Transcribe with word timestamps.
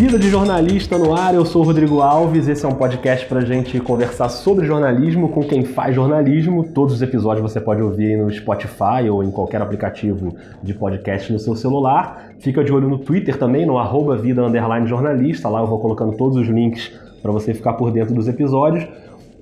Vida 0.00 0.18
de 0.18 0.30
Jornalista 0.30 0.96
no 0.96 1.14
ar, 1.14 1.34
eu 1.34 1.44
sou 1.44 1.62
Rodrigo 1.62 2.00
Alves. 2.00 2.48
Esse 2.48 2.64
é 2.64 2.68
um 2.68 2.72
podcast 2.72 3.26
para 3.26 3.42
gente 3.42 3.78
conversar 3.80 4.30
sobre 4.30 4.64
jornalismo 4.64 5.28
com 5.28 5.42
quem 5.42 5.62
faz 5.62 5.94
jornalismo. 5.94 6.64
Todos 6.64 6.94
os 6.94 7.02
episódios 7.02 7.42
você 7.42 7.60
pode 7.60 7.82
ouvir 7.82 8.16
no 8.16 8.32
Spotify 8.32 9.10
ou 9.10 9.22
em 9.22 9.30
qualquer 9.30 9.60
aplicativo 9.60 10.34
de 10.62 10.72
podcast 10.72 11.30
no 11.30 11.38
seu 11.38 11.54
celular. 11.54 12.30
Fica 12.38 12.64
de 12.64 12.72
olho 12.72 12.88
no 12.88 12.96
Twitter 12.96 13.36
também, 13.36 13.66
no 13.66 13.76
arroba 13.76 14.16
Vida 14.16 14.42
Jornalista. 14.86 15.50
Lá 15.50 15.60
eu 15.60 15.66
vou 15.66 15.78
colocando 15.78 16.16
todos 16.16 16.38
os 16.38 16.48
links 16.48 16.90
para 17.20 17.30
você 17.30 17.52
ficar 17.52 17.74
por 17.74 17.90
dentro 17.90 18.14
dos 18.14 18.26
episódios. 18.26 18.88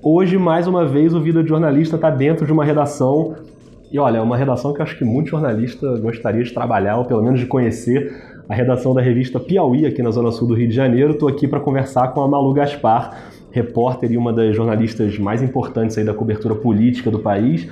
Hoje, 0.03 0.37
mais 0.37 0.67
uma 0.67 0.85
vez, 0.85 1.13
o 1.13 1.21
Vida 1.21 1.41
de 1.41 1.47
Jornalista 1.47 1.95
está 1.95 2.09
dentro 2.09 2.45
de 2.45 2.51
uma 2.51 2.65
redação. 2.65 3.33
E 3.89 3.97
olha, 3.97 4.17
é 4.17 4.21
uma 4.21 4.35
redação 4.35 4.73
que 4.73 4.81
eu 4.81 4.83
acho 4.83 4.97
que 4.97 5.05
muito 5.05 5.29
jornalista 5.29 5.97
gostaria 5.99 6.43
de 6.43 6.53
trabalhar, 6.53 6.97
ou 6.97 7.05
pelo 7.05 7.23
menos 7.23 7.39
de 7.39 7.45
conhecer 7.45 8.38
a 8.49 8.55
redação 8.55 8.95
da 8.95 9.01
revista 9.01 9.39
Piauí, 9.39 9.85
aqui 9.85 10.01
na 10.01 10.09
Zona 10.09 10.31
Sul 10.31 10.47
do 10.47 10.55
Rio 10.55 10.67
de 10.67 10.73
Janeiro. 10.73 11.11
Estou 11.11 11.29
aqui 11.29 11.47
para 11.47 11.59
conversar 11.59 12.07
com 12.07 12.21
a 12.21 12.27
Malu 12.27 12.51
Gaspar, 12.51 13.15
repórter 13.51 14.11
e 14.11 14.17
uma 14.17 14.33
das 14.33 14.55
jornalistas 14.55 15.19
mais 15.19 15.43
importantes 15.43 15.95
aí 15.99 16.03
da 16.03 16.15
cobertura 16.15 16.55
política 16.55 17.11
do 17.11 17.19
país 17.19 17.67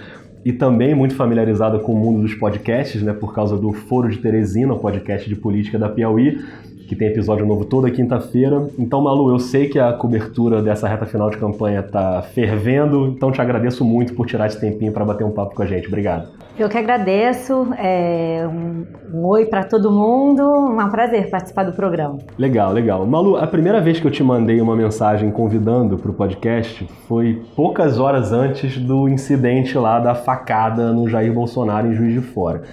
e 0.45 0.53
também 0.53 0.93
muito 0.93 1.15
familiarizada 1.15 1.79
com 1.79 1.93
o 1.93 1.95
mundo 1.95 2.21
dos 2.21 2.35
podcasts, 2.35 3.01
né, 3.01 3.11
por 3.11 3.33
causa 3.33 3.57
do 3.57 3.73
Foro 3.73 4.07
de 4.07 4.19
Teresina, 4.19 4.71
o 4.71 4.79
podcast 4.79 5.27
de 5.27 5.35
política 5.35 5.79
da 5.79 5.89
Piauí 5.89 6.39
que 6.87 6.95
tem 6.95 7.09
episódio 7.09 7.45
novo 7.45 7.65
toda 7.65 7.91
quinta-feira. 7.91 8.67
Então, 8.79 9.01
Malu, 9.01 9.29
eu 9.29 9.39
sei 9.39 9.67
que 9.67 9.77
a 9.77 9.91
cobertura 9.91 10.61
dessa 10.61 10.87
reta 10.87 11.05
final 11.05 11.29
de 11.29 11.37
campanha 11.37 11.83
tá 11.83 12.21
fervendo, 12.33 13.07
então 13.07 13.31
te 13.31 13.41
agradeço 13.41 13.83
muito 13.83 14.13
por 14.13 14.25
tirar 14.25 14.47
esse 14.47 14.59
tempinho 14.59 14.91
para 14.91 15.03
bater 15.03 15.25
um 15.25 15.31
papo 15.31 15.53
com 15.53 15.61
a 15.61 15.65
gente. 15.65 15.87
Obrigado. 15.87 16.29
Eu 16.57 16.67
que 16.69 16.77
agradeço. 16.77 17.67
É 17.77 18.47
um, 18.47 18.85
um 19.13 19.25
oi 19.27 19.45
para 19.45 19.63
todo 19.63 19.91
mundo. 19.91 20.41
É 20.41 20.83
um 20.83 20.89
prazer 20.89 21.29
participar 21.29 21.63
do 21.63 21.73
programa. 21.73 22.17
Legal, 22.37 22.73
legal. 22.73 23.05
Malu, 23.05 23.35
a 23.35 23.45
primeira 23.45 23.79
vez 23.79 23.99
que 23.99 24.07
eu 24.07 24.11
te 24.11 24.23
mandei 24.23 24.59
uma 24.59 24.75
mensagem 24.75 25.29
convidando 25.29 25.97
para 25.97 26.09
o 26.09 26.13
podcast 26.13 26.87
foi 27.07 27.43
poucas 27.55 27.99
horas 27.99 28.31
antes 28.31 28.77
do 28.79 29.07
incidente 29.07 29.77
lá 29.77 29.99
da 29.99 30.15
facada 30.15 30.91
no 30.91 31.07
Jair 31.07 31.31
Bolsonaro 31.31 31.87
em 31.87 31.93
Juiz 31.93 32.13
de 32.13 32.21
Fora. 32.21 32.63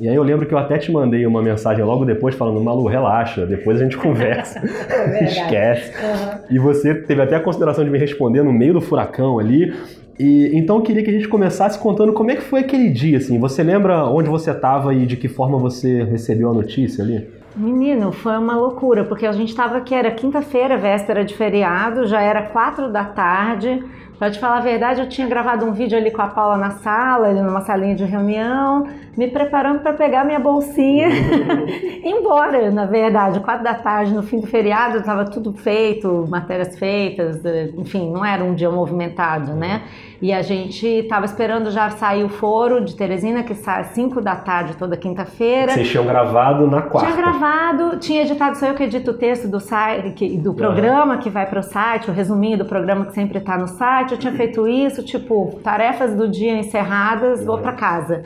E 0.00 0.08
aí 0.08 0.14
eu 0.14 0.22
lembro 0.22 0.46
que 0.46 0.54
eu 0.54 0.58
até 0.58 0.78
te 0.78 0.92
mandei 0.92 1.26
uma 1.26 1.42
mensagem 1.42 1.84
logo 1.84 2.04
depois 2.04 2.34
falando, 2.34 2.60
Malu, 2.60 2.86
relaxa, 2.86 3.44
depois 3.44 3.80
a 3.80 3.84
gente 3.84 3.96
conversa. 3.98 4.60
é 4.60 5.24
Esquece. 5.24 5.92
Uhum. 5.92 6.38
E 6.50 6.58
você 6.58 6.94
teve 6.94 7.20
até 7.20 7.36
a 7.36 7.40
consideração 7.40 7.84
de 7.84 7.90
me 7.90 7.98
responder 7.98 8.42
no 8.42 8.52
meio 8.52 8.74
do 8.74 8.80
furacão 8.80 9.38
ali. 9.38 9.74
E 10.18 10.50
então 10.54 10.76
eu 10.76 10.82
queria 10.82 11.02
que 11.02 11.10
a 11.10 11.12
gente 11.12 11.28
começasse 11.28 11.78
contando 11.78 12.12
como 12.12 12.30
é 12.30 12.36
que 12.36 12.42
foi 12.42 12.60
aquele 12.60 12.90
dia, 12.90 13.18
assim. 13.18 13.38
Você 13.38 13.62
lembra 13.62 14.04
onde 14.04 14.28
você 14.28 14.50
estava 14.50 14.94
e 14.94 15.06
de 15.06 15.16
que 15.16 15.28
forma 15.28 15.58
você 15.58 16.04
recebeu 16.04 16.50
a 16.50 16.54
notícia 16.54 17.02
ali? 17.02 17.26
Menino, 17.58 18.12
foi 18.12 18.38
uma 18.38 18.54
loucura, 18.54 19.04
porque 19.04 19.26
a 19.26 19.32
gente 19.32 19.48
estava 19.48 19.78
aqui, 19.78 19.92
era 19.92 20.12
quinta-feira, 20.12 20.76
véspera 20.76 21.24
de 21.24 21.34
feriado, 21.34 22.06
já 22.06 22.20
era 22.20 22.42
quatro 22.42 22.88
da 22.88 23.04
tarde. 23.04 23.84
Pra 24.16 24.30
te 24.30 24.38
falar 24.38 24.58
a 24.58 24.60
verdade, 24.60 25.00
eu 25.00 25.08
tinha 25.08 25.26
gravado 25.26 25.64
um 25.64 25.72
vídeo 25.72 25.98
ali 25.98 26.10
com 26.10 26.22
a 26.22 26.28
Paula 26.28 26.56
na 26.56 26.70
sala, 26.70 27.28
ali 27.28 27.40
numa 27.40 27.60
salinha 27.60 27.96
de 27.96 28.04
reunião, 28.04 28.86
me 29.16 29.28
preparando 29.28 29.80
para 29.80 29.92
pegar 29.92 30.24
minha 30.24 30.38
bolsinha 30.38 31.08
e 32.04 32.08
embora, 32.08 32.70
na 32.70 32.84
verdade. 32.84 33.40
Quatro 33.40 33.64
da 33.64 33.74
tarde, 33.74 34.14
no 34.14 34.22
fim 34.22 34.38
do 34.38 34.46
feriado, 34.46 34.98
estava 34.98 35.24
tudo 35.24 35.52
feito, 35.52 36.26
matérias 36.28 36.78
feitas, 36.78 37.44
enfim, 37.76 38.10
não 38.10 38.24
era 38.24 38.42
um 38.42 38.54
dia 38.54 38.70
movimentado, 38.70 39.52
né? 39.52 39.82
E 40.20 40.32
a 40.32 40.42
gente 40.42 40.84
estava 40.84 41.24
esperando 41.24 41.70
já 41.70 41.90
sair 41.90 42.24
o 42.24 42.28
foro 42.28 42.84
de 42.84 42.96
Teresina, 42.96 43.44
que 43.44 43.54
sai 43.54 43.82
às 43.82 43.86
5 43.88 44.20
da 44.20 44.34
tarde 44.34 44.76
toda 44.76 44.96
quinta-feira. 44.96 45.72
Vocês 45.72 45.88
tinham 45.88 46.04
gravado 46.04 46.66
na 46.66 46.82
quarta? 46.82 47.12
Tinha 47.12 47.22
gravado, 47.22 47.98
tinha 47.98 48.22
editado, 48.22 48.56
sou 48.56 48.68
eu 48.68 48.74
que 48.74 48.82
edito 48.82 49.12
o 49.12 49.14
texto 49.14 49.46
do, 49.46 49.60
site, 49.60 50.36
do 50.38 50.52
programa 50.54 51.14
uhum. 51.14 51.20
que 51.20 51.30
vai 51.30 51.46
para 51.46 51.60
o 51.60 51.62
site, 51.62 52.10
o 52.10 52.12
resuminho 52.12 52.58
do 52.58 52.64
programa 52.64 53.06
que 53.06 53.12
sempre 53.12 53.38
está 53.38 53.56
no 53.56 53.68
site. 53.68 54.12
Eu 54.12 54.18
tinha 54.18 54.32
feito 54.32 54.66
isso, 54.66 55.04
tipo, 55.04 55.60
tarefas 55.62 56.14
do 56.14 56.28
dia 56.28 56.54
encerradas, 56.54 57.40
uhum. 57.40 57.46
vou 57.46 57.58
para 57.58 57.72
casa 57.72 58.22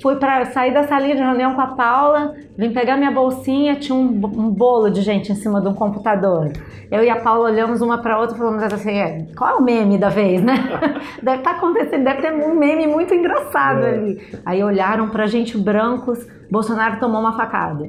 fui 0.00 0.16
para 0.16 0.46
sair 0.46 0.72
da 0.72 0.84
salinha 0.84 1.14
de 1.14 1.22
reunião 1.22 1.54
com 1.54 1.60
a 1.60 1.68
Paula, 1.68 2.34
vim 2.56 2.72
pegar 2.72 2.96
minha 2.96 3.10
bolsinha, 3.10 3.76
tinha 3.76 3.96
um, 3.96 4.04
um, 4.04 4.50
bolo 4.50 4.90
de 4.90 5.02
gente 5.02 5.30
em 5.30 5.34
cima 5.34 5.60
de 5.60 5.68
um 5.68 5.74
computador. 5.74 6.52
Eu 6.90 7.04
e 7.04 7.10
a 7.10 7.20
Paula 7.20 7.50
olhamos 7.50 7.80
uma 7.80 7.98
para 7.98 8.18
outra 8.18 8.34
e 8.34 8.38
falamos 8.38 8.62
assim: 8.62 8.98
é, 8.98 9.26
qual 9.36 9.50
é 9.50 9.54
o 9.54 9.62
meme 9.62 9.98
da 9.98 10.08
vez, 10.08 10.42
né? 10.42 10.54
deve 11.22 11.38
estar 11.38 11.52
tá 11.52 11.56
acontecendo, 11.56 12.04
deve 12.04 12.22
ter 12.22 12.32
um 12.32 12.54
meme 12.54 12.86
muito 12.86 13.14
engraçado 13.14 13.84
é. 13.84 13.90
ali. 13.90 14.20
Aí 14.44 14.62
olharam 14.62 15.08
para 15.08 15.26
gente 15.26 15.56
brancos, 15.56 16.26
Bolsonaro 16.50 16.98
tomou 16.98 17.20
uma 17.20 17.36
facada. 17.36 17.88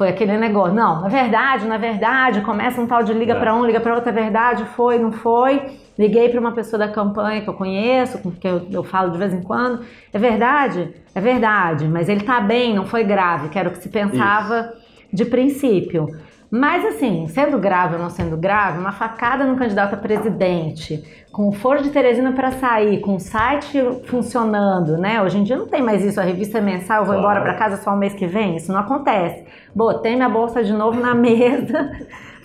Foi 0.00 0.08
aquele 0.08 0.38
negócio, 0.38 0.74
não, 0.74 1.02
na 1.02 1.08
verdade, 1.08 1.66
na 1.66 1.76
verdade, 1.76 2.40
começa 2.40 2.80
um 2.80 2.86
tal 2.86 3.02
de 3.02 3.12
liga 3.12 3.34
é. 3.34 3.38
para 3.38 3.54
um, 3.54 3.66
liga 3.66 3.78
para 3.80 3.94
outro, 3.94 4.08
é 4.08 4.12
verdade, 4.14 4.64
foi, 4.74 4.98
não 4.98 5.12
foi. 5.12 5.60
Liguei 5.98 6.30
para 6.30 6.40
uma 6.40 6.52
pessoa 6.52 6.78
da 6.78 6.88
campanha 6.88 7.42
que 7.42 7.50
eu 7.50 7.52
conheço, 7.52 8.16
com 8.16 8.30
que 8.30 8.48
eu, 8.48 8.66
eu, 8.72 8.82
falo 8.82 9.10
de 9.10 9.18
vez 9.18 9.34
em 9.34 9.42
quando. 9.42 9.84
É 10.10 10.18
verdade? 10.18 10.94
É 11.14 11.20
verdade, 11.20 11.86
mas 11.86 12.08
ele 12.08 12.20
está 12.20 12.40
bem, 12.40 12.74
não 12.74 12.86
foi 12.86 13.04
grave, 13.04 13.50
que 13.50 13.58
era 13.58 13.68
o 13.68 13.72
que 13.72 13.82
se 13.82 13.90
pensava 13.90 14.72
Isso. 14.72 15.16
de 15.16 15.26
princípio. 15.26 16.08
Mas 16.50 16.84
assim, 16.84 17.28
sendo 17.28 17.58
grave 17.58 17.94
ou 17.94 18.02
não 18.02 18.10
sendo 18.10 18.36
grave, 18.36 18.78
uma 18.78 18.90
facada 18.90 19.44
no 19.44 19.56
candidato 19.56 19.94
a 19.94 19.96
presidente, 19.96 21.24
com 21.30 21.48
o 21.48 21.52
Foro 21.52 21.80
de 21.80 21.90
Teresina 21.90 22.32
para 22.32 22.50
sair, 22.50 23.00
com 23.00 23.14
o 23.14 23.20
site 23.20 23.78
funcionando, 24.06 24.98
né? 24.98 25.22
Hoje 25.22 25.38
em 25.38 25.44
dia 25.44 25.56
não 25.56 25.68
tem 25.68 25.80
mais 25.80 26.04
isso, 26.04 26.20
a 26.20 26.24
revista 26.24 26.58
é 26.58 26.60
mensal, 26.60 27.02
eu 27.02 27.06
vou 27.06 27.14
claro. 27.14 27.20
embora 27.20 27.40
para 27.42 27.54
casa 27.54 27.80
só 27.80 27.92
o 27.94 27.96
mês 27.96 28.14
que 28.14 28.26
vem, 28.26 28.56
isso 28.56 28.72
não 28.72 28.80
acontece. 28.80 29.44
Botei 29.72 30.16
minha 30.16 30.28
bolsa 30.28 30.64
de 30.64 30.72
novo 30.72 30.98
na 30.98 31.14
mesa, 31.14 31.92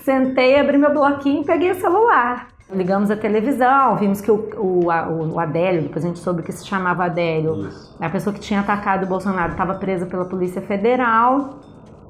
sentei, 0.04 0.60
abri 0.60 0.78
meu 0.78 0.94
bloquinho 0.94 1.42
e 1.42 1.46
peguei 1.46 1.72
o 1.72 1.82
celular. 1.82 2.50
Ligamos 2.72 3.10
a 3.10 3.16
televisão, 3.16 3.96
vimos 3.96 4.22
que 4.22 4.30
o, 4.32 4.50
o, 4.58 4.88
o, 5.34 5.40
Adélio, 5.40 5.84
depois 5.84 6.04
a 6.04 6.08
gente 6.08 6.20
soube 6.20 6.42
que 6.42 6.52
se 6.52 6.66
chamava 6.66 7.06
Adélio, 7.06 7.68
Isso. 7.68 7.96
a 8.00 8.10
pessoa 8.10 8.34
que 8.34 8.40
tinha 8.40 8.60
atacado 8.60 9.04
o 9.04 9.08
Bolsonaro, 9.08 9.52
estava 9.52 9.76
presa 9.76 10.06
pela 10.08 10.26
Polícia 10.26 10.62
Federal. 10.62 11.60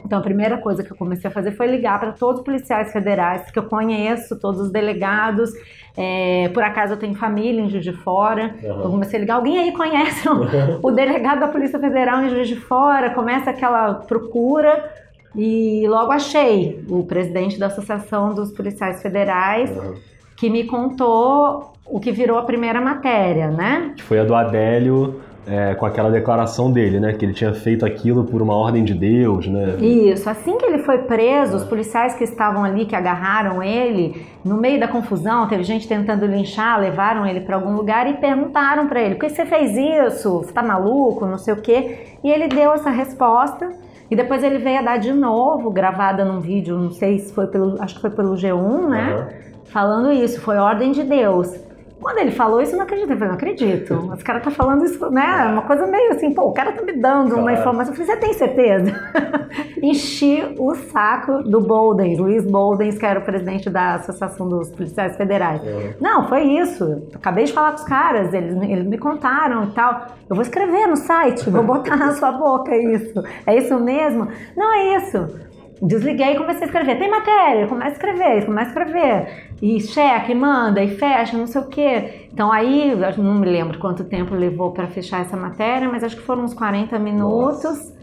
Então 0.06 0.20
a 0.20 0.22
primeira 0.22 0.58
coisa 0.58 0.84
que 0.84 0.92
eu 0.92 0.96
comecei 0.96 1.30
a 1.30 1.34
fazer 1.34 1.52
foi 1.52 1.68
ligar 1.68 2.00
para 2.00 2.12
todos 2.12 2.40
os 2.40 2.46
policiais 2.46 2.92
federais 2.92 3.50
que 3.50 3.58
eu 3.58 3.64
conheço, 3.64 4.40
todos 4.40 4.62
os 4.62 4.72
delegados. 4.72 5.52
É, 5.98 6.50
por 6.54 6.64
acaso 6.64 6.94
eu 6.94 6.98
tenho 6.98 7.16
família 7.16 7.62
em 7.62 7.70
Juiz 7.70 7.84
de 7.84 7.94
Fora. 7.94 8.56
Uhum. 8.62 8.82
Eu 8.84 8.90
comecei 8.92 9.18
a 9.18 9.22
ligar. 9.22 9.36
Alguém 9.36 9.58
aí 9.60 9.72
conhece 9.72 10.28
o, 10.30 10.88
o 10.88 10.92
delegado 10.92 11.40
da 11.40 11.48
Polícia 11.48 11.80
Federal 11.80 12.24
em 12.24 12.30
Juiz 12.30 12.48
de 12.48 12.56
Fora? 12.56 13.10
Começa 13.10 13.50
aquela 13.50 13.96
procura. 13.96 14.92
E 15.36 15.86
logo 15.88 16.12
achei 16.12 16.86
o 16.90 17.04
presidente 17.04 17.60
da 17.60 17.66
Associação 17.66 18.34
dos 18.34 18.52
Policiais 18.52 19.02
Federais. 19.02 19.76
Uhum 19.76 19.96
que 20.36 20.50
me 20.50 20.66
contou 20.66 21.74
o 21.86 22.00
que 22.00 22.12
virou 22.12 22.38
a 22.38 22.44
primeira 22.44 22.82
matéria, 22.82 23.50
né? 23.50 23.94
Que 23.96 24.04
foi 24.04 24.20
a 24.20 24.24
do 24.24 24.36
Adélio 24.36 25.22
é, 25.48 25.76
com 25.76 25.86
aquela 25.86 26.10
declaração 26.10 26.72
dele, 26.72 27.00
né? 27.00 27.14
Que 27.14 27.26
ele 27.26 27.34
tinha 27.34 27.54
feito 27.54 27.86
aquilo 27.86 28.24
por 28.24 28.42
uma 28.42 28.56
ordem 28.56 28.84
de 28.84 28.94
Deus, 28.94 29.48
né? 29.48 29.76
Isso. 29.80 30.30
Assim 30.30 30.58
que 30.58 30.66
ele 30.66 30.80
foi 30.80 31.00
preso, 31.00 31.58
os 31.58 31.64
policiais 31.64 32.16
que 32.16 32.24
estavam 32.24 32.64
ali, 32.64 32.86
que 32.86 32.96
agarraram 32.96 33.62
ele, 33.62 34.26
no 34.44 34.58
meio 34.58 34.80
da 34.80 34.88
confusão, 34.88 35.48
teve 35.48 35.64
gente 35.64 35.88
tentando 35.88 36.26
linchar, 36.26 36.80
levaram 36.80 37.26
ele 37.26 37.42
para 37.42 37.56
algum 37.56 37.76
lugar 37.76 38.10
e 38.10 38.16
perguntaram 38.16 38.88
para 38.88 39.02
ele: 39.02 39.16
por 39.16 39.26
que 39.26 39.30
você 39.30 39.46
fez 39.46 39.76
isso? 39.76 40.40
Você 40.40 40.52
tá 40.52 40.64
maluco? 40.64 41.26
Não 41.26 41.38
sei 41.38 41.54
o 41.54 41.62
quê. 41.62 42.18
E 42.24 42.30
ele 42.30 42.48
deu 42.48 42.74
essa 42.74 42.90
resposta. 42.90 43.70
E 44.10 44.16
depois 44.16 44.44
ele 44.44 44.60
veio 44.60 44.78
a 44.78 44.82
dar 44.84 44.98
de 44.98 45.12
novo, 45.12 45.72
gravada 45.72 46.24
num 46.24 46.40
vídeo, 46.40 46.78
não 46.78 46.92
sei 46.92 47.18
se 47.18 47.34
foi 47.34 47.48
pelo, 47.48 47.82
acho 47.82 47.96
que 47.96 48.02
foi 48.02 48.12
pelo 48.12 48.36
G1, 48.36 48.88
né? 48.88 49.16
Uhum 49.16 49.46
falando 49.76 50.10
isso, 50.14 50.40
foi 50.40 50.56
ordem 50.56 50.94
de 50.94 51.04
Deus. 51.04 51.54
Quando 52.02 52.18
ele 52.20 52.32
falou 52.32 52.62
isso, 52.62 52.74
eu 52.74 52.78
não 52.78 52.84
acredito. 52.84 53.10
Eu 53.10 53.18
falei, 53.18 53.28
não 53.30 53.36
acredito. 53.36 54.12
Esse 54.14 54.24
cara 54.24 54.40
tá 54.40 54.52
falando 54.52 54.86
isso, 54.86 55.10
né? 55.10 55.48
Uma 55.52 55.62
coisa 55.64 55.88
meio 55.88 56.12
assim, 56.12 56.34
pô, 56.34 56.44
o 56.44 56.54
cara 56.54 56.72
tá 56.72 56.82
me 56.82 56.94
dando 56.94 57.30
claro. 57.30 57.42
uma 57.42 57.54
informação. 57.54 57.94
Eu 57.94 57.98
falei, 57.98 58.14
você 58.14 58.20
tem 58.20 58.34
certeza? 58.34 58.92
Enchi 59.82 60.56
o 60.60 60.76
saco 60.76 61.44
do 61.44 61.62
Boldens, 61.62 62.18
Luiz 62.18 62.46
Boldens, 62.46 62.98
que 62.98 63.06
era 63.06 63.20
o 63.20 63.24
presidente 63.24 63.70
da 63.70 63.96
Associação 63.96 64.48
dos 64.48 64.70
Policiais 64.72 65.16
Federais. 65.16 65.62
É. 65.66 65.96
Não, 66.00 66.28
foi 66.28 66.44
isso. 66.44 67.04
Acabei 67.14 67.46
de 67.46 67.54
falar 67.54 67.72
com 67.72 67.78
os 67.78 67.84
caras, 67.84 68.34
eles, 68.34 68.56
eles 68.64 68.86
me 68.86 68.98
contaram 68.98 69.66
e 69.66 69.72
tal. 69.72 70.08
Eu 70.30 70.36
vou 70.36 70.42
escrever 70.42 70.88
no 70.88 70.96
site, 70.96 71.50
vou 71.50 71.64
botar 71.64 71.96
na 71.96 72.12
sua 72.14 72.32
boca 72.32 72.76
isso. 72.76 73.24
É 73.46 73.56
isso 73.58 73.80
mesmo? 73.80 74.28
Não 74.56 74.74
é 74.74 74.98
isso. 74.98 75.46
Desliguei 75.82 76.34
e 76.34 76.38
comecei 76.38 76.64
a 76.64 76.66
escrever. 76.66 76.98
Tem 76.98 77.10
matéria, 77.10 77.68
começa 77.68 77.90
a 77.90 77.94
escrever, 77.94 78.46
começa 78.46 78.68
a 78.68 78.84
escrever. 78.84 79.50
E 79.62 79.82
checa, 79.82 80.32
e 80.32 80.36
manda, 80.36 80.82
e 80.82 80.96
fecha, 80.96 81.38
não 81.38 81.48
sei 81.48 81.62
o 81.62 81.68
quê. 81.68 82.28
Então 82.32 82.52
aí, 82.52 82.94
não 83.18 83.36
me 83.36 83.46
lembro 83.46 83.80
quanto 83.80 84.04
tempo 84.04 84.34
levou 84.34 84.72
para 84.72 84.88
fechar 84.88 85.22
essa 85.22 85.36
matéria, 85.36 85.90
mas 85.90 86.04
acho 86.04 86.16
que 86.16 86.22
foram 86.22 86.44
uns 86.44 86.54
40 86.54 86.98
minutos. 87.00 87.64
Nossa. 87.64 87.96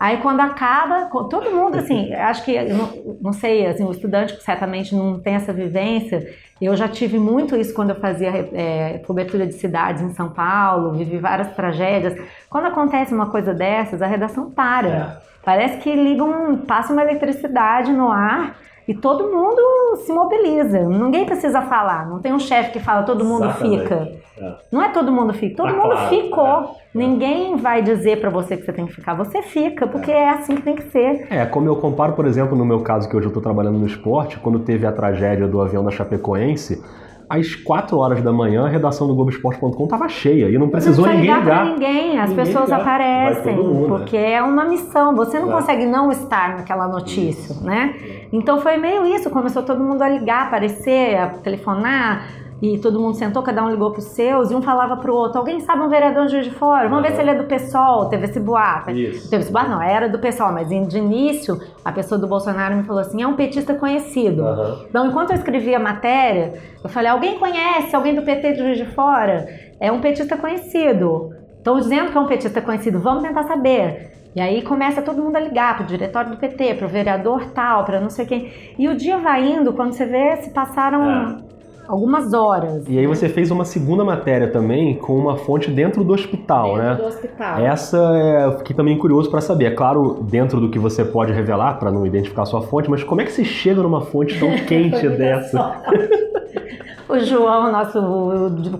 Aí 0.00 0.18
quando 0.18 0.40
acaba, 0.40 1.06
todo 1.28 1.50
mundo 1.50 1.76
assim, 1.76 2.12
acho 2.14 2.44
que, 2.44 2.62
não, 2.72 2.88
não, 3.20 3.32
sei, 3.32 3.66
assim, 3.66 3.84
o 3.84 3.90
estudante 3.90 4.40
certamente 4.42 4.94
não 4.94 5.18
tem 5.18 5.34
essa 5.34 5.52
vivência. 5.52 6.32
Eu 6.60 6.76
já 6.76 6.88
tive 6.88 7.18
muito 7.18 7.54
isso 7.56 7.72
quando 7.72 7.90
eu 7.90 7.96
fazia 7.96 8.30
é, 8.52 8.98
cobertura 9.06 9.46
de 9.46 9.54
cidades 9.54 10.02
em 10.02 10.12
São 10.14 10.28
Paulo, 10.30 10.92
vivi 10.92 11.18
várias 11.18 11.54
tragédias. 11.54 12.14
Quando 12.50 12.66
acontece 12.66 13.14
uma 13.14 13.26
coisa 13.26 13.54
dessas, 13.54 14.02
a 14.02 14.06
redação 14.06 14.50
para. 14.50 14.88
É. 14.88 15.16
Parece 15.44 15.78
que 15.78 15.94
ligam, 15.94 16.58
passa 16.66 16.92
uma 16.92 17.02
eletricidade 17.02 17.92
no 17.92 18.10
ar 18.10 18.56
E 18.88 18.94
todo 18.94 19.24
mundo 19.30 19.60
se 20.04 20.10
mobiliza. 20.10 20.80
Ninguém 20.80 21.26
precisa 21.26 21.60
falar. 21.60 22.08
Não 22.08 22.20
tem 22.20 22.32
um 22.32 22.38
chefe 22.38 22.72
que 22.72 22.80
fala 22.80 23.02
todo 23.02 23.22
mundo 23.22 23.44
Exatamente. 23.44 23.82
fica. 23.82 24.08
É. 24.40 24.54
Não 24.72 24.82
é 24.82 24.88
todo 24.88 25.12
mundo 25.12 25.34
fica. 25.34 25.56
Todo 25.58 25.68
Tá 25.70 25.76
mundo 25.76 25.90
claro, 25.92 26.08
ficou. 26.08 26.46
é, 26.46 26.50
é. 26.62 26.66
Ninguém 26.94 27.56
vai 27.56 27.82
dizer 27.82 28.18
pra 28.18 28.30
você 28.30 28.56
que 28.56 28.64
você 28.64 28.72
tem 28.72 28.86
que 28.86 28.94
ficar. 28.94 29.12
Você 29.14 29.42
fica, 29.42 29.86
porque 29.86 30.10
é 30.10 30.30
assim 30.30 30.54
que 30.56 30.62
tem 30.62 30.74
que 30.74 30.84
ser. 30.90 31.26
É, 31.30 31.44
como 31.44 31.68
eu 31.68 31.76
comparo, 31.76 32.14
por 32.14 32.24
exemplo, 32.26 32.56
no 32.56 32.64
meu 32.64 32.80
caso, 32.80 33.06
que 33.08 33.14
hoje 33.14 33.26
eu 33.26 33.30
estou 33.30 33.42
trabalhando 33.42 33.78
no 33.78 33.86
esporte, 33.86 34.38
quando 34.38 34.58
teve 34.60 34.86
a 34.86 34.92
tragédia 34.92 35.46
do 35.46 35.60
avião 35.60 35.84
da 35.84 35.90
Chapecoense, 35.90 36.82
às 37.28 37.54
4 37.54 37.96
horas 37.98 38.22
da 38.22 38.32
manhã, 38.32 38.64
a 38.64 38.68
redação 38.68 39.06
do 39.06 39.14
Globoesporte.com 39.14 39.84
estava 39.84 40.08
cheia 40.08 40.48
e 40.48 40.56
não 40.56 40.68
precisou 40.68 41.06
não 41.06 41.12
ninguém 41.12 41.26
precisa 41.34 41.44
ligar 41.44 41.62
ligar. 41.64 41.64
pra 41.64 41.74
ninguém, 41.74 42.18
as 42.18 42.30
Ninguém 42.30 42.44
pessoas 42.46 42.64
ligar. 42.66 42.80
aparecem, 42.80 43.56
mundo, 43.56 43.88
porque 43.88 44.16
é 44.16 44.42
uma 44.42 44.64
missão, 44.64 45.14
você 45.14 45.38
não 45.38 45.50
consegue 45.50 45.84
não 45.84 46.10
estar 46.10 46.56
naquela 46.56 46.88
notícia, 46.88 47.54
né? 47.62 47.94
Então 48.32 48.60
foi 48.60 48.76
meio 48.78 49.06
isso, 49.06 49.28
começou 49.30 49.62
todo 49.62 49.82
mundo 49.82 50.02
a 50.02 50.08
ligar, 50.08 50.46
aparecer, 50.46 51.16
a 51.16 51.26
telefonar, 51.28 52.24
e 52.60 52.78
todo 52.78 52.98
mundo 52.98 53.14
sentou, 53.14 53.42
cada 53.42 53.64
um 53.64 53.70
ligou 53.70 53.92
pros 53.92 54.04
seus, 54.06 54.50
e 54.50 54.54
um 54.54 54.62
falava 54.62 54.96
pro 54.96 55.14
outro, 55.14 55.38
alguém 55.38 55.60
sabe 55.60 55.82
um 55.82 55.88
vereador 55.88 56.26
de 56.26 56.32
Juiz 56.32 56.44
de 56.46 56.50
Fora? 56.52 56.88
Vamos 56.88 57.08
ver 57.08 57.14
se 57.14 57.20
ele 57.20 57.30
é 57.30 57.34
do 57.34 57.44
PSOL, 57.44 58.06
teve 58.08 58.24
esse 58.24 58.40
boato. 58.40 58.90
Isso. 58.90 59.30
Teve 59.30 59.42
esse 59.42 59.52
boato, 59.52 59.70
não, 59.70 59.82
era 59.82 60.08
do 60.08 60.18
PSOL, 60.18 60.52
mas 60.52 60.68
de 60.68 60.98
início, 60.98 61.60
a 61.84 61.92
pessoa 61.92 62.18
do 62.18 62.26
Bolsonaro 62.26 62.76
me 62.76 62.82
falou 62.82 63.00
assim, 63.00 63.22
é 63.22 63.26
um 63.26 63.34
petista 63.34 63.74
conhecido. 63.74 64.42
Aham. 64.42 64.86
Então, 64.88 65.06
enquanto 65.06 65.30
eu 65.30 65.36
escrevia 65.36 65.76
a 65.76 65.80
matéria, 65.80 66.54
eu 66.82 66.88
falei: 66.88 67.10
alguém 67.10 67.38
conhece 67.38 67.94
alguém 67.94 68.14
do 68.14 68.22
PT 68.22 68.52
de 68.52 68.58
Juiz 68.58 68.78
de 68.78 68.86
Fora? 68.86 69.46
É 69.80 69.90
um 69.92 70.00
petista 70.00 70.36
conhecido. 70.36 71.30
Estão 71.56 71.78
dizendo 71.78 72.10
que 72.10 72.16
é 72.16 72.20
um 72.20 72.26
petista 72.26 72.60
conhecido, 72.60 72.98
vamos 72.98 73.22
tentar 73.22 73.44
saber. 73.44 74.12
E 74.34 74.40
aí 74.40 74.62
começa 74.62 75.02
todo 75.02 75.22
mundo 75.22 75.36
a 75.36 75.40
ligar 75.40 75.76
pro 75.76 75.86
diretório 75.86 76.30
do 76.30 76.36
PT, 76.36 76.74
pro 76.74 76.88
vereador 76.88 77.50
tal, 77.50 77.84
para 77.84 78.00
não 78.00 78.10
sei 78.10 78.24
quem. 78.24 78.52
E 78.78 78.88
o 78.88 78.96
dia 78.96 79.18
vai 79.18 79.44
indo, 79.44 79.72
quando 79.72 79.92
você 79.92 80.06
vê, 80.06 80.36
se 80.36 80.50
passaram 80.50 81.47
algumas 81.88 82.34
horas. 82.34 82.84
E 82.86 82.98
aí 82.98 83.06
você 83.06 83.28
fez 83.28 83.50
uma 83.50 83.64
segunda 83.64 84.04
matéria 84.04 84.48
também 84.48 84.94
com 84.96 85.16
uma 85.16 85.38
fonte 85.38 85.70
dentro 85.70 86.04
do 86.04 86.12
hospital, 86.12 86.74
dentro 86.74 86.82
né? 86.82 86.94
do 86.94 87.04
hospital. 87.06 87.58
Essa 87.60 87.96
é, 88.14 88.44
eu 88.44 88.58
fiquei 88.58 88.76
também 88.76 88.98
curioso 88.98 89.30
para 89.30 89.40
saber. 89.40 89.64
É 89.64 89.70
claro, 89.70 90.22
dentro 90.22 90.60
do 90.60 90.68
que 90.68 90.78
você 90.78 91.04
pode 91.04 91.32
revelar 91.32 91.78
para 91.78 91.90
não 91.90 92.06
identificar 92.06 92.42
a 92.42 92.46
sua 92.46 92.60
fonte, 92.60 92.90
mas 92.90 93.02
como 93.02 93.22
é 93.22 93.24
que 93.24 93.32
você 93.32 93.44
chega 93.44 93.82
numa 93.82 94.02
fonte 94.02 94.38
tão 94.38 94.50
quente 94.68 95.08
dessa? 95.08 95.82
O 97.08 97.18
João, 97.20 97.72
nosso 97.72 97.98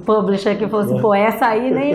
publisher, 0.04 0.56
que 0.58 0.68
falou 0.68 0.84
assim, 0.84 1.00
pô, 1.00 1.14
essa 1.14 1.46
aí 1.46 1.70
nem, 1.70 1.94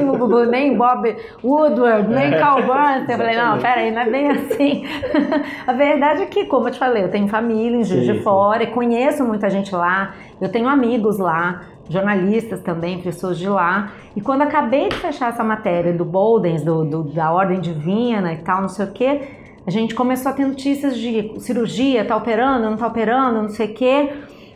nem 0.49 0.75
Bob 0.75 1.15
Woodward, 1.43 2.09
nem 2.09 2.31
Carl 2.31 2.63
Burns. 2.63 3.07
Eu 3.07 3.17
falei, 3.17 3.37
não, 3.37 3.59
peraí, 3.59 3.91
não 3.91 4.01
é 4.01 4.09
bem 4.09 4.31
assim. 4.31 4.83
A 5.67 5.73
verdade 5.73 6.23
é 6.23 6.25
que, 6.25 6.45
como 6.45 6.67
eu 6.67 6.71
te 6.71 6.79
falei, 6.79 7.03
eu 7.03 7.11
tenho 7.11 7.27
família 7.27 7.77
em 7.77 7.83
Juiz 7.83 8.01
Sim, 8.05 8.13
de 8.13 8.17
sim. 8.17 8.23
Fora, 8.23 8.63
e 8.63 8.67
conheço 8.67 9.23
muita 9.23 9.47
gente 9.49 9.75
lá, 9.75 10.15
eu 10.41 10.49
tenho 10.49 10.67
amigos 10.67 11.19
lá, 11.19 11.61
jornalistas 11.87 12.61
também, 12.61 12.99
pessoas 12.99 13.37
de 13.37 13.47
lá. 13.47 13.91
E 14.15 14.21
quando 14.21 14.41
acabei 14.41 14.89
de 14.89 14.95
fechar 14.95 15.29
essa 15.29 15.43
matéria 15.43 15.93
do 15.93 16.03
Boldens, 16.03 16.63
do, 16.63 16.83
do- 16.83 17.03
da 17.03 17.31
Ordem 17.31 17.59
Divina 17.59 18.33
e 18.33 18.37
tal, 18.37 18.59
não 18.61 18.69
sei 18.69 18.85
o 18.85 18.91
quê, 18.91 19.21
a 19.67 19.69
gente 19.69 19.93
começou 19.93 20.31
a 20.31 20.33
ter 20.33 20.45
notícias 20.45 20.97
de 20.97 21.31
cirurgia, 21.39 22.03
tá 22.03 22.15
operando, 22.15 22.69
não 22.69 22.75
tá 22.75 22.87
operando, 22.87 23.41
não 23.43 23.49
sei 23.49 23.67
o 23.67 23.73
quê. 23.73 24.09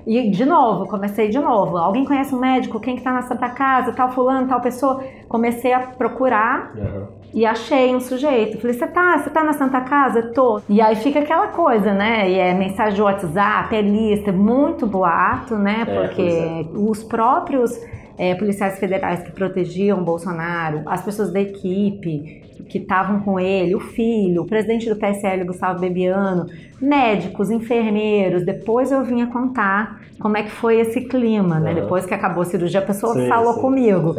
E 0.08 0.30
de 0.30 0.46
novo, 0.46 0.88
comecei 0.88 1.28
de 1.28 1.38
novo. 1.38 1.78
Alguém 1.78 2.06
conhece 2.06 2.34
um 2.34 2.40
médico? 2.40 2.80
Quem 2.80 2.96
que 2.96 3.02
tá 3.02 3.12
na 3.12 3.24
Santa 3.24 3.50
Casa? 3.50 3.92
Tal 3.92 4.10
fulano, 4.10 4.48
tal 4.48 4.62
pessoa? 4.62 5.04
Comecei 5.28 5.74
a 5.74 5.82
procurar 5.82 6.72
Aham. 6.78 7.08
e 7.34 7.46
achei 7.46 7.94
um 7.94 8.00
sujeito. 8.00 8.58
Falei, 8.62 8.74
você 8.74 8.88
tá, 8.88 9.18
você 9.18 9.30
tá 9.30 9.44
na 9.44 9.52
Santa 9.52 9.82
Casa? 9.82 10.32
Tô. 10.34 10.62
E 10.70 10.80
aí 10.80 10.96
fica 10.96 11.20
aquela 11.20 11.48
coisa, 11.48 11.94
né? 11.94 12.32
E 12.32 12.40
é 12.40 12.54
mensagem 12.54 12.96
de 12.96 13.02
WhatsApp, 13.02 13.76
é 13.76 13.82
lista, 13.82 14.32
muito 14.32 14.88
boato, 14.88 15.56
né? 15.56 15.82
É, 15.86 15.86
Porque 15.86 16.66
pois 16.72 16.90
os 16.90 17.04
próprios 17.04 17.78
é, 18.18 18.34
policiais 18.36 18.80
federais 18.80 19.22
que 19.22 19.32
protegiam 19.32 20.04
Bolsonaro, 20.04 20.82
as 20.86 21.04
pessoas 21.04 21.32
da 21.32 21.40
equipe 21.40 22.44
que 22.68 22.80
estavam 22.80 23.22
com 23.22 23.40
ele, 23.40 23.76
o 23.76 23.80
filho, 23.80 24.42
o 24.42 24.46
presidente 24.46 24.90
do 24.90 24.96
PSL, 24.96 25.46
Gustavo 25.46 25.80
Bebiano, 25.80 26.48
médicos, 26.82 27.50
enfermeiros. 27.50 28.44
Depois 28.46 28.92
eu 28.92 29.04
vinha 29.04 29.28
contar 29.28 30.02
como 30.20 30.36
é 30.36 30.44
que 30.44 30.52
foi 30.52 30.80
esse 30.80 31.02
clima, 31.02 31.60
né? 31.60 31.72
Aham. 31.72 31.82
Depois 31.82 32.06
que 32.06 32.14
acabou 32.14 32.42
a 32.42 32.46
cirurgia, 32.46 32.80
a 32.80 32.86
pessoa 32.86 33.14
Sim, 33.14 33.28
falou 33.30 33.54
sim, 33.54 33.62
comigo 33.62 34.16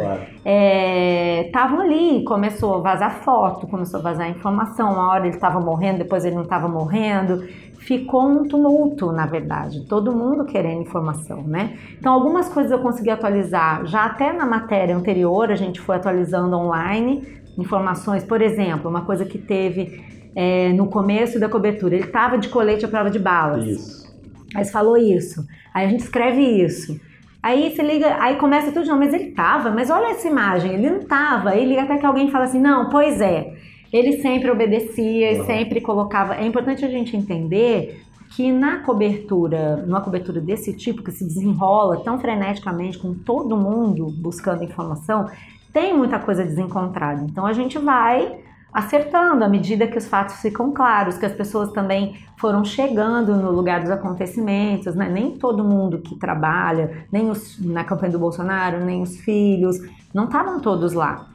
estavam 1.45 1.81
ali, 1.81 2.23
começou 2.23 2.75
a 2.75 2.79
vazar 2.79 3.23
foto, 3.23 3.67
começou 3.67 3.99
a 3.99 4.03
vazar 4.03 4.29
informação, 4.29 4.93
uma 4.93 5.11
hora 5.11 5.27
ele 5.27 5.35
estava 5.35 5.59
morrendo, 5.59 5.99
depois 5.99 6.25
ele 6.25 6.35
não 6.35 6.43
estava 6.43 6.67
morrendo, 6.67 7.43
ficou 7.79 8.27
um 8.27 8.47
tumulto, 8.47 9.11
na 9.11 9.25
verdade, 9.25 9.85
todo 9.87 10.15
mundo 10.15 10.45
querendo 10.45 10.81
informação, 10.81 11.41
né? 11.43 11.77
Então 11.97 12.13
algumas 12.13 12.49
coisas 12.49 12.71
eu 12.71 12.79
consegui 12.79 13.09
atualizar, 13.09 13.85
já 13.85 14.05
até 14.05 14.31
na 14.31 14.45
matéria 14.45 14.95
anterior 14.95 15.51
a 15.51 15.55
gente 15.55 15.79
foi 15.79 15.95
atualizando 15.95 16.55
online 16.55 17.39
informações, 17.57 18.23
por 18.23 18.41
exemplo, 18.41 18.89
uma 18.89 19.01
coisa 19.01 19.25
que 19.25 19.37
teve 19.37 20.01
é, 20.35 20.71
no 20.73 20.87
começo 20.87 21.39
da 21.39 21.49
cobertura, 21.49 21.95
ele 21.95 22.05
estava 22.05 22.37
de 22.37 22.49
colete 22.49 22.85
à 22.85 22.87
prova 22.87 23.09
de 23.09 23.19
balas. 23.19 23.65
Isso. 23.65 24.09
Aí 24.55 24.63
você 24.63 24.71
falou 24.71 24.97
isso. 24.97 25.45
Aí 25.73 25.85
a 25.85 25.89
gente 25.89 26.01
escreve 26.01 26.41
isso. 26.41 26.99
Aí 27.41 27.73
você 27.73 27.81
liga, 27.81 28.17
aí 28.19 28.35
começa 28.35 28.71
tudo 28.71 28.83
de 28.83 28.89
novo, 28.89 29.01
mas 29.01 29.13
ele 29.13 29.31
tava, 29.31 29.71
mas 29.71 29.89
olha 29.89 30.11
essa 30.11 30.27
imagem, 30.27 30.73
ele 30.73 30.89
não 30.89 30.99
tava. 31.01 31.51
Aí 31.51 31.65
liga 31.65 31.83
até 31.83 31.97
que 31.97 32.05
alguém 32.05 32.29
fala 32.29 32.45
assim, 32.45 32.59
não, 32.59 32.89
pois 32.89 33.21
é. 33.21 33.53
Ele 33.91 34.21
sempre 34.21 34.51
obedecia 34.51 35.31
e 35.31 35.45
sempre 35.45 35.81
colocava. 35.81 36.35
É 36.35 36.45
importante 36.45 36.85
a 36.85 36.89
gente 36.89 37.15
entender 37.15 38.03
que 38.29 38.51
na 38.51 38.79
cobertura, 38.79 39.77
numa 39.77 40.01
cobertura 40.01 40.39
desse 40.39 40.73
tipo, 40.73 41.03
que 41.03 41.11
se 41.11 41.25
desenrola 41.25 42.01
tão 42.03 42.19
freneticamente 42.19 42.97
com 42.97 43.13
todo 43.13 43.57
mundo 43.57 44.13
buscando 44.17 44.63
informação, 44.63 45.29
tem 45.73 45.95
muita 45.95 46.19
coisa 46.19 46.43
desencontrada. 46.43 47.23
Então 47.23 47.45
a 47.45 47.53
gente 47.53 47.77
vai 47.79 48.39
acertando 48.71 49.43
à 49.43 49.49
medida 49.49 49.87
que 49.87 49.97
os 49.97 50.07
fatos 50.07 50.35
ficam 50.41 50.71
claros, 50.71 51.17
que 51.17 51.25
as 51.25 51.33
pessoas 51.33 51.71
também 51.71 52.17
foram 52.37 52.63
chegando 52.63 53.35
no 53.35 53.51
lugar 53.51 53.81
dos 53.81 53.89
acontecimentos, 53.89 54.95
né? 54.95 55.09
Nem 55.09 55.31
todo 55.31 55.63
mundo 55.63 55.99
que 55.99 56.15
trabalha, 56.15 57.05
nem 57.11 57.29
os, 57.29 57.59
na 57.59 57.83
campanha 57.83 58.11
do 58.11 58.19
Bolsonaro, 58.19 58.85
nem 58.85 59.01
os 59.01 59.17
filhos, 59.17 59.77
não 60.13 60.25
estavam 60.25 60.59
todos 60.59 60.93
lá. 60.93 61.28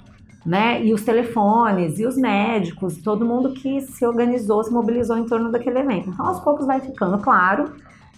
Né? 0.45 0.85
E 0.85 0.93
os 0.93 1.03
telefones, 1.03 1.99
e 1.99 2.07
os 2.07 2.17
médicos, 2.17 2.99
todo 2.99 3.25
mundo 3.25 3.55
que 3.55 3.81
se 3.81 4.05
organizou, 4.05 4.63
se 4.63 4.71
mobilizou 4.71 5.17
em 5.17 5.25
torno 5.25 5.51
daquele 5.51 5.79
evento. 5.79 6.11
Então, 6.11 6.27
aos 6.27 6.41
poucos 6.41 6.67
vai 6.67 6.81
ficando 6.81 7.17
claro 7.19 7.73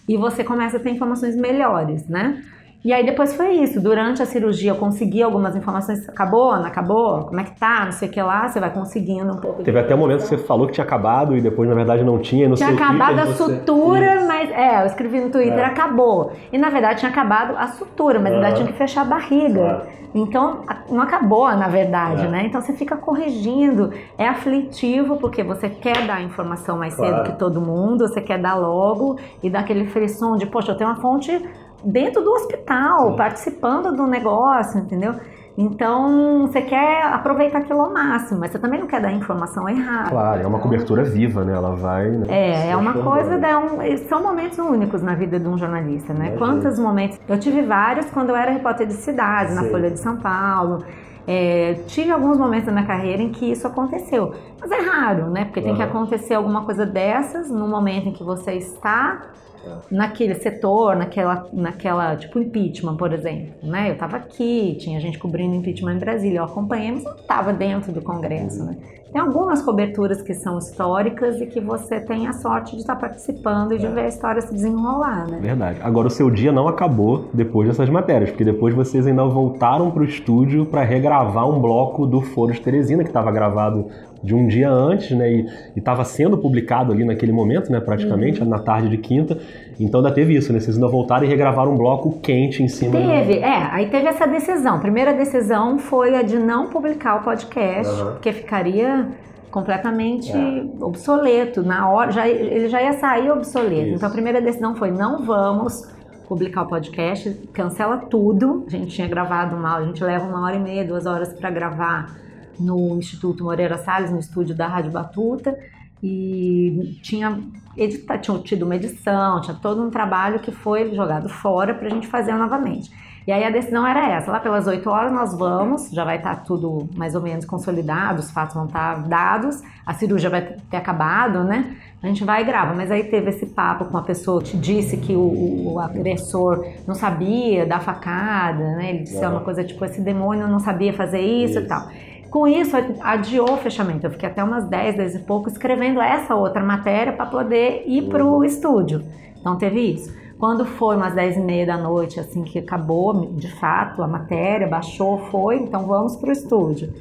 e 0.07 0.17
você 0.17 0.43
começa 0.43 0.75
a 0.77 0.79
ter 0.79 0.89
informações 0.89 1.35
melhores, 1.35 2.05
né? 2.07 2.43
E 2.87 2.93
aí 2.93 3.05
depois 3.05 3.35
foi 3.35 3.49
isso. 3.55 3.81
Durante 3.81 4.21
a 4.21 4.25
cirurgia 4.25 4.71
eu 4.71 4.75
consegui 4.77 5.21
algumas 5.21 5.53
informações. 5.57 6.07
Acabou, 6.07 6.55
não 6.55 6.63
acabou? 6.67 7.25
Como 7.25 7.37
é 7.37 7.43
que 7.43 7.59
tá? 7.59 7.83
Não 7.83 7.91
sei 7.91 8.07
o 8.07 8.11
que 8.13 8.21
lá. 8.21 8.47
Você 8.47 8.61
vai 8.61 8.69
conseguindo 8.73 9.29
um 9.33 9.41
pouco. 9.41 9.57
de 9.57 9.65
Teve 9.65 9.77
até 9.77 9.93
um 9.93 9.97
momento 9.97 10.21
que 10.21 10.27
você 10.27 10.37
falou 10.37 10.67
que 10.67 10.71
tinha 10.71 10.85
acabado 10.85 11.35
e 11.35 11.41
depois, 11.41 11.67
na 11.67 11.75
verdade, 11.75 12.01
não 12.05 12.17
tinha. 12.17 12.47
Não 12.47 12.55
Tinha 12.55 12.67
sei 12.67 12.75
o 12.75 12.77
que, 12.77 12.83
acabado 12.85 13.19
a 13.19 13.25
sutura, 13.33 14.23
mas. 14.25 14.49
É, 14.51 14.83
eu 14.83 14.85
escrevi 14.85 15.19
no 15.19 15.29
Twitter, 15.29 15.59
É. 15.59 15.65
acabou. 15.65 16.31
E 16.49 16.57
na 16.57 16.69
verdade 16.69 16.99
tinha 17.01 17.11
acabado 17.11 17.57
a 17.57 17.67
sutura, 17.67 18.19
mas 18.21 18.33
ainda 18.33 18.47
Aham. 18.47 18.55
tinha 18.55 18.67
que 18.67 18.73
fechar 18.77 19.01
a 19.01 19.05
barriga. 19.05 19.85
Então, 20.15 20.61
não 20.89 21.01
acabou, 21.01 21.45
na 21.57 21.67
verdade, 21.67 22.25
É. 22.25 22.29
né? 22.29 22.45
Então 22.45 22.61
você 22.61 22.71
fica 22.71 22.95
corrigindo. 22.95 23.91
É 24.17 24.25
aflitivo, 24.29 25.17
porque 25.17 25.43
você 25.43 25.67
quer 25.67 26.07
dar 26.07 26.15
a 26.15 26.21
informação 26.21 26.77
mais 26.77 26.95
Claro. 26.95 27.17
cedo 27.17 27.23
que 27.25 27.37
todo 27.37 27.59
mundo, 27.59 28.07
você 28.07 28.21
quer 28.21 28.39
dar 28.39 28.55
logo 28.55 29.17
e 29.43 29.49
dar 29.49 29.59
aquele 29.59 29.87
frisson 29.87 30.37
de, 30.37 30.45
poxa, 30.45 30.71
eu 30.71 30.77
tenho 30.77 30.89
uma 30.89 31.01
fonte 31.01 31.37
dentro 31.83 32.23
do 32.23 32.31
hospital, 32.31 33.11
Sim. 33.11 33.17
participando 33.17 33.95
do 33.95 34.05
negócio, 34.07 34.79
entendeu? 34.79 35.15
Então, 35.59 36.45
você 36.45 36.61
quer 36.61 37.01
aproveitar 37.11 37.57
aquilo 37.57 37.81
ao 37.81 37.91
máximo, 37.91 38.39
mas 38.39 38.51
você 38.51 38.59
também 38.59 38.79
não 38.79 38.85
quer 38.85 39.01
dar 39.01 39.11
informação 39.11 39.67
errada. 39.67 40.09
Claro, 40.11 40.41
é 40.43 40.45
uma 40.45 40.59
cobertura 40.59 41.03
viva, 41.03 41.43
né? 41.43 41.53
Ela 41.53 41.75
vai. 41.75 42.07
né, 42.09 42.25
É, 42.29 42.69
é 42.69 42.75
uma 42.77 42.93
coisa, 42.93 43.39
um- 43.57 43.97
são 44.07 44.21
momentos 44.21 44.59
únicos 44.59 45.01
na 45.01 45.15
vida 45.15 45.39
de 45.39 45.47
um 45.47 45.57
jornalista, 45.57 46.13
né? 46.13 46.27
Imagino. 46.27 46.37
Quantos 46.37 46.77
momentos? 46.77 47.19
Eu 47.27 47.39
tive 47.39 47.63
vários 47.63 48.05
quando 48.11 48.29
eu 48.29 48.35
era 48.35 48.51
repórter 48.51 48.85
de 48.85 48.93
cidade, 48.93 49.53
na 49.55 49.63
Sim. 49.63 49.71
Folha 49.71 49.89
de 49.89 49.99
São 49.99 50.17
Paulo. 50.17 50.83
É, 51.27 51.73
tive 51.87 52.09
alguns 52.09 52.37
momentos 52.37 52.67
na 52.67 52.71
minha 52.73 52.85
carreira 52.87 53.21
em 53.21 53.31
que 53.31 53.51
isso 53.51 53.67
aconteceu. 53.67 54.33
Mas 54.59 54.71
é 54.71 54.79
raro, 54.79 55.29
né? 55.29 55.45
Porque 55.45 55.61
tem 55.61 55.75
que 55.75 55.81
Aham. 55.81 55.91
acontecer 55.91 56.33
alguma 56.35 56.63
coisa 56.63 56.85
dessas 56.85 57.49
no 57.51 57.67
momento 57.67 58.07
em 58.09 58.13
que 58.13 58.23
você 58.23 58.53
está 58.53 59.33
Tá. 59.63 59.81
naquele 59.91 60.35
setor, 60.35 60.95
naquela, 60.95 61.49
naquela, 61.51 62.15
tipo 62.15 62.39
impeachment, 62.39 62.95
por 62.95 63.11
exemplo, 63.11 63.55
né? 63.63 63.89
Eu 63.89 63.93
estava 63.93 64.15
aqui, 64.17 64.77
tinha 64.79 64.99
gente 65.01 65.17
cobrindo 65.19 65.55
impeachment 65.55 65.95
em 65.95 65.99
Brasília, 65.99 66.39
eu 66.39 66.43
acompanhei, 66.45 66.91
mas 66.91 67.03
não 67.03 67.15
estava 67.15 67.51
dentro 67.51 67.91
do 67.91 68.01
Congresso, 68.01 68.63
né? 68.63 68.77
Tem 69.17 69.25
algumas 69.25 69.63
coberturas 69.63 70.21
que 70.21 70.31
são 70.35 70.59
históricas 70.59 71.41
e 71.41 71.47
que 71.47 71.59
você 71.59 71.99
tem 71.99 72.27
a 72.27 72.33
sorte 72.33 72.75
de 72.75 72.81
estar 72.81 72.95
participando 72.95 73.73
e 73.73 73.79
de 73.79 73.87
É. 73.87 73.89
ver 73.89 74.01
a 74.01 74.07
história 74.09 74.39
se 74.39 74.53
desenrolar, 74.53 75.27
né? 75.27 75.39
Verdade. 75.41 75.79
Agora, 75.81 76.05
o 76.07 76.11
seu 76.11 76.29
dia 76.29 76.51
não 76.51 76.67
acabou 76.67 77.27
depois 77.33 77.67
dessas 77.67 77.89
matérias, 77.89 78.29
porque 78.29 78.43
depois 78.43 78.75
vocês 78.75 79.07
ainda 79.07 79.25
voltaram 79.25 79.89
pro 79.89 80.03
estúdio 80.03 80.67
para 80.67 80.83
regravar 80.83 81.49
um 81.49 81.59
bloco 81.59 82.05
do 82.05 82.21
Foro 82.21 82.53
de 82.53 82.61
Teresina, 82.61 83.01
que 83.01 83.09
estava 83.09 83.31
gravado 83.31 83.87
de 84.21 84.35
um 84.35 84.47
dia 84.47 84.69
antes, 84.69 85.17
né? 85.17 85.27
E 85.31 85.47
estava 85.75 86.03
sendo 86.03 86.37
publicado 86.37 86.91
ali 86.91 87.03
naquele 87.03 87.31
momento, 87.31 87.71
né? 87.71 87.79
Praticamente, 87.79 88.43
uhum. 88.43 88.47
na 88.47 88.59
tarde 88.59 88.87
de 88.87 88.99
quinta. 88.99 89.39
Então 89.79 89.99
ainda 89.99 90.11
teve 90.11 90.35
isso, 90.35 90.51
né? 90.51 90.59
Vocês 90.59 90.75
ainda 90.75 90.87
voltaram 90.87 91.25
e 91.25 91.27
regravaram 91.27 91.73
um 91.73 91.77
bloco 91.77 92.19
quente 92.19 92.63
em 92.63 92.67
cima. 92.67 92.93
Teve, 92.93 93.35
do... 93.35 93.45
é. 93.45 93.69
Aí 93.71 93.89
teve 93.89 94.07
essa 94.07 94.25
decisão. 94.25 94.75
A 94.75 94.79
primeira 94.79 95.13
decisão 95.13 95.77
foi 95.77 96.15
a 96.15 96.23
de 96.23 96.37
não 96.37 96.67
publicar 96.67 97.17
o 97.17 97.23
podcast, 97.23 97.93
uhum. 97.93 98.11
porque 98.13 98.33
ficaria 98.33 99.07
completamente 99.51 100.31
é. 100.31 100.65
obsoleto. 100.81 101.61
Na 101.61 101.89
hora, 101.89 102.11
já, 102.11 102.27
ele 102.27 102.69
já 102.69 102.81
ia 102.81 102.93
sair 102.93 103.31
obsoleto. 103.31 103.87
Isso. 103.87 103.95
Então 103.95 104.09
a 104.09 104.11
primeira 104.11 104.41
decisão 104.41 104.75
foi 104.75 104.91
não 104.91 105.23
vamos 105.23 105.87
publicar 106.27 106.63
o 106.63 106.67
podcast, 106.67 107.31
cancela 107.53 107.97
tudo. 107.97 108.65
A 108.67 108.69
gente 108.69 108.95
tinha 108.95 109.07
gravado 109.07 109.55
uma, 109.55 109.77
a 109.77 109.85
gente 109.85 110.03
leva 110.03 110.25
uma 110.25 110.45
hora 110.45 110.55
e 110.55 110.59
meia, 110.59 110.83
duas 110.83 111.05
horas 111.05 111.33
para 111.33 111.49
gravar 111.49 112.17
no 112.59 112.97
Instituto 112.97 113.43
Moreira 113.43 113.77
Salles, 113.77 114.11
no 114.11 114.19
estúdio 114.19 114.55
da 114.55 114.67
Rádio 114.67 114.91
Batuta, 114.91 115.57
e 116.03 116.97
tinha, 117.01 117.39
edita, 117.77 118.17
tinha 118.17 118.37
tido 118.39 118.63
uma 118.63 118.75
edição, 118.75 119.39
tinha 119.41 119.55
todo 119.61 119.81
um 119.81 119.89
trabalho 119.89 120.39
que 120.39 120.51
foi 120.51 120.93
jogado 120.95 121.29
fora 121.29 121.73
para 121.73 121.87
a 121.87 121.89
gente 121.89 122.07
fazer 122.07 122.33
novamente. 122.33 122.91
E 123.27 123.31
aí 123.31 123.43
a 123.43 123.49
decisão 123.49 123.85
era 123.85 124.09
essa, 124.09 124.31
lá 124.31 124.39
pelas 124.39 124.67
8 124.67 124.89
horas 124.89 125.11
nós 125.11 125.37
vamos, 125.37 125.89
já 125.91 126.05
vai 126.05 126.15
estar 126.15 126.37
tá 126.37 126.41
tudo 126.43 126.87
mais 126.95 127.13
ou 127.13 127.21
menos 127.21 127.43
consolidado, 127.43 128.21
os 128.21 128.31
fatos 128.31 128.55
vão 128.55 128.67
estar 128.67 128.95
tá 128.95 129.01
dados, 129.01 129.61
a 129.85 129.93
cirurgia 129.93 130.29
vai 130.29 130.41
ter 130.41 130.77
acabado, 130.77 131.43
né? 131.43 131.75
A 132.01 132.07
gente 132.07 132.23
vai 132.23 132.43
e 132.43 132.45
grava, 132.45 132.73
mas 132.73 132.89
aí 132.89 133.03
teve 133.03 133.31
esse 133.31 133.47
papo 133.47 133.83
com 133.85 133.97
a 133.97 134.01
pessoa 134.01 134.41
que 134.41 134.55
disse 134.55 134.95
que 134.95 135.13
o, 135.13 135.73
o 135.73 135.79
agressor 135.79 136.65
não 136.87 136.95
sabia 136.95 137.65
da 137.65 137.81
facada, 137.81 138.63
né? 138.77 138.91
Ele 138.91 138.99
disse 138.99 139.25
uma 139.25 139.41
coisa 139.41 139.61
tipo, 139.61 139.83
esse 139.83 139.99
demônio 139.99 140.47
não 140.47 140.59
sabia 140.59 140.93
fazer 140.93 141.19
isso, 141.19 141.59
isso. 141.59 141.65
e 141.65 141.67
tal. 141.67 141.89
Com 142.29 142.47
isso, 142.47 142.75
adiou 143.01 143.53
o 143.53 143.57
fechamento. 143.57 144.05
Eu 144.05 144.11
fiquei 144.11 144.27
até 144.29 144.43
umas 144.43 144.65
10, 144.65 144.97
10 144.97 145.15
e 145.15 145.19
pouco 145.19 145.49
escrevendo 145.49 146.01
essa 146.01 146.35
outra 146.35 146.61
matéria 146.63 147.13
para 147.13 147.25
poder 147.25 147.83
ir 147.87 148.09
para 148.09 148.25
o 148.25 148.43
estúdio. 148.43 149.03
Então 149.39 149.57
teve 149.57 149.79
isso. 149.79 150.13
Quando 150.37 150.65
foi 150.65 150.95
umas 150.95 151.15
10 151.15 151.37
e 151.37 151.39
meia 151.39 151.65
da 151.65 151.77
noite, 151.77 152.19
assim 152.19 152.43
que 152.43 152.59
acabou 152.59 153.33
de 153.33 153.51
fato 153.55 154.03
a 154.03 154.07
matéria, 154.07 154.67
baixou, 154.67 155.17
foi, 155.31 155.57
então 155.57 155.87
vamos 155.87 156.15
para 156.15 156.29
o 156.29 156.31
estúdio. 156.31 156.93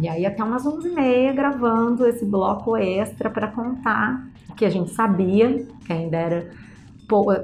E 0.00 0.08
aí 0.08 0.24
até 0.24 0.42
umas 0.42 0.64
11 0.64 0.88
e 0.88 0.92
meia 0.92 1.32
gravando 1.32 2.06
esse 2.06 2.24
bloco 2.24 2.76
extra 2.76 3.28
para 3.28 3.48
contar 3.48 4.24
o 4.48 4.54
que 4.54 4.64
a 4.64 4.70
gente 4.70 4.90
sabia, 4.90 5.66
que 5.84 5.92
ainda 5.92 6.16
era 6.16 6.48
pouco, 6.48 6.69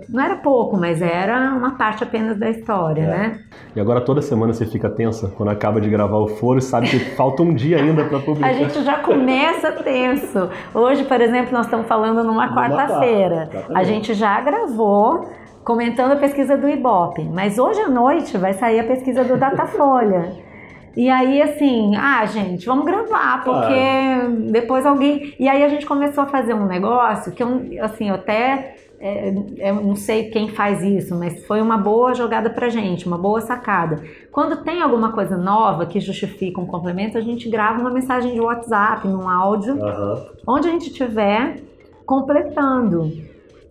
não 0.08 0.22
era 0.22 0.36
pouco, 0.36 0.76
mas 0.76 1.02
era 1.02 1.52
uma 1.54 1.72
parte 1.72 2.02
apenas 2.02 2.38
da 2.38 2.48
história, 2.48 3.02
é. 3.02 3.06
né? 3.06 3.40
E 3.74 3.80
agora 3.80 4.00
toda 4.00 4.22
semana 4.22 4.52
você 4.52 4.66
fica 4.66 4.88
tensa 4.88 5.28
quando 5.36 5.50
acaba 5.50 5.80
de 5.80 5.88
gravar 5.88 6.18
o 6.18 6.28
foro 6.28 6.58
e 6.58 6.62
sabe 6.62 6.88
que 6.88 6.98
falta 7.16 7.42
um 7.42 7.54
dia 7.54 7.78
ainda 7.78 8.04
para 8.04 8.18
publicar. 8.20 8.48
A 8.48 8.52
gente 8.52 8.82
já 8.82 8.98
começa 8.98 9.72
tenso. 9.72 10.48
Hoje, 10.74 11.04
por 11.04 11.20
exemplo, 11.20 11.52
nós 11.52 11.66
estamos 11.66 11.86
falando 11.86 12.22
numa 12.24 12.54
quarta-feira. 12.54 13.48
A 13.74 13.82
gente 13.82 14.14
já 14.14 14.40
gravou 14.40 15.28
comentando 15.64 16.12
a 16.12 16.16
pesquisa 16.16 16.56
do 16.56 16.68
Ibope, 16.68 17.24
mas 17.24 17.58
hoje 17.58 17.80
à 17.80 17.88
noite 17.88 18.38
vai 18.38 18.52
sair 18.52 18.78
a 18.78 18.84
pesquisa 18.84 19.24
do 19.24 19.36
Datafolha. 19.36 20.32
E 20.96 21.10
aí, 21.10 21.42
assim, 21.42 21.94
ah, 21.94 22.24
gente, 22.24 22.64
vamos 22.64 22.86
gravar, 22.86 23.44
porque 23.44 23.74
claro. 23.74 24.50
depois 24.50 24.86
alguém. 24.86 25.34
E 25.38 25.46
aí 25.46 25.62
a 25.62 25.68
gente 25.68 25.84
começou 25.84 26.24
a 26.24 26.26
fazer 26.26 26.54
um 26.54 26.64
negócio 26.64 27.32
que 27.32 27.42
eu, 27.42 27.60
assim, 27.82 28.08
eu 28.08 28.14
até 28.14 28.76
é, 29.06 29.70
eu 29.70 29.74
não 29.76 29.94
sei 29.94 30.30
quem 30.30 30.48
faz 30.48 30.82
isso, 30.82 31.14
mas 31.14 31.44
foi 31.46 31.60
uma 31.60 31.78
boa 31.78 32.14
jogada 32.14 32.50
pra 32.50 32.68
gente, 32.68 33.06
uma 33.06 33.16
boa 33.16 33.40
sacada. 33.40 34.02
Quando 34.32 34.62
tem 34.64 34.82
alguma 34.82 35.12
coisa 35.12 35.36
nova 35.36 35.86
que 35.86 36.00
justifica 36.00 36.60
um 36.60 36.66
complemento, 36.66 37.16
a 37.16 37.20
gente 37.20 37.48
grava 37.48 37.80
uma 37.80 37.90
mensagem 37.90 38.34
de 38.34 38.40
WhatsApp, 38.40 39.06
num 39.06 39.28
áudio, 39.28 39.74
uhum. 39.74 40.26
onde 40.46 40.68
a 40.68 40.70
gente 40.72 40.88
estiver 40.88 41.60
completando. 42.04 43.12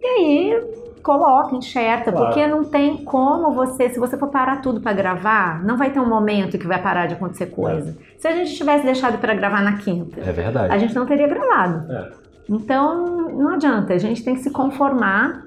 E 0.01 0.05
aí 0.05 0.63
coloca, 1.05 1.55
enxerta, 1.55 2.11
claro. 2.11 2.25
porque 2.25 2.47
não 2.47 2.63
tem 2.63 2.97
como 3.03 3.51
você, 3.51 3.89
se 3.89 3.99
você 3.99 4.17
for 4.17 4.29
parar 4.29 4.61
tudo 4.61 4.81
para 4.81 4.91
gravar, 4.91 5.63
não 5.63 5.77
vai 5.77 5.91
ter 5.91 5.99
um 5.99 6.09
momento 6.09 6.57
que 6.57 6.65
vai 6.65 6.81
parar 6.81 7.05
de 7.05 7.13
acontecer 7.13 7.45
coisa. 7.47 7.91
É. 7.91 8.19
Se 8.19 8.27
a 8.27 8.31
gente 8.31 8.55
tivesse 8.55 8.83
deixado 8.83 9.19
para 9.19 9.35
gravar 9.35 9.61
na 9.61 9.77
quinta, 9.77 10.19
é 10.19 10.31
verdade. 10.31 10.73
a 10.73 10.77
gente 10.79 10.95
não 10.95 11.05
teria 11.05 11.27
gravado. 11.27 11.91
É. 11.91 12.24
Então, 12.49 13.31
não 13.31 13.49
adianta, 13.49 13.93
a 13.93 13.97
gente 13.97 14.23
tem 14.23 14.35
que 14.35 14.41
se 14.41 14.51
conformar 14.51 15.43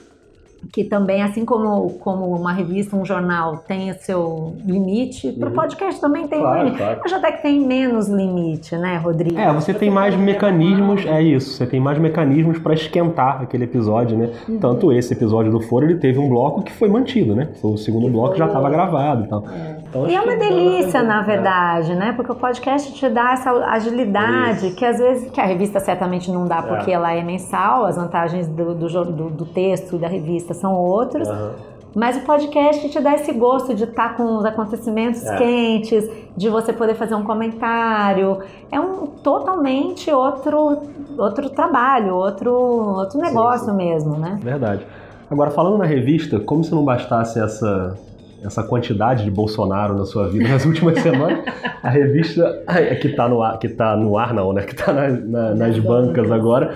que 0.72 0.84
também, 0.84 1.22
assim 1.22 1.44
como, 1.44 1.90
como 2.00 2.26
uma 2.34 2.52
revista, 2.52 2.96
um 2.96 3.04
jornal 3.04 3.58
tem 3.58 3.90
o 3.90 3.94
seu 3.94 4.56
limite, 4.64 5.32
para 5.32 5.46
o 5.46 5.50
uhum. 5.50 5.56
podcast 5.56 6.00
também 6.00 6.26
tem 6.26 6.40
claro, 6.40 6.58
limite. 6.64 6.78
Claro. 6.78 7.00
Mas 7.02 7.12
até 7.12 7.32
que 7.32 7.42
tem 7.42 7.60
menos 7.60 8.08
limite, 8.08 8.76
né, 8.76 8.96
Rodrigo? 8.96 9.38
É, 9.38 9.52
você 9.52 9.72
tem 9.72 9.90
mais 9.90 10.16
mecanismos, 10.16 11.06
é 11.06 11.22
isso, 11.22 11.52
você 11.54 11.66
tem 11.66 11.80
mais 11.80 11.98
mecanismos 11.98 12.58
para 12.58 12.74
esquentar 12.74 13.42
aquele 13.42 13.64
episódio, 13.64 14.18
né? 14.18 14.30
Uhum. 14.48 14.58
Tanto 14.58 14.92
esse 14.92 15.12
episódio 15.12 15.50
do 15.50 15.60
Foro, 15.60 15.86
ele 15.86 15.96
teve 15.96 16.18
um 16.18 16.28
bloco 16.28 16.62
que 16.62 16.72
foi 16.72 16.88
mantido, 16.88 17.34
né? 17.34 17.48
Foi 17.60 17.72
o 17.72 17.76
segundo 17.76 18.08
bloco 18.08 18.36
já 18.36 18.46
estava 18.46 18.68
gravado 18.68 19.24
e 19.24 19.28
tal. 19.28 19.44
É. 19.48 19.78
Então, 19.88 20.06
e 20.06 20.14
é 20.14 20.20
uma 20.20 20.36
delícia, 20.36 21.02
na 21.02 21.22
verdade, 21.22 21.94
né? 21.94 22.12
Porque 22.12 22.30
o 22.30 22.34
podcast 22.34 22.92
te 22.92 23.08
dá 23.08 23.32
essa 23.32 23.50
agilidade 23.50 24.68
isso. 24.68 24.76
que 24.76 24.84
às 24.84 24.98
vezes 24.98 25.30
que 25.30 25.40
a 25.40 25.44
revista 25.44 25.80
certamente 25.80 26.30
não 26.30 26.46
dá 26.46 26.62
porque 26.62 26.90
é. 26.90 26.94
ela 26.94 27.12
é 27.12 27.22
mensal, 27.22 27.86
as 27.86 27.96
vantagens 27.96 28.46
do, 28.48 28.74
do, 28.74 29.04
do, 29.04 29.30
do 29.30 29.46
texto 29.46 29.96
da 29.96 30.08
revista 30.08 30.52
são 30.52 30.74
outras. 30.74 31.28
Uhum. 31.28 31.50
Mas 31.94 32.16
o 32.16 32.20
podcast 32.20 32.88
te 32.88 33.00
dá 33.00 33.14
esse 33.14 33.32
gosto 33.32 33.74
de 33.74 33.84
estar 33.84 34.16
com 34.16 34.36
os 34.36 34.44
acontecimentos 34.44 35.24
é. 35.24 35.36
quentes, 35.36 36.08
de 36.36 36.48
você 36.48 36.72
poder 36.72 36.94
fazer 36.94 37.14
um 37.14 37.24
comentário. 37.24 38.38
É 38.70 38.78
um 38.78 39.06
totalmente 39.06 40.10
outro, 40.10 40.82
outro 41.16 41.48
trabalho, 41.50 42.14
outro, 42.14 42.52
outro 42.52 43.18
negócio 43.18 43.64
sim, 43.64 43.70
sim. 43.70 43.76
mesmo, 43.76 44.18
né? 44.18 44.38
Verdade. 44.40 44.86
Agora, 45.30 45.50
falando 45.50 45.78
na 45.78 45.86
revista, 45.86 46.38
como 46.38 46.62
se 46.62 46.74
não 46.74 46.84
bastasse 46.84 47.40
essa 47.40 47.96
essa 48.42 48.62
quantidade 48.62 49.24
de 49.24 49.30
Bolsonaro 49.30 49.96
na 49.96 50.04
sua 50.04 50.28
vida 50.28 50.48
nas 50.48 50.64
últimas 50.64 50.98
semanas, 51.02 51.44
a 51.82 51.90
revista 51.90 52.62
que 53.00 53.08
está 53.08 53.28
no 53.28 53.42
ar, 53.42 53.58
que 53.58 53.68
tá 53.68 53.96
no 53.96 54.16
ar 54.16 54.32
não, 54.34 54.52
né? 54.52 54.62
Que 54.62 54.74
está 54.74 54.92
na, 54.92 55.08
na, 55.08 55.54
nas 55.54 55.78
bancas 55.78 56.30
agora, 56.30 56.74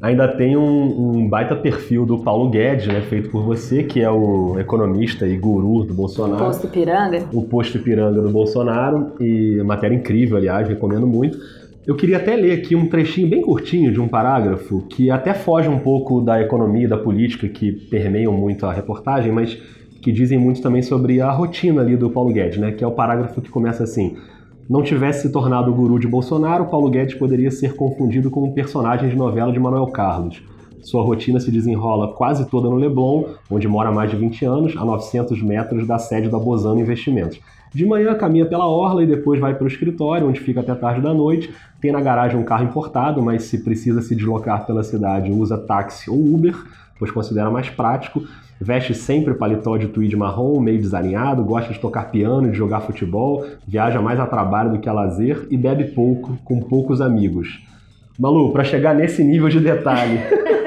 ainda 0.00 0.26
tem 0.28 0.56
um, 0.56 1.16
um, 1.16 1.28
baita 1.28 1.54
perfil 1.54 2.04
do 2.04 2.18
Paulo 2.18 2.50
Guedes, 2.50 2.86
né? 2.86 3.00
Feito 3.02 3.30
por 3.30 3.42
você, 3.42 3.82
que 3.82 4.00
é 4.00 4.10
o 4.10 4.58
economista 4.58 5.26
e 5.26 5.36
guru 5.36 5.84
do 5.84 5.94
Bolsonaro. 5.94 6.42
O 6.42 6.46
posto 6.46 6.68
Piranga. 6.68 7.22
O 7.32 7.42
posto 7.42 7.78
Piranga 7.78 8.20
do 8.20 8.30
Bolsonaro 8.30 9.12
e 9.20 9.62
matéria 9.64 9.94
incrível, 9.94 10.36
aliás, 10.36 10.68
recomendo 10.68 11.06
muito. 11.06 11.38
Eu 11.84 11.96
queria 11.96 12.18
até 12.18 12.36
ler 12.36 12.52
aqui 12.52 12.76
um 12.76 12.88
trechinho 12.88 13.28
bem 13.28 13.42
curtinho 13.42 13.92
de 13.92 14.00
um 14.00 14.06
parágrafo 14.06 14.82
que 14.82 15.10
até 15.10 15.34
foge 15.34 15.68
um 15.68 15.80
pouco 15.80 16.20
da 16.20 16.40
economia 16.40 16.84
e 16.84 16.88
da 16.88 16.96
política 16.96 17.48
que 17.48 17.72
permeiam 17.72 18.32
muito 18.32 18.66
a 18.66 18.72
reportagem, 18.72 19.32
mas 19.32 19.58
que 20.02 20.12
dizem 20.12 20.36
muito 20.36 20.60
também 20.60 20.82
sobre 20.82 21.20
a 21.20 21.30
rotina 21.30 21.80
ali 21.80 21.96
do 21.96 22.10
Paulo 22.10 22.32
Guedes, 22.32 22.58
né? 22.58 22.72
Que 22.72 22.82
é 22.82 22.86
o 22.86 22.90
parágrafo 22.90 23.40
que 23.40 23.48
começa 23.48 23.84
assim: 23.84 24.16
não 24.68 24.82
tivesse 24.82 25.22
se 25.22 25.32
tornado 25.32 25.70
o 25.70 25.74
guru 25.74 25.98
de 25.98 26.08
Bolsonaro, 26.08 26.66
Paulo 26.66 26.90
Guedes 26.90 27.14
poderia 27.14 27.50
ser 27.50 27.76
confundido 27.76 28.30
com 28.30 28.42
um 28.42 28.52
personagem 28.52 29.08
de 29.08 29.16
novela 29.16 29.52
de 29.52 29.60
Manuel 29.60 29.86
Carlos. 29.86 30.42
Sua 30.82 31.02
rotina 31.02 31.38
se 31.38 31.50
desenrola 31.50 32.12
quase 32.14 32.48
toda 32.50 32.68
no 32.68 32.74
Leblon, 32.74 33.24
onde 33.48 33.68
mora 33.68 33.90
há 33.90 33.92
mais 33.92 34.10
de 34.10 34.16
20 34.16 34.44
anos, 34.44 34.76
a 34.76 34.84
900 34.84 35.40
metros 35.40 35.86
da 35.86 35.96
sede 35.96 36.28
da 36.28 36.38
Bozano 36.38 36.80
Investimentos. 36.80 37.38
De 37.72 37.86
manhã 37.86 38.14
caminha 38.14 38.44
pela 38.44 38.66
orla 38.66 39.02
e 39.02 39.06
depois 39.06 39.40
vai 39.40 39.54
para 39.54 39.64
o 39.64 39.68
escritório, 39.68 40.28
onde 40.28 40.40
fica 40.40 40.60
até 40.60 40.74
tarde 40.74 41.00
da 41.00 41.14
noite. 41.14 41.54
Tem 41.80 41.92
na 41.92 42.00
garagem 42.00 42.38
um 42.38 42.44
carro 42.44 42.64
importado, 42.64 43.22
mas 43.22 43.44
se 43.44 43.62
precisa 43.62 44.02
se 44.02 44.14
deslocar 44.14 44.66
pela 44.66 44.82
cidade, 44.82 45.30
usa 45.30 45.56
táxi 45.56 46.10
ou 46.10 46.16
Uber, 46.16 46.54
pois 47.02 47.10
considera 47.10 47.50
mais 47.50 47.68
prático. 47.68 48.22
Veste 48.60 48.94
sempre 48.94 49.34
paletó 49.34 49.76
de 49.76 49.88
tweed 49.88 50.14
marrom, 50.14 50.60
meio 50.60 50.78
desalinhado, 50.78 51.42
gosta 51.42 51.72
de 51.72 51.80
tocar 51.80 52.12
piano, 52.12 52.48
de 52.48 52.56
jogar 52.56 52.82
futebol, 52.82 53.44
viaja 53.66 54.00
mais 54.00 54.20
a 54.20 54.26
trabalho 54.26 54.70
do 54.70 54.78
que 54.78 54.88
a 54.88 54.92
lazer 54.92 55.48
e 55.50 55.56
bebe 55.56 55.86
pouco, 55.86 56.38
com 56.44 56.60
poucos 56.60 57.00
amigos. 57.00 57.60
Malu, 58.16 58.52
para 58.52 58.62
chegar 58.62 58.94
nesse 58.94 59.24
nível 59.24 59.48
de 59.48 59.58
detalhe 59.58 60.20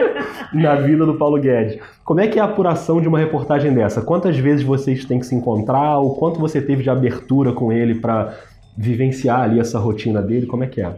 na 0.54 0.76
vida 0.76 1.06
do 1.06 1.14
Paulo 1.14 1.40
Guedes, 1.40 1.80
como 2.04 2.20
é 2.20 2.28
que 2.28 2.38
é 2.38 2.42
a 2.42 2.46
apuração 2.46 3.00
de 3.00 3.08
uma 3.08 3.18
reportagem 3.18 3.74
dessa? 3.74 4.02
Quantas 4.02 4.38
vezes 4.38 4.66
vocês 4.66 5.06
têm 5.06 5.20
que 5.20 5.26
se 5.26 5.36
encontrar? 5.36 6.00
O 6.00 6.16
quanto 6.16 6.38
você 6.38 6.62
teve 6.62 6.84
de 6.84 6.90
abertura 6.90 7.54
com 7.54 7.72
ele 7.72 7.96
para 7.96 8.34
vivenciar 8.78 9.40
ali 9.40 9.58
essa 9.58 9.80
rotina 9.80 10.22
dele? 10.22 10.48
Como 10.48 10.66
é 10.66 10.68
que 10.68 10.82
é? 10.82 10.96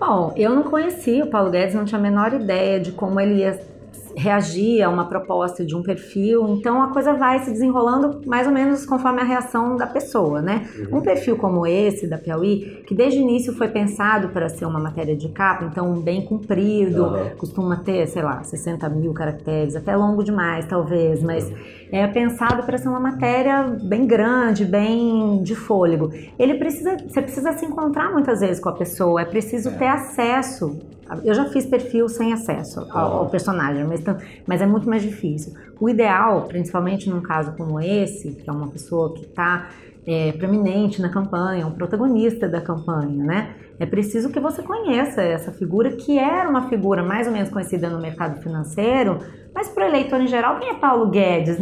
Bom, 0.00 0.32
eu 0.34 0.52
não 0.52 0.64
conhecia 0.64 1.22
o 1.22 1.28
Paulo 1.28 1.50
Guedes, 1.50 1.76
não 1.76 1.84
tinha 1.84 2.00
a 2.00 2.02
menor 2.02 2.32
ideia 2.32 2.80
de 2.80 2.90
como 2.90 3.20
ele 3.20 3.34
ia 3.34 3.69
reagir 4.16 4.82
a 4.82 4.88
uma 4.88 5.06
proposta 5.06 5.64
de 5.64 5.74
um 5.76 5.82
perfil, 5.82 6.48
então 6.48 6.82
a 6.82 6.88
coisa 6.88 7.14
vai 7.14 7.38
se 7.40 7.50
desenrolando 7.50 8.20
mais 8.26 8.46
ou 8.46 8.52
menos 8.52 8.84
conforme 8.86 9.20
a 9.20 9.24
reação 9.24 9.76
da 9.76 9.86
pessoa, 9.86 10.40
né? 10.40 10.68
Uhum. 10.78 10.98
Um 10.98 11.00
perfil 11.00 11.36
como 11.36 11.66
esse 11.66 12.06
da 12.06 12.18
Piauí, 12.18 12.82
que 12.86 12.94
desde 12.94 13.18
o 13.18 13.22
início 13.22 13.54
foi 13.54 13.68
pensado 13.68 14.28
para 14.30 14.48
ser 14.48 14.66
uma 14.66 14.80
matéria 14.80 15.16
de 15.16 15.28
capa, 15.28 15.64
então 15.64 16.00
bem 16.00 16.24
comprido, 16.24 17.04
uhum. 17.04 17.30
costuma 17.36 17.76
ter, 17.76 18.06
sei 18.06 18.22
lá, 18.22 18.42
60 18.42 18.88
mil 18.88 19.12
caracteres, 19.12 19.76
até 19.76 19.94
longo 19.96 20.22
demais 20.22 20.66
talvez, 20.66 21.22
mas 21.22 21.48
uhum. 21.48 21.56
é 21.92 22.06
pensado 22.06 22.62
para 22.64 22.78
ser 22.78 22.88
uma 22.88 23.00
matéria 23.00 23.62
bem 23.82 24.06
grande, 24.06 24.64
bem 24.64 25.42
de 25.42 25.54
fôlego. 25.54 26.10
Ele 26.38 26.54
precisa, 26.54 26.96
você 26.96 27.22
precisa 27.22 27.52
se 27.52 27.64
encontrar 27.64 28.10
muitas 28.12 28.40
vezes 28.40 28.60
com 28.60 28.68
a 28.68 28.74
pessoa, 28.74 29.20
é 29.20 29.24
preciso 29.24 29.70
é. 29.70 29.72
ter 29.72 29.86
acesso 29.86 30.78
eu 31.24 31.34
já 31.34 31.46
fiz 31.46 31.66
perfil 31.66 32.08
sem 32.08 32.32
acesso 32.32 32.86
ao, 32.90 33.18
ao 33.18 33.28
personagem, 33.28 33.84
mas, 33.84 34.02
mas, 34.46 34.60
é 34.60 34.66
muito 34.66 34.88
mais 34.88 35.02
difícil. 35.02 35.52
O 35.80 35.88
ideal, 35.88 36.42
principalmente 36.42 37.08
num 37.08 37.20
caso 37.20 37.52
como 37.56 37.80
esse, 37.80 38.32
que 38.32 38.48
é 38.48 38.52
uma 38.52 38.68
pessoa 38.68 39.14
que 39.14 39.24
está 39.24 39.70
é, 40.06 40.32
preeminente 40.32 41.00
na 41.00 41.08
campanha, 41.08 41.66
um 41.66 41.72
protagonista 41.72 42.48
da 42.48 42.60
campanha, 42.60 43.24
né? 43.24 43.54
É 43.78 43.86
preciso 43.86 44.30
que 44.30 44.38
você 44.38 44.62
conheça 44.62 45.22
essa 45.22 45.52
figura, 45.52 45.92
que 45.92 46.18
era 46.18 46.48
uma 46.48 46.68
figura 46.68 47.02
mais 47.02 47.26
ou 47.26 47.32
menos 47.32 47.48
conhecida 47.48 47.88
no 47.88 48.00
mercado 48.00 48.40
financeiro, 48.42 49.18
mas 49.54 49.68
para 49.68 49.86
o 49.86 49.88
eleitor 49.88 50.20
em 50.20 50.26
geral, 50.26 50.58
quem 50.58 50.68
é 50.68 50.74
Paulo 50.74 51.10
Guedes? 51.10 51.56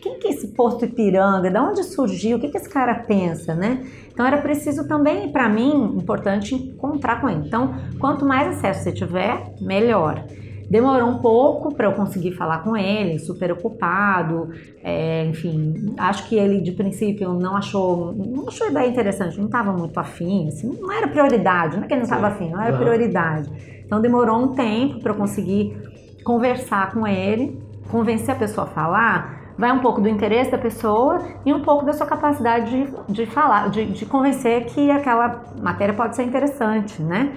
Quem 0.00 0.18
que 0.20 0.28
é 0.28 0.30
esse 0.30 0.48
posto 0.48 0.84
Ipiranga? 0.84 1.50
De 1.50 1.58
onde 1.58 1.82
surgiu? 1.82 2.36
O 2.36 2.40
que, 2.40 2.48
que 2.48 2.56
esse 2.56 2.68
cara 2.68 2.94
pensa, 2.94 3.54
né? 3.54 3.84
Então 4.18 4.26
era 4.26 4.38
preciso 4.38 4.88
também, 4.88 5.30
para 5.30 5.48
mim, 5.48 5.94
importante 5.94 6.52
encontrar 6.52 7.20
com 7.20 7.28
ele. 7.28 7.46
Então, 7.46 7.72
quanto 8.00 8.26
mais 8.26 8.48
acesso 8.48 8.82
você 8.82 8.90
tiver, 8.90 9.54
melhor. 9.60 10.24
Demorou 10.68 11.08
um 11.08 11.18
pouco 11.18 11.72
para 11.72 11.86
eu 11.86 11.92
conseguir 11.92 12.32
falar 12.32 12.64
com 12.64 12.76
ele, 12.76 13.20
super 13.20 13.52
ocupado, 13.52 14.50
é, 14.82 15.24
enfim, 15.26 15.94
acho 15.96 16.28
que 16.28 16.34
ele 16.34 16.60
de 16.60 16.72
princípio 16.72 17.32
não 17.32 17.56
achou, 17.56 18.12
não 18.12 18.48
achou 18.48 18.68
ideia 18.68 18.88
interessante, 18.88 19.38
não 19.38 19.46
estava 19.46 19.72
muito 19.72 19.96
afim, 20.00 20.48
assim, 20.48 20.76
não 20.80 20.90
era 20.90 21.06
prioridade, 21.06 21.76
não 21.76 21.84
é 21.84 21.86
que 21.86 21.94
ele 21.94 22.00
não 22.00 22.04
estava 22.04 22.26
afim, 22.26 22.50
não 22.50 22.60
era 22.60 22.76
prioridade. 22.76 23.48
Então 23.86 24.00
demorou 24.00 24.36
um 24.36 24.48
tempo 24.48 24.98
para 24.98 25.12
eu 25.12 25.16
conseguir 25.16 25.80
conversar 26.24 26.90
com 26.90 27.06
ele, 27.06 27.56
convencer 27.88 28.34
a 28.34 28.38
pessoa 28.38 28.66
a 28.66 28.70
falar, 28.70 29.37
vai 29.58 29.72
um 29.72 29.80
pouco 29.80 30.00
do 30.00 30.08
interesse 30.08 30.52
da 30.52 30.58
pessoa 30.58 31.20
e 31.44 31.52
um 31.52 31.62
pouco 31.62 31.84
da 31.84 31.92
sua 31.92 32.06
capacidade 32.06 32.70
de, 32.70 33.12
de 33.12 33.26
falar, 33.26 33.68
de, 33.68 33.84
de 33.86 34.06
convencer 34.06 34.66
que 34.66 34.88
aquela 34.88 35.42
matéria 35.60 35.92
pode 35.92 36.14
ser 36.14 36.22
interessante, 36.22 37.02
né? 37.02 37.32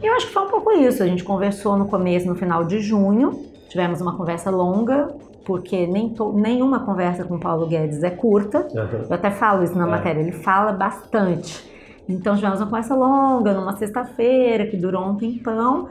E 0.00 0.06
eu 0.06 0.14
acho 0.14 0.28
que 0.28 0.32
foi 0.32 0.44
um 0.44 0.50
pouco 0.50 0.70
isso. 0.72 1.02
A 1.02 1.06
gente 1.06 1.24
conversou 1.24 1.76
no 1.76 1.86
começo, 1.86 2.28
no 2.28 2.36
final 2.36 2.64
de 2.64 2.78
junho, 2.78 3.32
tivemos 3.68 4.00
uma 4.00 4.16
conversa 4.16 4.50
longa, 4.50 5.08
porque 5.44 5.86
nem 5.86 6.10
to, 6.10 6.32
nenhuma 6.32 6.80
conversa 6.80 7.24
com 7.24 7.34
o 7.34 7.40
Paulo 7.40 7.66
Guedes 7.66 8.02
é 8.04 8.10
curta. 8.10 8.68
Uhum. 8.72 9.06
Eu 9.08 9.14
até 9.14 9.30
falo 9.30 9.64
isso 9.64 9.76
na 9.76 9.86
é. 9.86 9.90
matéria, 9.90 10.20
ele 10.20 10.32
fala 10.32 10.72
bastante. 10.72 11.72
Então 12.08 12.36
tivemos 12.36 12.60
uma 12.60 12.66
conversa 12.66 12.94
longa, 12.94 13.52
numa 13.52 13.76
sexta-feira, 13.76 14.66
que 14.66 14.76
durou 14.76 15.04
um 15.04 15.16
tempão. 15.16 15.88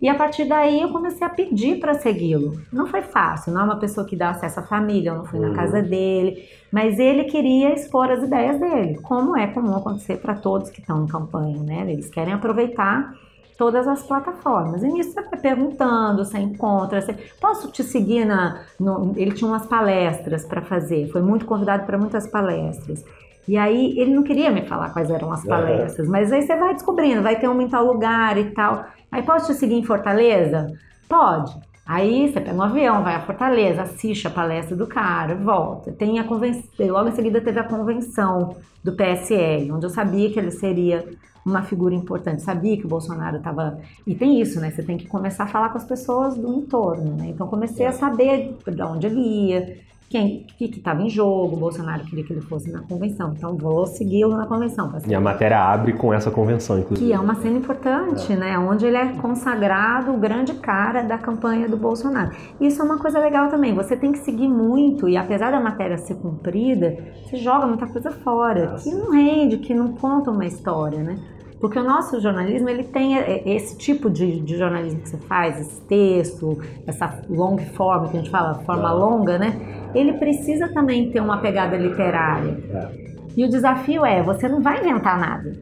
E 0.00 0.08
a 0.08 0.14
partir 0.14 0.44
daí 0.44 0.80
eu 0.80 0.90
comecei 0.90 1.26
a 1.26 1.30
pedir 1.30 1.80
para 1.80 1.94
segui-lo. 1.94 2.60
Não 2.72 2.86
foi 2.86 3.02
fácil, 3.02 3.52
não 3.52 3.62
é 3.62 3.64
uma 3.64 3.78
pessoa 3.78 4.06
que 4.06 4.16
dá 4.16 4.30
acesso 4.30 4.60
à 4.60 4.62
família, 4.62 5.10
eu 5.10 5.16
não 5.16 5.24
fui 5.24 5.40
uhum. 5.40 5.48
na 5.48 5.54
casa 5.54 5.82
dele, 5.82 6.44
mas 6.72 6.98
ele 6.98 7.24
queria 7.24 7.74
expor 7.74 8.10
as 8.10 8.22
ideias 8.22 8.60
dele, 8.60 8.98
como 9.02 9.36
é 9.36 9.48
comum 9.48 9.76
acontecer 9.76 10.18
para 10.18 10.34
todos 10.34 10.70
que 10.70 10.80
estão 10.80 11.04
em 11.04 11.06
campanha, 11.06 11.62
né? 11.62 11.90
Eles 11.90 12.08
querem 12.08 12.32
aproveitar 12.32 13.12
todas 13.58 13.88
as 13.88 14.04
plataformas. 14.04 14.84
E 14.84 14.88
nisso 14.88 15.12
você 15.12 15.22
vai 15.22 15.38
perguntando, 15.38 16.24
você 16.24 16.38
encontra, 16.38 17.02
você, 17.02 17.12
posso 17.40 17.70
te 17.72 17.82
seguir 17.82 18.24
na. 18.24 18.62
No, 18.78 19.12
ele 19.16 19.32
tinha 19.32 19.50
umas 19.50 19.66
palestras 19.66 20.44
para 20.44 20.62
fazer, 20.62 21.10
foi 21.10 21.20
muito 21.20 21.44
convidado 21.44 21.84
para 21.84 21.98
muitas 21.98 22.26
palestras. 22.28 23.04
E 23.48 23.56
aí 23.56 23.98
ele 23.98 24.14
não 24.14 24.22
queria 24.22 24.50
me 24.50 24.66
falar 24.66 24.90
quais 24.90 25.10
eram 25.10 25.32
as 25.32 25.44
palestras, 25.44 26.06
uhum. 26.06 26.12
mas 26.12 26.30
aí 26.30 26.42
você 26.42 26.54
vai 26.54 26.74
descobrindo, 26.74 27.22
vai 27.22 27.40
ter 27.40 27.48
uma 27.48 27.62
em 27.62 27.68
tal 27.68 27.84
lugar 27.86 28.36
e 28.36 28.50
tal. 28.50 28.84
Aí 29.10 29.22
posso 29.22 29.46
te 29.46 29.58
seguir 29.58 29.74
em 29.74 29.82
Fortaleza? 29.82 30.66
Pode. 31.08 31.56
Aí 31.86 32.30
você 32.30 32.38
pega 32.38 32.54
um 32.54 32.60
avião, 32.60 33.02
vai 33.02 33.14
a 33.14 33.22
Fortaleza, 33.22 33.80
assiste 33.80 34.26
a 34.26 34.30
palestra 34.30 34.76
do 34.76 34.86
cara, 34.86 35.34
volta. 35.34 35.90
Tem 35.90 36.18
a 36.18 36.24
convenção, 36.24 36.86
logo 36.88 37.08
em 37.08 37.12
seguida 37.12 37.40
teve 37.40 37.58
a 37.58 37.64
convenção 37.64 38.56
do 38.84 38.92
PSL, 38.92 39.72
onde 39.72 39.86
eu 39.86 39.90
sabia 39.90 40.30
que 40.30 40.38
ele 40.38 40.50
seria 40.50 41.08
uma 41.46 41.62
figura 41.62 41.94
importante, 41.94 42.42
sabia 42.42 42.76
que 42.76 42.84
o 42.84 42.88
Bolsonaro 42.88 43.38
estava. 43.38 43.80
E 44.06 44.14
tem 44.14 44.38
isso, 44.38 44.60
né? 44.60 44.70
Você 44.70 44.82
tem 44.82 44.98
que 44.98 45.06
começar 45.06 45.44
a 45.44 45.46
falar 45.46 45.70
com 45.70 45.78
as 45.78 45.84
pessoas 45.84 46.36
do 46.36 46.52
entorno, 46.52 47.16
né? 47.16 47.28
Então 47.28 47.48
comecei 47.48 47.86
a 47.86 47.92
saber 47.92 48.54
de 48.66 48.82
onde 48.82 49.06
ele 49.06 49.20
ia, 49.20 49.78
quem 50.08 50.46
que 50.56 50.64
estava 50.64 51.02
em 51.02 51.10
jogo, 51.10 51.56
o 51.56 51.58
Bolsonaro 51.58 52.02
queria 52.04 52.24
que 52.24 52.32
ele 52.32 52.40
fosse 52.40 52.70
na 52.72 52.80
convenção, 52.80 53.34
então 53.36 53.56
vou 53.56 53.86
segui-lo 53.86 54.36
na 54.36 54.46
convenção. 54.46 54.90
E 55.06 55.14
a 55.14 55.20
matéria 55.20 55.58
abre 55.58 55.92
com 55.92 56.14
essa 56.14 56.30
convenção, 56.30 56.78
inclusive. 56.78 57.06
Que 57.06 57.12
é 57.12 57.18
uma 57.18 57.34
cena 57.34 57.58
importante, 57.58 58.32
é. 58.32 58.36
né? 58.36 58.58
Onde 58.58 58.86
ele 58.86 58.96
é 58.96 59.12
consagrado 59.20 60.12
o 60.12 60.16
grande 60.16 60.54
cara 60.54 61.02
da 61.02 61.18
campanha 61.18 61.68
do 61.68 61.76
Bolsonaro. 61.76 62.30
Isso 62.58 62.80
é 62.80 62.84
uma 62.84 62.98
coisa 62.98 63.18
legal 63.18 63.48
também, 63.48 63.74
você 63.74 63.96
tem 63.96 64.12
que 64.12 64.18
seguir 64.18 64.48
muito, 64.48 65.08
e 65.08 65.16
apesar 65.16 65.50
da 65.50 65.60
matéria 65.60 65.98
ser 65.98 66.14
cumprida, 66.14 66.96
você 67.24 67.36
joga 67.36 67.66
muita 67.66 67.86
coisa 67.86 68.10
fora, 68.10 68.70
Nossa. 68.70 68.88
que 68.88 68.96
não 68.96 69.10
rende, 69.10 69.58
que 69.58 69.74
não 69.74 69.92
conta 69.92 70.30
uma 70.30 70.46
história, 70.46 71.02
né? 71.02 71.18
Porque 71.60 71.78
o 71.78 71.82
nosso 71.82 72.20
jornalismo, 72.20 72.68
ele 72.68 72.84
tem 72.84 73.16
esse 73.44 73.76
tipo 73.76 74.08
de, 74.08 74.40
de 74.40 74.56
jornalismo 74.56 75.00
que 75.00 75.08
você 75.08 75.16
faz, 75.18 75.60
esse 75.60 75.80
texto, 75.82 76.58
essa 76.86 77.20
long 77.28 77.58
form, 77.58 78.08
que 78.08 78.16
a 78.16 78.20
gente 78.20 78.30
fala, 78.30 78.54
forma 78.60 78.92
longa, 78.92 79.38
né? 79.38 79.90
Ele 79.94 80.12
precisa 80.14 80.68
também 80.68 81.10
ter 81.10 81.20
uma 81.20 81.38
pegada 81.38 81.76
literária. 81.76 82.56
É. 82.72 83.08
E 83.36 83.44
o 83.44 83.48
desafio 83.48 84.04
é, 84.04 84.22
você 84.22 84.48
não 84.48 84.60
vai 84.60 84.80
inventar 84.80 85.18
nada. 85.18 85.52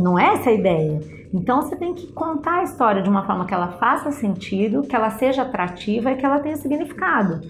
Não 0.00 0.18
é 0.18 0.34
essa 0.34 0.50
a 0.50 0.52
ideia. 0.52 1.00
Então 1.32 1.62
você 1.62 1.74
tem 1.76 1.94
que 1.94 2.08
contar 2.08 2.58
a 2.58 2.62
história 2.62 3.02
de 3.02 3.08
uma 3.08 3.24
forma 3.24 3.46
que 3.46 3.54
ela 3.54 3.68
faça 3.68 4.10
sentido, 4.10 4.82
que 4.82 4.94
ela 4.94 5.10
seja 5.10 5.42
atrativa 5.42 6.12
e 6.12 6.16
que 6.16 6.24
ela 6.26 6.40
tenha 6.40 6.56
significado. 6.56 7.40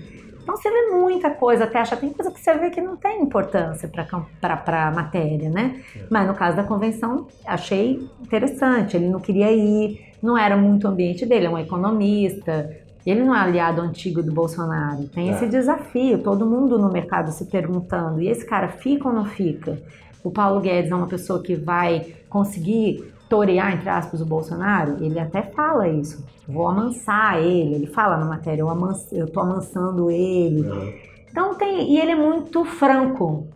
Então 0.42 0.56
você 0.56 0.70
vê 0.70 0.90
muita 0.90 1.30
coisa, 1.30 1.64
até 1.64 1.78
acha, 1.78 1.96
tem 1.96 2.12
coisa 2.12 2.30
que 2.30 2.40
você 2.40 2.54
vê 2.58 2.70
que 2.70 2.80
não 2.80 2.96
tem 2.96 3.22
importância 3.22 3.88
para 3.88 4.86
a 4.86 4.90
matéria, 4.90 5.48
né? 5.48 5.80
É. 5.96 6.00
Mas 6.10 6.26
no 6.26 6.34
caso 6.34 6.56
da 6.56 6.64
convenção, 6.64 7.26
achei 7.46 8.08
interessante. 8.20 8.96
Ele 8.96 9.08
não 9.08 9.20
queria 9.20 9.52
ir, 9.52 10.12
não 10.22 10.36
era 10.36 10.56
muito 10.56 10.84
o 10.86 10.90
ambiente 10.90 11.24
dele, 11.24 11.46
é 11.46 11.50
um 11.50 11.58
economista, 11.58 12.70
ele 13.04 13.22
não 13.24 13.34
é 13.34 13.40
aliado 13.40 13.80
antigo 13.80 14.22
do 14.22 14.32
Bolsonaro. 14.32 15.08
Tem 15.08 15.28
é. 15.28 15.32
esse 15.32 15.46
desafio, 15.46 16.18
todo 16.18 16.46
mundo 16.46 16.78
no 16.78 16.90
mercado 16.90 17.30
se 17.32 17.44
perguntando: 17.46 18.20
e 18.20 18.28
esse 18.28 18.44
cara 18.44 18.68
fica 18.68 19.08
ou 19.08 19.14
não 19.14 19.24
fica? 19.24 19.78
O 20.24 20.30
Paulo 20.30 20.60
Guedes 20.60 20.90
é 20.90 20.94
uma 20.94 21.08
pessoa 21.08 21.42
que 21.42 21.56
vai 21.56 22.14
conseguir 22.28 23.11
torear, 23.32 23.72
entre 23.72 23.88
aspas, 23.88 24.20
o 24.20 24.26
Bolsonaro, 24.26 25.02
ele 25.02 25.18
até 25.18 25.40
fala 25.40 25.88
isso. 25.88 26.22
Vou 26.46 26.68
amansar 26.68 27.38
ele. 27.38 27.76
Ele 27.76 27.86
fala 27.86 28.18
na 28.18 28.26
matéria, 28.26 28.60
eu, 28.60 28.68
amans, 28.68 29.10
eu 29.10 29.26
tô 29.26 29.40
amansando 29.40 30.10
ele. 30.10 30.60
Uhum. 30.60 30.92
Então 31.30 31.54
tem. 31.54 31.94
E 31.94 31.98
ele 31.98 32.10
é 32.10 32.14
muito 32.14 32.62
franco. 32.66 33.48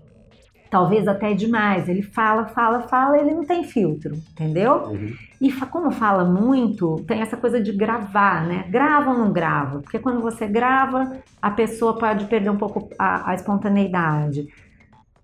Talvez 0.70 1.06
até 1.06 1.34
demais. 1.34 1.90
Ele 1.90 2.00
fala, 2.00 2.46
fala, 2.46 2.88
fala, 2.88 3.18
ele 3.18 3.34
não 3.34 3.44
tem 3.44 3.64
filtro, 3.64 4.14
entendeu? 4.32 4.84
Uhum. 4.86 5.12
E 5.42 5.52
como 5.52 5.90
fala 5.90 6.24
muito, 6.24 7.04
tem 7.06 7.20
essa 7.20 7.36
coisa 7.36 7.60
de 7.60 7.70
gravar, 7.70 8.46
né? 8.46 8.64
Grava 8.70 9.10
ou 9.10 9.18
não 9.18 9.30
grava? 9.30 9.80
Porque 9.80 9.98
quando 9.98 10.22
você 10.22 10.46
grava, 10.46 11.18
a 11.42 11.50
pessoa 11.50 11.98
pode 11.98 12.24
perder 12.24 12.48
um 12.48 12.56
pouco 12.56 12.88
a, 12.98 13.30
a 13.30 13.34
espontaneidade. 13.34 14.48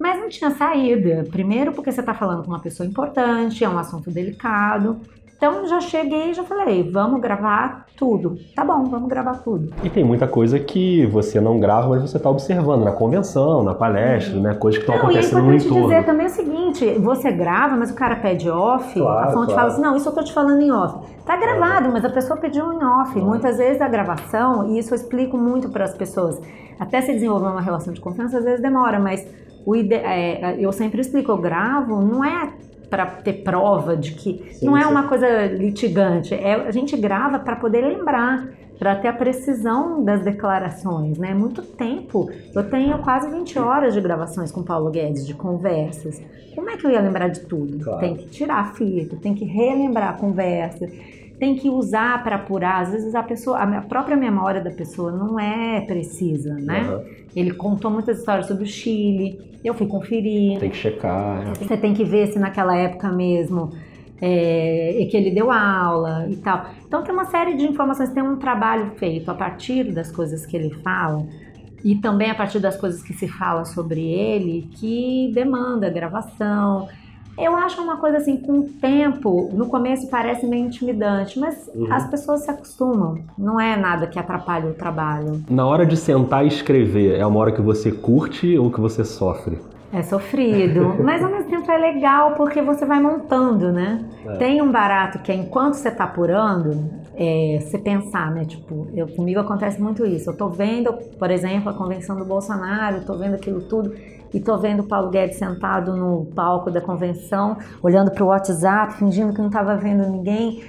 Mas 0.03 0.19
não 0.19 0.29
tinha 0.29 0.51
saída. 0.51 1.25
Primeiro, 1.31 1.71
porque 1.71 1.93
você 1.93 2.01
está 2.01 2.13
falando 2.13 2.43
com 2.43 2.49
uma 2.49 2.59
pessoa 2.59 2.85
importante, 2.85 3.63
é 3.63 3.69
um 3.69 3.79
assunto 3.79 4.11
delicado. 4.11 4.97
Então 5.37 5.65
já 5.69 5.81
cheguei 5.81 6.31
e 6.31 6.35
já 6.35 6.43
falei, 6.43 6.89
vamos 6.91 7.21
gravar 7.21 7.87
tudo. 7.97 8.37
Tá 8.55 8.65
bom, 8.65 8.83
vamos 8.85 9.09
gravar 9.09 9.35
tudo. 9.45 9.73
E 9.85 9.89
tem 9.89 10.03
muita 10.03 10.27
coisa 10.27 10.59
que 10.59 11.07
você 11.07 11.41
não 11.41 11.61
grava, 11.61 11.89
mas 11.89 12.03
você 12.03 12.17
está 12.17 12.29
observando 12.29 12.83
na 12.83 12.91
convenção, 12.91 13.63
na 13.63 13.75
palestra, 13.75 14.41
né? 14.41 14.55
Coisas 14.55 14.83
que 14.83 14.89
estão 14.89 15.01
acontecendo 15.01 15.43
no 15.43 15.55
entorno. 15.55 15.79
E 15.79 15.95
é 15.95 16.01
dizer 16.01 16.05
também 16.05 16.27
o 16.27 16.31
seguinte, 16.31 16.99
você 16.99 17.31
grava, 17.31 17.77
mas 17.77 17.93
o 17.93 17.95
cara 17.95 18.17
pede 18.17 18.51
off, 18.51 18.93
claro, 18.99 19.29
a 19.29 19.33
fonte 19.33 19.53
claro. 19.53 19.55
fala 19.55 19.69
assim, 19.69 19.83
não, 19.83 19.97
isso 19.97 20.09
eu 20.09 20.13
tô 20.13 20.25
te 20.25 20.33
falando 20.33 20.61
em 20.61 20.73
off. 20.73 21.07
Tá 21.25 21.37
gravado, 21.37 21.91
mas 21.93 22.05
a 22.05 22.11
pessoa 22.11 22.37
pediu 22.41 22.73
em 22.73 22.85
off. 22.85 23.21
Muitas 23.21 23.59
vezes 23.59 23.81
a 23.81 23.87
gravação, 23.87 24.69
e 24.69 24.81
isso 24.81 24.93
eu 24.93 24.97
explico 24.97 25.39
muito 25.39 25.69
para 25.71 25.85
as 25.85 25.95
pessoas, 25.95 26.41
até 26.79 27.01
se 27.01 27.13
desenvolver 27.13 27.47
uma 27.47 27.61
relação 27.61 27.93
de 27.93 28.01
confiança, 28.01 28.39
às 28.39 28.45
vezes 28.45 28.61
demora, 28.61 28.99
mas 28.99 29.25
ide 29.67 29.95
é, 29.95 30.57
eu 30.59 30.73
sempre 30.73 31.01
explico, 31.01 31.31
eu 31.31 31.39
gravo, 31.39 32.01
não 32.01 32.25
é 32.25 32.53
para 32.91 33.07
ter 33.07 33.43
prova 33.43 33.97
de 33.97 34.13
que 34.13 34.45
sim, 34.53 34.67
não 34.67 34.77
é 34.77 34.83
sim. 34.83 34.91
uma 34.91 35.09
coisa 35.09 35.47
litigante, 35.47 36.35
é, 36.35 36.55
a 36.55 36.71
gente 36.71 36.97
grava 36.97 37.39
para 37.39 37.57
poder 37.57 37.81
lembrar, 37.81 38.49
para 38.79 38.97
ter 38.97 39.09
a 39.09 39.13
precisão 39.13 40.03
das 40.05 40.23
declarações, 40.23 41.17
né? 41.17 41.33
Muito 41.33 41.63
tempo. 41.63 42.29
Eu 42.53 42.69
tenho 42.69 42.99
quase 42.99 43.31
20 43.31 43.59
horas 43.59 43.95
de 43.95 44.01
gravações 44.01 44.51
com 44.51 44.63
Paulo 44.63 44.91
Guedes, 44.91 45.25
de 45.25 45.35
conversas. 45.35 46.21
Como 46.55 46.69
é 46.69 46.77
que 46.77 46.85
eu 46.85 46.91
ia 46.91 47.01
lembrar 47.01 47.29
de 47.29 47.41
tudo? 47.41 47.79
Claro. 47.79 48.01
Tem 48.01 48.17
que 48.17 48.27
tirar 48.27 48.57
a 48.57 48.65
fita, 48.73 49.17
tem 49.17 49.35
que 49.35 49.45
relembrar 49.45 50.11
a 50.11 50.13
conversa 50.15 50.87
tem 51.43 51.57
que 51.57 51.69
usar 51.69 52.23
para 52.23 52.37
apurar. 52.37 52.83
Às 52.83 52.93
vezes 52.93 53.17
a 53.17 53.23
pessoa, 53.25 53.59
a 53.59 53.81
própria 53.83 54.17
memória 54.17 54.61
da 54.61 54.71
pessoa 54.71 55.11
não 55.11 55.41
é 55.41 55.81
precisa, 55.81 56.55
né? 56.55 56.89
Uhum. 56.89 57.05
Ele 57.35 57.53
contou 57.55 57.91
muitas 57.91 58.21
histórias 58.21 58.47
sobre 58.47 58.63
o 58.63 58.67
Chile, 58.67 59.41
eu 59.65 59.75
fui 59.75 59.89
conferir. 59.89 60.61
Tem 60.61 60.71
que 60.71 60.77
checar. 60.77 61.49
É. 61.49 61.55
Você 61.55 61.77
tem 61.77 61.95
que 61.95 62.05
ver 62.05 62.29
se 62.29 62.39
naquela 62.39 62.77
época 62.77 63.11
mesmo 63.11 63.73
é, 64.21 65.05
que 65.11 65.17
ele 65.17 65.33
deu 65.33 65.51
aula 65.51 66.29
e 66.31 66.37
tal. 66.37 66.67
Então 66.87 67.03
tem 67.03 67.13
uma 67.13 67.25
série 67.25 67.57
de 67.57 67.65
informações, 67.65 68.11
tem 68.11 68.23
um 68.23 68.37
trabalho 68.37 68.93
feito 68.93 69.29
a 69.29 69.35
partir 69.35 69.93
das 69.93 70.13
coisas 70.13 70.47
que 70.47 70.57
ele 70.57 70.71
fala 70.71 71.27
e 71.85 71.97
também 71.97 72.31
a 72.31 72.37
partir 72.37 72.61
das 72.61 72.77
coisas 72.77 73.03
que 73.03 73.15
se 73.15 73.27
fala 73.27 73.65
sobre 73.65 74.01
ele 74.01 74.69
que 74.77 75.33
demanda 75.35 75.91
gravação. 75.91 76.89
Eu 77.39 77.57
acho 77.57 77.81
uma 77.81 77.97
coisa 77.97 78.19
assim, 78.19 78.37
com 78.37 78.61
o 78.61 78.63
tempo, 78.65 79.51
no 79.53 79.67
começo 79.67 80.09
parece 80.11 80.47
meio 80.47 80.67
intimidante, 80.67 81.39
mas 81.39 81.71
uhum. 81.75 81.93
as 81.93 82.07
pessoas 82.09 82.41
se 82.45 82.51
acostumam. 82.51 83.19
Não 83.39 83.61
é 83.61 83.77
nada 83.77 84.07
que 84.07 84.19
atrapalhe 84.19 84.69
o 84.69 84.75
trabalho. 84.75 85.43
Na 85.49 85.67
hora 85.67 85.87
de 85.87 85.97
sentar 85.97 86.45
e 86.45 86.49
escrever, 86.49 87.19
é 87.19 87.27
uma 87.27 87.41
hora 87.41 87.53
que 87.53 87.63
você 87.63 87.91
curte 87.91 88.59
ou 88.59 88.71
que 88.71 88.81
você 88.81 89.05
sofre? 89.05 89.59
É 89.93 90.03
sofrido, 90.03 90.97
mas 91.05 91.23
ao 91.23 91.31
mesmo 91.31 91.51
tempo 91.51 91.71
é 91.71 91.77
legal 91.77 92.33
porque 92.35 92.63
você 92.63 92.87
vai 92.87 93.01
montando, 93.01 93.71
né? 93.71 94.05
É. 94.25 94.37
Tem 94.37 94.63
um 94.63 94.73
barato 94.73 95.19
que 95.19 95.31
é 95.31 95.35
enquanto 95.35 95.75
você 95.75 95.89
está 95.89 96.05
apurando, 96.05 97.02
é, 97.15 97.59
você 97.61 97.79
pensar, 97.79 98.31
né? 98.31 98.45
Tipo, 98.45 98.89
eu, 98.95 99.07
comigo 99.09 99.41
acontece 99.41 99.81
muito 99.81 100.07
isso. 100.07 100.31
Eu 100.31 100.37
tô 100.37 100.49
vendo, 100.49 100.93
por 101.19 101.31
exemplo, 101.31 101.71
a 101.71 101.75
convenção 101.75 102.17
do 102.17 102.25
Bolsonaro, 102.25 103.05
tô 103.05 103.17
vendo 103.17 103.35
aquilo 103.35 103.61
tudo 103.63 103.95
e 104.33 104.41
tô 104.41 104.57
vendo 104.57 104.81
o 104.81 104.85
Paulo 104.85 105.11
Guedes 105.11 105.37
sentado 105.37 105.95
no 105.95 106.27
palco 106.35 106.71
da 106.71 106.81
convenção, 106.81 107.59
olhando 107.83 108.11
para 108.11 108.25
o 108.25 108.29
WhatsApp, 108.29 108.95
fingindo 108.95 109.33
que 109.33 109.41
não 109.41 109.49
estava 109.49 109.77
vendo 109.77 110.09
ninguém. 110.09 110.63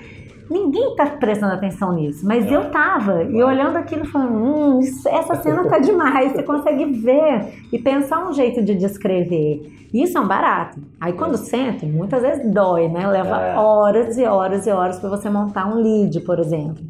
Ninguém 0.49 0.91
está 0.91 1.05
prestando 1.05 1.53
atenção 1.53 1.93
nisso, 1.93 2.25
mas 2.25 2.45
é. 2.45 2.55
eu 2.55 2.69
tava 2.69 3.23
e 3.23 3.41
olhando 3.41 3.77
aquilo 3.77 4.05
falando, 4.05 4.35
hum, 4.35 4.79
isso, 4.79 5.07
essa 5.07 5.35
cena 5.35 5.67
tá 5.67 5.79
demais. 5.79 6.31
Você 6.31 6.43
consegue 6.43 6.85
ver 6.85 7.67
e 7.71 7.79
pensar 7.79 8.27
um 8.27 8.33
jeito 8.33 8.61
de 8.61 8.75
descrever. 8.75 9.87
Isso 9.93 10.17
é 10.17 10.21
um 10.21 10.27
barato. 10.27 10.79
Aí 10.99 11.13
quando 11.13 11.35
é. 11.35 11.37
sente, 11.37 11.85
muitas 11.85 12.21
vezes 12.21 12.51
dói, 12.51 12.87
né? 12.87 13.07
Leva 13.07 13.39
é. 13.39 13.55
horas 13.55 14.17
e 14.17 14.25
horas 14.25 14.67
e 14.67 14.71
horas 14.71 14.99
para 14.99 15.09
você 15.09 15.29
montar 15.29 15.67
um 15.67 15.75
lead, 15.75 16.19
por 16.21 16.39
exemplo. 16.39 16.83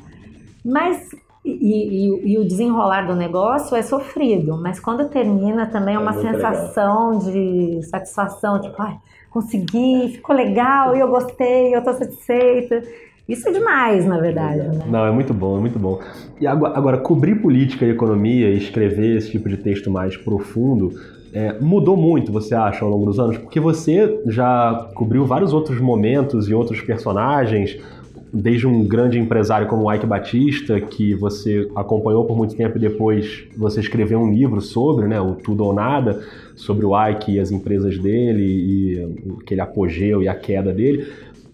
Mas 0.66 1.10
e, 1.44 1.52
e, 1.52 2.34
e, 2.34 2.38
o 2.38 2.48
desenrolar 2.48 3.06
do 3.06 3.16
negócio 3.16 3.76
é 3.76 3.82
sofrido, 3.82 4.58
mas 4.58 4.80
quando 4.80 5.10
termina 5.10 5.66
também 5.66 5.94
é, 5.94 5.98
é 5.98 6.00
uma 6.00 6.14
sensação 6.14 7.20
legal. 7.20 7.32
de 7.32 7.84
satisfação, 7.84 8.62
tipo, 8.62 8.82
ai, 8.82 8.98
consegui, 9.30 10.14
ficou 10.14 10.34
legal, 10.34 10.96
eu 10.96 11.10
gostei, 11.10 11.76
eu 11.76 11.80
estou 11.80 11.94
satisfeita. 11.94 12.82
Isso 13.28 13.48
é 13.48 13.52
demais, 13.52 14.06
na 14.06 14.20
verdade. 14.20 14.62
Né? 14.68 14.86
Não, 14.90 15.06
é 15.06 15.12
muito 15.12 15.34
bom, 15.34 15.58
é 15.58 15.62
muito 15.62 15.80
bom. 15.80 16.00
E 16.42 16.46
agora, 16.46 16.78
agora, 16.78 16.98
cobrir 16.98 17.36
política 17.36 17.86
e 17.86 17.90
economia 17.90 18.50
e 18.50 18.58
escrever 18.58 19.18
esse 19.18 19.32
tipo 19.32 19.48
de 19.48 19.58
texto 19.58 19.90
mais 19.90 20.18
profundo 20.18 20.94
é, 21.34 21.58
mudou 21.60 21.98
muito, 21.98 22.32
você 22.32 22.54
acha, 22.54 22.86
ao 22.86 22.92
longo 22.92 23.06
dos 23.06 23.20
anos? 23.20 23.38
Porque 23.38 23.60
você 23.60 24.22
já 24.28 24.90
cobriu 24.94 25.26
vários 25.26 25.52
outros 25.52 25.80
momentos 25.80 26.48
e 26.48 26.54
outros 26.54 26.80
personagens, 26.82 27.80
desde 28.32 28.68
um 28.68 28.84
grande 28.84 29.18
empresário 29.18 29.68
como 29.68 29.84
o 29.84 29.94
Ike 29.94 30.06
Batista, 30.06 30.80
que 30.80 31.16
você 31.16 31.70
acompanhou 31.76 32.26
por 32.26 32.38
muito 32.38 32.56
tempo 32.56 32.78
e 32.78 32.82
depois 32.82 33.46
você 33.58 33.80
escreveu 33.80 34.20
um 34.20 34.32
livro 34.32 34.62
sobre, 34.62 35.08
né, 35.08 35.20
o 35.20 35.36
Tudo 35.36 35.64
ou 35.64 35.74
Nada, 35.74 36.22
sobre 36.56 36.86
o 36.86 36.92
Ike 37.10 37.34
e 37.34 37.40
as 37.40 37.52
empresas 37.52 37.98
dele 37.98 38.44
e 38.44 39.34
aquele 39.42 39.62
apogeu 39.62 40.22
e 40.22 40.28
a 40.28 40.36
queda 40.36 40.72
dele. 40.72 41.08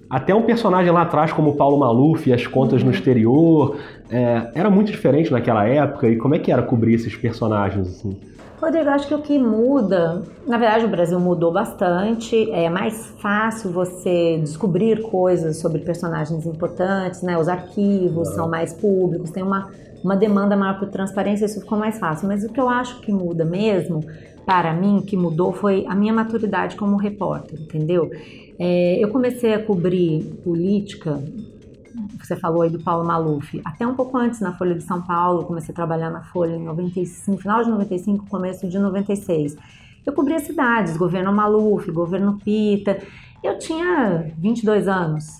Até 0.09 0.33
um 0.33 0.41
personagem 0.41 0.91
lá 0.91 1.03
atrás 1.03 1.31
como 1.31 1.51
o 1.51 1.55
Paulo 1.55 1.77
Maluf 1.77 2.27
e 2.27 2.33
as 2.33 2.47
contas 2.47 2.83
no 2.83 2.89
exterior, 2.89 3.77
é, 4.09 4.49
era 4.55 4.69
muito 4.69 4.91
diferente 4.91 5.31
naquela 5.31 5.67
época 5.67 6.09
e 6.09 6.15
como 6.15 6.33
é 6.33 6.39
que 6.39 6.51
era 6.51 6.63
cobrir 6.63 6.95
esses 6.95 7.15
personagens 7.15 7.87
assim? 7.87 8.17
Rodrigo, 8.61 8.89
acho 8.89 9.07
que 9.07 9.15
o 9.15 9.21
que 9.21 9.39
muda, 9.39 10.21
na 10.45 10.57
verdade 10.57 10.83
o 10.83 10.89
Brasil 10.89 11.17
mudou 11.17 11.49
bastante, 11.49 12.51
é 12.51 12.69
mais 12.69 13.07
fácil 13.21 13.71
você 13.71 14.37
descobrir 14.37 15.01
coisas 15.01 15.57
sobre 15.57 15.79
personagens 15.79 16.45
importantes, 16.45 17.21
né? 17.21 17.37
Os 17.37 17.47
arquivos 17.47 18.27
são 18.29 18.49
mais 18.49 18.73
públicos, 18.73 19.31
tem 19.31 19.43
uma, 19.43 19.69
uma 20.03 20.13
demanda 20.13 20.57
maior 20.57 20.77
por 20.77 20.89
transparência, 20.89 21.45
isso 21.45 21.61
ficou 21.61 21.77
mais 21.77 21.97
fácil. 21.97 22.27
Mas 22.27 22.43
o 22.43 22.49
que 22.49 22.59
eu 22.59 22.67
acho 22.67 22.99
que 22.99 23.13
muda 23.13 23.45
mesmo, 23.45 24.03
para 24.45 24.73
mim, 24.73 25.03
que 25.07 25.15
mudou 25.15 25.53
foi 25.53 25.85
a 25.87 25.95
minha 25.95 26.11
maturidade 26.11 26.75
como 26.75 26.97
repórter, 26.97 27.61
entendeu? 27.61 28.11
É, 28.59 29.01
eu 29.01 29.07
comecei 29.07 29.53
a 29.53 29.63
cobrir 29.63 30.21
política 30.43 31.17
você 32.17 32.35
falou 32.35 32.61
aí 32.61 32.69
do 32.69 32.79
Paulo 32.79 33.05
Maluf, 33.05 33.61
até 33.65 33.85
um 33.85 33.95
pouco 33.95 34.17
antes 34.17 34.39
na 34.39 34.53
Folha 34.53 34.75
de 34.75 34.83
São 34.83 35.01
Paulo, 35.01 35.45
comecei 35.45 35.71
a 35.71 35.75
trabalhar 35.75 36.09
na 36.09 36.21
Folha 36.21 36.55
em 36.55 36.63
95, 36.63 37.41
final 37.41 37.63
de 37.63 37.69
95, 37.69 38.25
começo 38.27 38.67
de 38.67 38.79
96. 38.79 39.57
Eu 40.05 40.13
cobria 40.13 40.39
cidades, 40.39 40.97
governo 40.97 41.31
Maluf, 41.33 41.91
governo 41.91 42.39
Pita. 42.43 42.99
Eu 43.43 43.57
tinha 43.57 44.31
22 44.37 44.87
anos, 44.87 45.39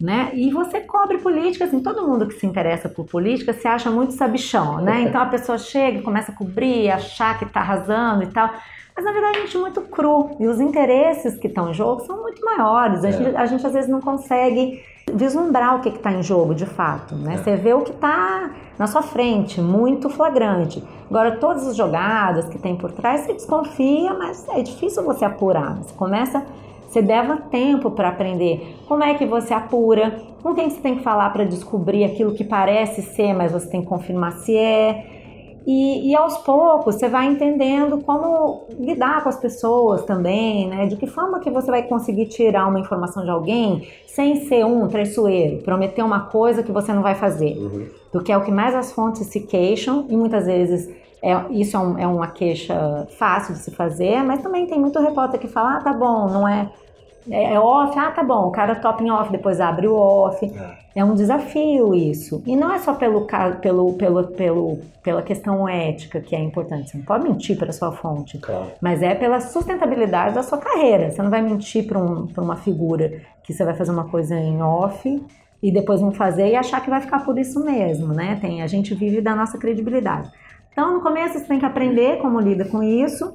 né? 0.00 0.30
E 0.34 0.50
você 0.50 0.80
cobre 0.80 1.18
política, 1.18 1.64
assim, 1.64 1.80
todo 1.80 2.06
mundo 2.06 2.26
que 2.26 2.34
se 2.34 2.46
interessa 2.46 2.88
por 2.88 3.06
política 3.06 3.52
se 3.52 3.66
acha 3.66 3.90
muito 3.90 4.12
sabichão, 4.12 4.80
né? 4.80 5.02
Então 5.08 5.20
a 5.20 5.26
pessoa 5.26 5.58
chega, 5.58 6.02
começa 6.02 6.32
a 6.32 6.34
cobrir, 6.34 6.90
achar 6.90 7.38
que 7.38 7.44
está 7.44 7.60
arrasando 7.60 8.22
e 8.22 8.28
tal. 8.28 8.50
Mas 8.94 9.04
na 9.04 9.12
verdade 9.12 9.38
a 9.38 9.40
gente 9.42 9.56
é 9.56 9.60
muito 9.60 9.80
cru 9.82 10.36
e 10.40 10.46
os 10.46 10.60
interesses 10.60 11.38
que 11.38 11.46
estão 11.46 11.70
em 11.70 11.74
jogo 11.74 12.04
são 12.04 12.20
muito 12.20 12.44
maiores. 12.44 13.04
A, 13.04 13.08
é. 13.08 13.12
gente, 13.12 13.36
a 13.36 13.46
gente 13.46 13.66
às 13.66 13.72
vezes 13.72 13.88
não 13.88 14.00
consegue 14.00 14.82
vislumbrar 15.14 15.76
o 15.76 15.80
que 15.80 15.88
está 15.88 16.12
em 16.12 16.22
jogo 16.22 16.54
de 16.54 16.66
fato. 16.66 17.14
Né? 17.14 17.34
É. 17.34 17.36
Você 17.38 17.56
vê 17.56 17.72
o 17.72 17.82
que 17.82 17.90
está 17.90 18.50
na 18.78 18.86
sua 18.86 19.02
frente, 19.02 19.60
muito 19.60 20.08
flagrante. 20.08 20.82
Agora, 21.10 21.36
todas 21.36 21.66
as 21.66 21.76
jogadas 21.76 22.48
que 22.48 22.58
tem 22.58 22.76
por 22.76 22.92
trás, 22.92 23.22
você 23.22 23.32
desconfia, 23.32 24.14
mas 24.14 24.46
é 24.48 24.62
difícil 24.62 25.02
você 25.02 25.24
apurar. 25.24 25.76
Você 25.78 25.94
começa, 25.94 26.44
você 26.88 27.00
leva 27.00 27.36
tempo 27.50 27.90
para 27.90 28.08
aprender 28.08 28.76
como 28.86 29.02
é 29.02 29.14
que 29.14 29.26
você 29.26 29.52
apura, 29.52 30.20
com 30.42 30.54
quem 30.54 30.70
você 30.70 30.80
tem 30.80 30.96
que 30.96 31.02
falar 31.02 31.30
para 31.30 31.44
descobrir 31.44 32.04
aquilo 32.04 32.34
que 32.34 32.44
parece 32.44 33.02
ser, 33.02 33.34
mas 33.34 33.52
você 33.52 33.68
tem 33.68 33.82
que 33.82 33.88
confirmar 33.88 34.32
se 34.32 34.56
é. 34.56 35.17
E, 35.66 36.10
e, 36.10 36.16
aos 36.16 36.38
poucos 36.38 36.94
você 36.94 37.08
vai 37.08 37.26
entendendo 37.26 37.98
como 37.98 38.64
lidar 38.78 39.22
com 39.22 39.28
as 39.28 39.36
pessoas 39.36 40.02
também, 40.04 40.68
né? 40.68 40.86
De 40.86 40.96
que 40.96 41.06
forma 41.06 41.40
que 41.40 41.50
você 41.50 41.70
vai 41.70 41.82
conseguir 41.82 42.26
tirar 42.26 42.66
uma 42.66 42.80
informação 42.80 43.22
de 43.22 43.30
alguém 43.30 43.86
sem 44.06 44.46
ser 44.46 44.64
um 44.64 44.88
traiçoeiro, 44.88 45.62
prometer 45.62 46.02
uma 46.02 46.20
coisa 46.20 46.62
que 46.62 46.72
você 46.72 46.92
não 46.92 47.02
vai 47.02 47.14
fazer. 47.14 47.56
Uhum. 47.58 47.86
Do 48.12 48.22
que 48.22 48.32
é 48.32 48.36
o 48.36 48.42
que 48.42 48.50
mais 48.50 48.74
as 48.74 48.92
fontes 48.92 49.26
se 49.26 49.40
queixam 49.40 50.06
e 50.08 50.16
muitas 50.16 50.46
vezes 50.46 50.88
é, 51.22 51.34
isso 51.50 51.76
é, 51.76 51.80
um, 51.80 51.98
é 51.98 52.06
uma 52.06 52.28
queixa 52.28 53.06
fácil 53.18 53.54
de 53.54 53.60
se 53.60 53.70
fazer, 53.70 54.22
mas 54.22 54.40
também 54.40 54.66
tem 54.66 54.78
muito 54.78 54.98
repórter 55.00 55.40
que 55.40 55.48
fala, 55.48 55.76
ah, 55.76 55.80
tá 55.80 55.92
bom, 55.92 56.28
não 56.28 56.48
é 56.48 56.70
é, 57.30 57.54
é 57.54 57.60
off, 57.60 57.98
ah, 57.98 58.10
tá 58.10 58.22
bom, 58.22 58.46
o 58.46 58.50
cara 58.50 58.74
top 58.74 59.02
em 59.02 59.10
off, 59.10 59.30
depois 59.30 59.60
abre 59.60 59.86
o 59.86 59.94
off. 59.94 60.44
É. 60.44 61.00
é 61.00 61.04
um 61.04 61.14
desafio 61.14 61.94
isso. 61.94 62.42
E 62.46 62.56
não 62.56 62.72
é 62.72 62.78
só 62.78 62.94
pelo, 62.94 63.26
pelo, 63.60 63.92
pelo, 63.94 64.24
pelo, 64.24 64.78
pela 65.02 65.22
questão 65.22 65.68
ética 65.68 66.20
que 66.20 66.34
é 66.34 66.40
importante. 66.40 66.90
Você 66.90 66.98
não 66.98 67.04
pode 67.04 67.24
mentir 67.24 67.56
para 67.56 67.70
a 67.70 67.72
sua 67.72 67.92
fonte, 67.92 68.38
claro. 68.38 68.72
mas 68.80 69.02
é 69.02 69.14
pela 69.14 69.40
sustentabilidade 69.40 70.34
da 70.34 70.42
sua 70.42 70.58
carreira. 70.58 71.10
Você 71.10 71.22
não 71.22 71.30
vai 71.30 71.42
mentir 71.42 71.86
para 71.86 71.98
um, 71.98 72.28
uma 72.36 72.56
figura 72.56 73.20
que 73.42 73.52
você 73.52 73.64
vai 73.64 73.74
fazer 73.74 73.90
uma 73.90 74.08
coisa 74.08 74.34
em 74.34 74.62
off 74.62 75.22
e 75.62 75.72
depois 75.72 76.00
não 76.00 76.12
fazer 76.12 76.48
e 76.48 76.56
achar 76.56 76.80
que 76.80 76.90
vai 76.90 77.00
ficar 77.00 77.24
por 77.24 77.38
isso 77.38 77.64
mesmo, 77.64 78.12
né? 78.12 78.38
Tem, 78.40 78.62
a 78.62 78.66
gente 78.66 78.94
vive 78.94 79.20
da 79.20 79.34
nossa 79.34 79.58
credibilidade. 79.58 80.30
Então, 80.72 80.94
no 80.94 81.00
começo, 81.00 81.38
você 81.38 81.44
tem 81.44 81.58
que 81.58 81.66
aprender 81.66 82.18
como 82.18 82.38
lida 82.38 82.64
com 82.64 82.82
isso. 82.82 83.34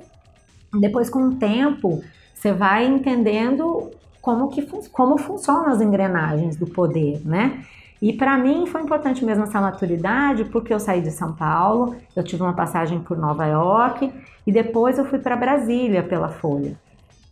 Depois, 0.80 1.10
com 1.10 1.28
o 1.28 1.36
tempo, 1.36 2.02
você 2.44 2.52
vai 2.52 2.86
entendendo 2.86 3.90
como, 4.22 4.50
que 4.50 4.68
como 4.90 5.18
funcionam 5.18 5.70
as 5.70 5.80
engrenagens 5.80 6.58
do 6.58 6.68
poder, 6.68 7.22
né? 7.26 7.64
E 8.02 8.12
para 8.12 8.38
mim 8.38 8.68
foi 8.68 8.82
importante 8.82 9.24
mesmo 9.24 9.46
essa 9.46 9.62
maturidade, 9.62 10.44
porque 10.46 10.74
eu 10.74 10.80
saí 10.80 11.02
de 11.02 11.10
São 11.10 11.32
Paulo, 11.32 11.96
eu 12.14 12.22
tive 12.22 12.44
uma 12.44 12.52
passagem 12.52 13.00
por 13.00 13.18
Nova 13.18 13.46
York 13.46 14.12
e 14.46 14.52
depois 14.52 14.98
eu 14.98 15.06
fui 15.06 15.20
para 15.20 15.38
Brasília 15.38 16.04
pela 16.04 16.28
Folha. 16.28 16.78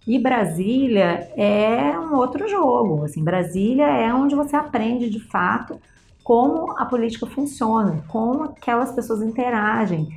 E 0.07 0.17
Brasília 0.17 1.29
é 1.35 1.99
um 1.99 2.15
outro 2.15 2.47
jogo, 2.47 3.03
assim, 3.03 3.21
Brasília 3.21 3.87
é 3.87 4.13
onde 4.13 4.33
você 4.33 4.55
aprende 4.55 5.09
de 5.09 5.19
fato 5.19 5.77
como 6.23 6.71
a 6.79 6.85
política 6.85 7.25
funciona, 7.25 8.01
como 8.07 8.43
aquelas 8.45 8.93
pessoas 8.93 9.21
interagem. 9.21 10.07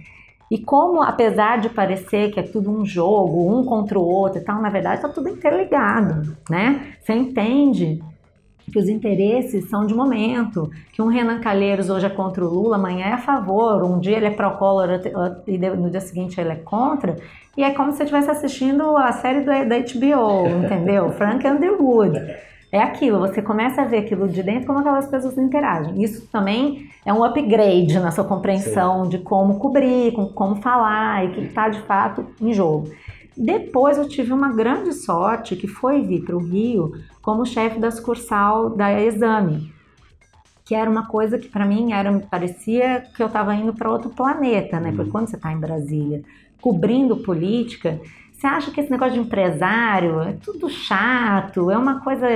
E 0.54 0.58
como, 0.58 1.02
apesar 1.02 1.58
de 1.58 1.68
parecer 1.68 2.30
que 2.30 2.38
é 2.38 2.42
tudo 2.44 2.70
um 2.70 2.86
jogo, 2.86 3.52
um 3.52 3.64
contra 3.64 3.98
o 3.98 4.06
outro 4.06 4.40
e 4.40 4.44
tal, 4.44 4.62
na 4.62 4.70
verdade 4.70 4.98
está 4.98 5.08
tudo 5.08 5.28
interligado, 5.28 6.36
né? 6.48 6.94
Você 7.00 7.12
entende 7.12 8.00
que 8.70 8.78
os 8.78 8.88
interesses 8.88 9.68
são 9.68 9.84
de 9.84 9.92
momento, 9.92 10.70
que 10.92 11.02
um 11.02 11.08
Renan 11.08 11.40
Calheiros 11.40 11.90
hoje 11.90 12.06
é 12.06 12.08
contra 12.08 12.44
o 12.44 12.48
Lula, 12.48 12.76
amanhã 12.76 13.06
é 13.06 13.12
a 13.14 13.18
favor, 13.18 13.82
um 13.82 13.98
dia 13.98 14.16
ele 14.16 14.26
é 14.26 14.30
pró-Collor 14.30 15.00
e 15.44 15.58
no 15.58 15.90
dia 15.90 16.00
seguinte 16.00 16.40
ele 16.40 16.50
é 16.52 16.56
contra, 16.56 17.16
e 17.56 17.64
é 17.64 17.72
como 17.72 17.90
se 17.90 17.96
você 17.96 18.04
estivesse 18.04 18.30
assistindo 18.30 18.96
a 18.96 19.10
série 19.10 19.40
da 19.40 19.58
HBO, 19.58 20.64
entendeu? 20.64 21.10
Frank 21.10 21.44
Underwood. 21.44 22.16
É 22.76 22.82
aquilo, 22.82 23.20
você 23.20 23.40
começa 23.40 23.82
a 23.82 23.84
ver 23.84 23.98
aquilo 23.98 24.28
de 24.28 24.42
dentro, 24.42 24.66
como 24.66 24.80
aquelas 24.80 25.06
pessoas 25.06 25.38
interagem. 25.38 26.02
Isso 26.02 26.26
também 26.26 26.90
é 27.04 27.12
um 27.12 27.22
upgrade 27.22 27.98
na 28.00 28.10
sua 28.10 28.24
compreensão 28.24 29.04
Sim. 29.04 29.10
de 29.10 29.18
como 29.18 29.58
cobrir, 29.58 30.12
como 30.12 30.56
falar 30.56 31.24
e 31.24 31.28
o 31.28 31.32
que 31.32 31.40
está 31.42 31.68
de 31.68 31.80
fato 31.82 32.26
em 32.40 32.52
jogo. 32.52 32.90
Depois 33.36 33.96
eu 33.98 34.08
tive 34.08 34.32
uma 34.32 34.52
grande 34.52 34.92
sorte 34.92 35.56
que 35.56 35.68
foi 35.68 36.02
vir 36.02 36.24
para 36.24 36.36
o 36.36 36.40
Rio 36.40 36.92
como 37.22 37.46
chefe 37.46 37.78
da 37.78 37.90
sucursal 37.90 38.70
da 38.70 39.00
Exame, 39.00 39.72
que 40.64 40.74
era 40.74 40.90
uma 40.90 41.06
coisa 41.06 41.38
que 41.38 41.48
para 41.48 41.66
mim 41.66 41.92
era 41.92 42.12
parecia 42.30 43.04
que 43.14 43.22
eu 43.22 43.26
estava 43.26 43.54
indo 43.54 43.72
para 43.72 43.90
outro 43.90 44.10
planeta, 44.10 44.80
né? 44.80 44.90
Porque 44.90 45.04
uhum. 45.04 45.10
quando 45.10 45.28
você 45.28 45.36
está 45.36 45.52
em 45.52 45.58
Brasília 45.58 46.22
cobrindo 46.60 47.18
política, 47.18 48.00
você 48.32 48.46
acha 48.46 48.70
que 48.70 48.80
esse 48.80 48.90
negócio 48.90 49.14
de 49.14 49.20
empresário 49.20 50.20
é 50.20 50.32
tudo 50.32 50.68
chato, 50.68 51.70
é 51.70 51.76
uma 51.76 52.00
coisa 52.00 52.26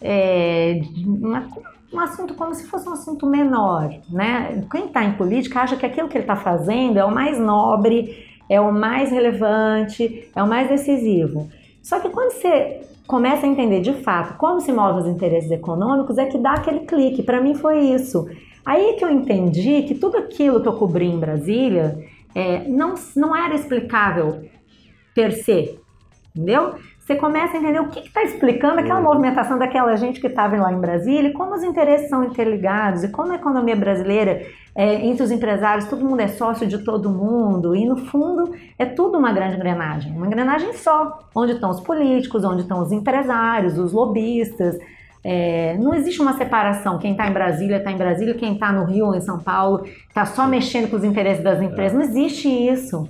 é, 0.00 0.80
uma, 1.04 1.48
um 1.92 2.00
assunto 2.00 2.34
como 2.34 2.54
se 2.54 2.66
fosse 2.66 2.88
um 2.88 2.92
assunto 2.92 3.26
menor, 3.26 3.90
né? 4.10 4.64
Quem 4.70 4.86
está 4.86 5.04
em 5.04 5.12
política 5.12 5.60
acha 5.60 5.76
que 5.76 5.86
aquilo 5.86 6.08
que 6.08 6.16
ele 6.16 6.24
está 6.24 6.36
fazendo 6.36 6.98
é 6.98 7.04
o 7.04 7.14
mais 7.14 7.38
nobre, 7.38 8.24
é 8.48 8.60
o 8.60 8.72
mais 8.72 9.10
relevante, 9.10 10.28
é 10.34 10.42
o 10.42 10.46
mais 10.46 10.68
decisivo. 10.68 11.48
Só 11.82 12.00
que 12.00 12.08
quando 12.08 12.32
você 12.32 12.80
começa 13.06 13.46
a 13.46 13.48
entender 13.48 13.80
de 13.80 13.92
fato 13.92 14.36
como 14.38 14.60
se 14.60 14.72
movem 14.72 15.02
os 15.02 15.08
interesses 15.08 15.50
econômicos, 15.50 16.18
é 16.18 16.26
que 16.26 16.38
dá 16.38 16.52
aquele 16.52 16.80
clique. 16.80 17.22
Para 17.22 17.40
mim 17.40 17.54
foi 17.54 17.80
isso. 17.80 18.26
Aí 18.64 18.94
que 18.94 19.04
eu 19.04 19.10
entendi 19.10 19.82
que 19.82 19.94
tudo 19.94 20.16
aquilo 20.16 20.62
que 20.62 20.68
eu 20.68 20.72
cobri 20.72 21.06
em 21.06 21.18
Brasília 21.18 21.98
é, 22.34 22.66
não, 22.66 22.94
não 23.14 23.36
era 23.36 23.54
explicável 23.54 24.46
per 25.14 25.32
se, 25.32 25.78
entendeu? 26.34 26.74
Você 27.04 27.16
começa 27.16 27.54
a 27.54 27.60
entender 27.60 27.80
o 27.80 27.88
que 27.88 28.00
está 28.00 28.22
explicando 28.22 28.80
aquela 28.80 28.98
uhum. 28.98 29.04
movimentação 29.04 29.58
daquela 29.58 29.94
gente 29.94 30.20
que 30.20 30.26
estava 30.26 30.56
lá 30.56 30.72
em 30.72 30.80
Brasília, 30.80 31.28
e 31.28 31.32
como 31.34 31.54
os 31.54 31.62
interesses 31.62 32.08
são 32.08 32.24
interligados, 32.24 33.04
e 33.04 33.08
como 33.08 33.30
a 33.32 33.34
economia 33.34 33.76
brasileira, 33.76 34.40
é, 34.74 35.04
entre 35.04 35.22
os 35.22 35.30
empresários, 35.30 35.86
todo 35.86 36.02
mundo 36.02 36.20
é 36.20 36.28
sócio 36.28 36.66
de 36.66 36.78
todo 36.78 37.10
mundo, 37.10 37.76
e 37.76 37.84
no 37.84 37.96
fundo 37.96 38.54
é 38.78 38.86
tudo 38.86 39.18
uma 39.18 39.34
grande 39.34 39.56
engrenagem, 39.56 40.16
uma 40.16 40.26
engrenagem 40.26 40.72
só, 40.72 41.28
onde 41.34 41.52
estão 41.52 41.68
os 41.68 41.80
políticos, 41.80 42.42
onde 42.42 42.62
estão 42.62 42.80
os 42.80 42.90
empresários, 42.90 43.78
os 43.78 43.92
lobistas. 43.92 44.78
É, 45.22 45.76
não 45.78 45.94
existe 45.94 46.20
uma 46.22 46.34
separação. 46.34 46.98
Quem 46.98 47.12
está 47.12 47.26
em 47.28 47.32
Brasília 47.32 47.78
está 47.78 47.90
em 47.90 47.96
Brasília, 47.96 48.34
quem 48.34 48.54
está 48.54 48.72
no 48.72 48.84
Rio 48.84 49.06
ou 49.06 49.14
em 49.14 49.20
São 49.20 49.38
Paulo 49.38 49.84
está 50.08 50.24
só 50.24 50.46
mexendo 50.46 50.88
com 50.90 50.96
os 50.96 51.04
interesses 51.04 51.42
das 51.44 51.60
empresas. 51.60 51.92
Não 51.92 52.02
existe 52.02 52.48
isso. 52.48 53.08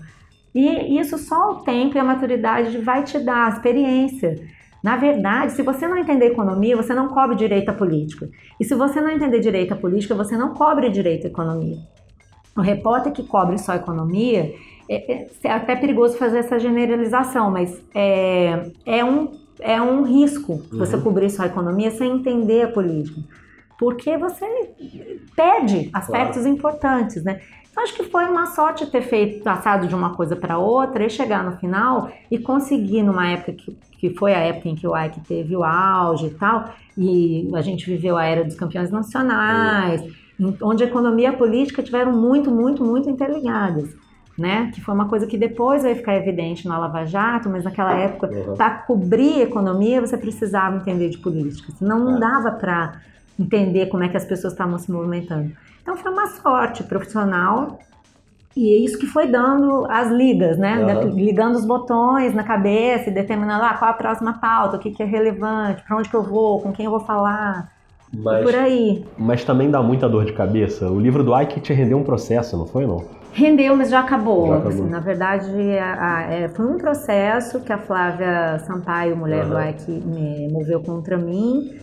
E 0.55 0.99
isso 0.99 1.19
só 1.19 1.53
o 1.53 1.55
tempo 1.62 1.97
e 1.97 1.99
a 1.99 2.05
maturidade 2.05 2.79
vai 2.79 3.03
te 3.03 3.19
dar, 3.19 3.47
a 3.47 3.57
experiência. 3.57 4.37
Na 4.83 4.97
verdade, 4.97 5.53
se 5.53 5.62
você 5.62 5.88
não 5.88 5.97
entender 5.97 6.27
economia, 6.27 6.77
você 6.77 6.95
não 6.95 7.09
cobre 7.09 7.35
direito 7.35 7.71
à 7.71 7.73
política. 7.73 8.29
E 8.61 8.64
se 8.64 8.75
você 8.75 9.01
não 9.01 9.11
entender 9.11 9.40
direito 9.40 9.73
à 9.73 9.77
política, 9.77 10.14
você 10.14 10.37
não 10.37 10.55
cobre 10.55 10.90
direito 10.90 11.27
à 11.27 11.31
economia. 11.31 11.79
O 12.57 12.61
repórter 12.61 13.11
que 13.12 13.25
cobre 13.25 13.59
só 13.59 13.75
economia, 13.75 14.55
é, 14.88 15.12
é, 15.12 15.27
é 15.43 15.51
até 15.51 15.75
perigoso 15.75 16.17
fazer 16.17 16.38
essa 16.38 16.59
generalização, 16.59 17.51
mas 17.51 17.83
é, 17.95 18.71
é, 18.85 19.05
um, 19.05 19.33
é 19.59 19.81
um 19.81 20.03
risco 20.03 20.53
uhum. 20.53 20.79
você 20.79 20.99
cobrir 20.99 21.31
só 21.31 21.45
economia 21.45 21.90
sem 21.90 22.12
entender 22.12 22.62
a 22.62 22.69
política. 22.69 23.21
Porque 23.79 24.17
você 24.17 24.47
perde 25.35 25.91
aspectos 25.93 26.43
claro. 26.43 26.49
importantes, 26.49 27.25
né? 27.25 27.41
Então, 27.75 27.83
acho 27.83 27.95
que 27.95 28.05
foi 28.05 28.25
uma 28.27 28.47
sorte 28.47 28.87
ter 28.87 29.03
feito, 29.03 29.43
passado 29.43 29.89
de 29.89 29.95
uma 29.97 30.15
coisa 30.15 30.37
para 30.37 30.59
outra 30.59 31.05
e 31.05 31.11
chegar 31.11 31.43
no 31.43 31.57
final 31.57 32.09
e 32.31 32.39
conseguir, 32.39 33.03
numa 33.03 33.29
época 33.29 33.53
que, 33.53 33.77
que 33.99 34.11
foi 34.11 34.33
a 34.33 34.39
época 34.39 34.69
em 34.69 34.77
que 34.77 34.87
o 34.87 34.97
Ike 34.97 35.21
teve 35.23 35.57
o 35.57 35.65
auge 35.65 36.27
e 36.27 36.31
tal, 36.31 36.73
e 36.97 37.51
a 37.53 37.61
gente 37.63 37.85
viveu 37.85 38.17
a 38.17 38.25
era 38.25 38.45
dos 38.45 38.55
campeões 38.55 38.93
nacionais, 38.93 40.05
onde 40.63 40.85
a 40.85 40.87
economia 40.87 41.31
e 41.31 41.35
a 41.35 41.37
política 41.37 41.83
tiveram 41.83 42.13
muito, 42.13 42.49
muito, 42.49 42.85
muito 42.85 43.11
interligadas. 43.11 43.93
Né? 44.39 44.71
Que 44.73 44.81
foi 44.81 44.95
uma 44.95 45.09
coisa 45.09 45.27
que 45.27 45.37
depois 45.37 45.83
vai 45.83 45.97
ficar 45.97 46.15
evidente 46.17 46.69
na 46.69 46.79
Lava 46.79 47.05
Jato, 47.05 47.49
mas 47.49 47.65
naquela 47.65 47.97
época, 47.97 48.29
uhum. 48.29 48.55
para 48.55 48.71
cobrir 48.79 49.43
economia, 49.43 50.01
você 50.01 50.17
precisava 50.17 50.77
entender 50.77 51.09
de 51.09 51.19
política, 51.19 51.73
senão 51.77 51.99
não 51.99 52.21
dava 52.21 52.53
para 52.53 53.01
entender 53.38 53.87
como 53.87 54.03
é 54.03 54.09
que 54.09 54.16
as 54.16 54.25
pessoas 54.25 54.53
estavam 54.53 54.79
se 54.79 54.90
movimentando. 54.90 55.53
Então 55.83 55.97
foi 55.97 56.11
uma 56.11 56.27
sorte 56.29 56.83
profissional 56.83 57.79
e 58.57 58.73
é 58.73 58.79
isso 58.79 58.99
que 58.99 59.07
foi 59.07 59.27
dando 59.27 59.85
as 59.90 60.11
ligas, 60.11 60.57
né? 60.57 60.79
Uhum. 60.79 61.11
Ligando 61.11 61.57
os 61.57 61.64
botões 61.64 62.35
na 62.35 62.44
cabeça 62.44 63.11
e 63.11 63.12
determinando 63.12 63.64
ah, 63.64 63.75
qual 63.75 63.90
a 63.90 63.94
próxima 63.94 64.35
pauta, 64.35 64.77
o 64.77 64.79
que, 64.79 64.92
que 64.92 65.03
é 65.03 65.07
relevante, 65.07 65.83
para 65.83 65.97
onde 65.97 66.09
que 66.09 66.14
eu 66.14 66.23
vou, 66.23 66.61
com 66.61 66.73
quem 66.73 66.85
eu 66.85 66.90
vou 66.90 67.01
falar. 67.01 67.73
Mas, 68.16 68.44
por 68.44 68.55
aí. 68.55 69.05
Mas 69.18 69.42
também 69.42 69.70
dá 69.70 69.83
muita 69.83 70.09
dor 70.09 70.25
de 70.25 70.33
cabeça. 70.33 70.88
O 70.88 71.01
livro 71.01 71.25
do 71.25 71.37
Ike 71.37 71.61
te 71.61 71.73
rendeu 71.73 71.99
um 71.99 72.05
processo, 72.05 72.57
não 72.57 72.66
foi, 72.66 72.87
não? 72.87 73.05
Rendeu, 73.33 73.77
mas 73.77 73.90
já 73.90 73.99
acabou. 73.99 74.47
Já 74.47 74.55
acabou. 74.59 74.70
Assim, 74.70 74.88
na 74.88 75.01
verdade, 75.01 75.79
a, 75.79 76.18
a, 76.18 76.23
é, 76.33 76.49
foi 76.49 76.64
um 76.66 76.79
processo 76.79 77.61
que 77.61 77.73
a 77.73 77.79
Flávia 77.79 78.61
Sampaio, 78.61 79.16
mulher 79.16 79.44
uhum. 79.47 79.51
do 79.51 79.61
Ike, 79.61 79.90
me 79.90 80.49
moveu 80.53 80.81
contra 80.81 81.18
mim. 81.18 81.77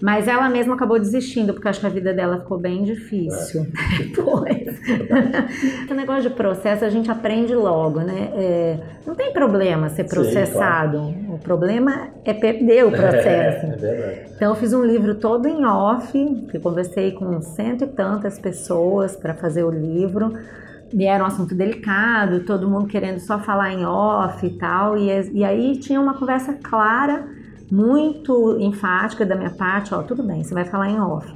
Mas 0.00 0.28
ela 0.28 0.48
mesma 0.48 0.74
acabou 0.74 0.98
desistindo, 0.98 1.52
porque 1.52 1.68
acho 1.68 1.80
que 1.80 1.86
a 1.86 1.90
vida 1.90 2.14
dela 2.14 2.38
ficou 2.38 2.56
bem 2.56 2.84
difícil 2.84 3.62
é. 3.62 3.98
depois. 4.04 4.80
o 5.90 5.94
negócio 5.94 6.30
de 6.30 6.30
processo 6.30 6.84
a 6.84 6.88
gente 6.88 7.10
aprende 7.10 7.54
logo, 7.54 8.00
né? 8.00 8.30
É, 8.34 8.78
não 9.06 9.14
tem 9.14 9.32
problema 9.32 9.88
ser 9.88 10.04
processado. 10.04 10.98
Sim, 10.98 11.14
claro. 11.14 11.34
O 11.34 11.38
problema 11.38 12.08
é 12.24 12.32
perder 12.32 12.86
o 12.86 12.90
processo. 12.90 13.66
É, 13.66 13.70
é 13.70 13.76
verdade. 13.76 14.20
Então 14.36 14.50
eu 14.50 14.54
fiz 14.54 14.72
um 14.72 14.84
livro 14.84 15.16
todo 15.16 15.48
em 15.48 15.64
off, 15.64 16.12
que 16.50 16.58
conversei 16.60 17.12
com 17.12 17.40
cento 17.40 17.84
e 17.84 17.88
tantas 17.88 18.38
pessoas 18.38 19.16
para 19.16 19.34
fazer 19.34 19.64
o 19.64 19.70
livro. 19.70 20.32
E 20.92 21.04
era 21.04 21.22
um 21.22 21.26
assunto 21.26 21.54
delicado, 21.54 22.44
todo 22.44 22.68
mundo 22.68 22.86
querendo 22.86 23.18
só 23.18 23.38
falar 23.38 23.72
em 23.72 23.84
off 23.84 24.46
e 24.46 24.50
tal. 24.50 24.96
E, 24.96 25.08
e 25.32 25.44
aí 25.44 25.76
tinha 25.76 26.00
uma 26.00 26.14
conversa 26.14 26.54
clara 26.54 27.37
muito 27.70 28.58
enfática 28.60 29.24
da 29.24 29.36
minha 29.36 29.50
parte, 29.50 29.94
ó, 29.94 30.02
tudo 30.02 30.22
bem, 30.22 30.42
você 30.42 30.54
vai 30.54 30.64
falar 30.64 30.90
em 30.90 31.00
off. 31.00 31.32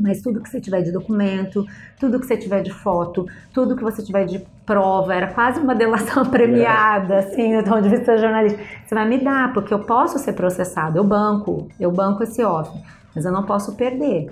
Mas 0.00 0.20
tudo 0.20 0.40
que 0.40 0.48
você 0.48 0.60
tiver 0.60 0.82
de 0.82 0.90
documento, 0.90 1.64
tudo 2.00 2.18
que 2.18 2.26
você 2.26 2.36
tiver 2.36 2.62
de 2.62 2.72
foto, 2.72 3.26
tudo 3.52 3.76
que 3.76 3.82
você 3.82 4.02
tiver 4.02 4.24
de 4.24 4.44
prova, 4.66 5.14
era 5.14 5.28
quase 5.32 5.60
uma 5.60 5.74
delação 5.74 6.24
premiada, 6.26 7.18
assim, 7.18 7.56
do 7.56 7.64
ponto 7.64 7.82
de 7.82 7.90
vista 7.90 8.18
jornalista. 8.18 8.58
Você 8.84 8.94
vai 8.94 9.08
me 9.08 9.22
dar, 9.22 9.52
porque 9.52 9.72
eu 9.72 9.80
posso 9.80 10.18
ser 10.18 10.32
processado, 10.32 10.98
eu 10.98 11.04
banco, 11.04 11.68
eu 11.78 11.92
banco 11.92 12.24
esse 12.24 12.42
off, 12.42 12.70
mas 13.14 13.24
eu 13.24 13.30
não 13.30 13.44
posso 13.44 13.76
perder. 13.76 14.30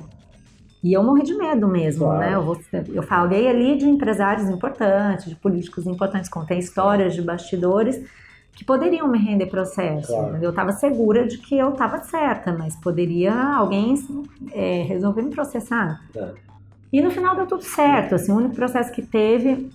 E 0.82 0.92
eu 0.92 1.02
morri 1.04 1.22
de 1.22 1.34
medo 1.34 1.68
mesmo, 1.68 2.06
claro. 2.06 2.20
né? 2.20 2.34
Eu, 2.34 2.42
vou, 2.42 2.60
eu 2.92 3.02
falei 3.04 3.46
ali 3.46 3.76
de 3.78 3.88
empresários 3.88 4.48
importantes, 4.48 5.26
de 5.26 5.36
políticos 5.36 5.86
importantes, 5.86 6.28
contei 6.28 6.58
histórias 6.58 7.14
de 7.14 7.22
bastidores, 7.22 8.02
que 8.54 8.64
poderiam 8.64 9.08
me 9.08 9.18
render 9.18 9.46
processo. 9.46 10.08
Claro. 10.08 10.38
Eu 10.42 10.50
estava 10.50 10.72
segura 10.72 11.26
de 11.26 11.38
que 11.38 11.56
eu 11.56 11.70
estava 11.70 11.98
certa, 12.00 12.52
mas 12.52 12.76
poderia 12.76 13.32
alguém 13.32 13.94
é, 14.52 14.82
resolver 14.82 15.22
me 15.22 15.30
processar. 15.30 16.02
É. 16.14 16.32
E 16.92 17.00
no 17.00 17.10
final 17.10 17.34
deu 17.34 17.46
tudo 17.46 17.62
certo. 17.62 18.14
Assim, 18.14 18.32
o 18.32 18.36
único 18.36 18.54
processo 18.54 18.92
que 18.92 19.00
teve 19.00 19.70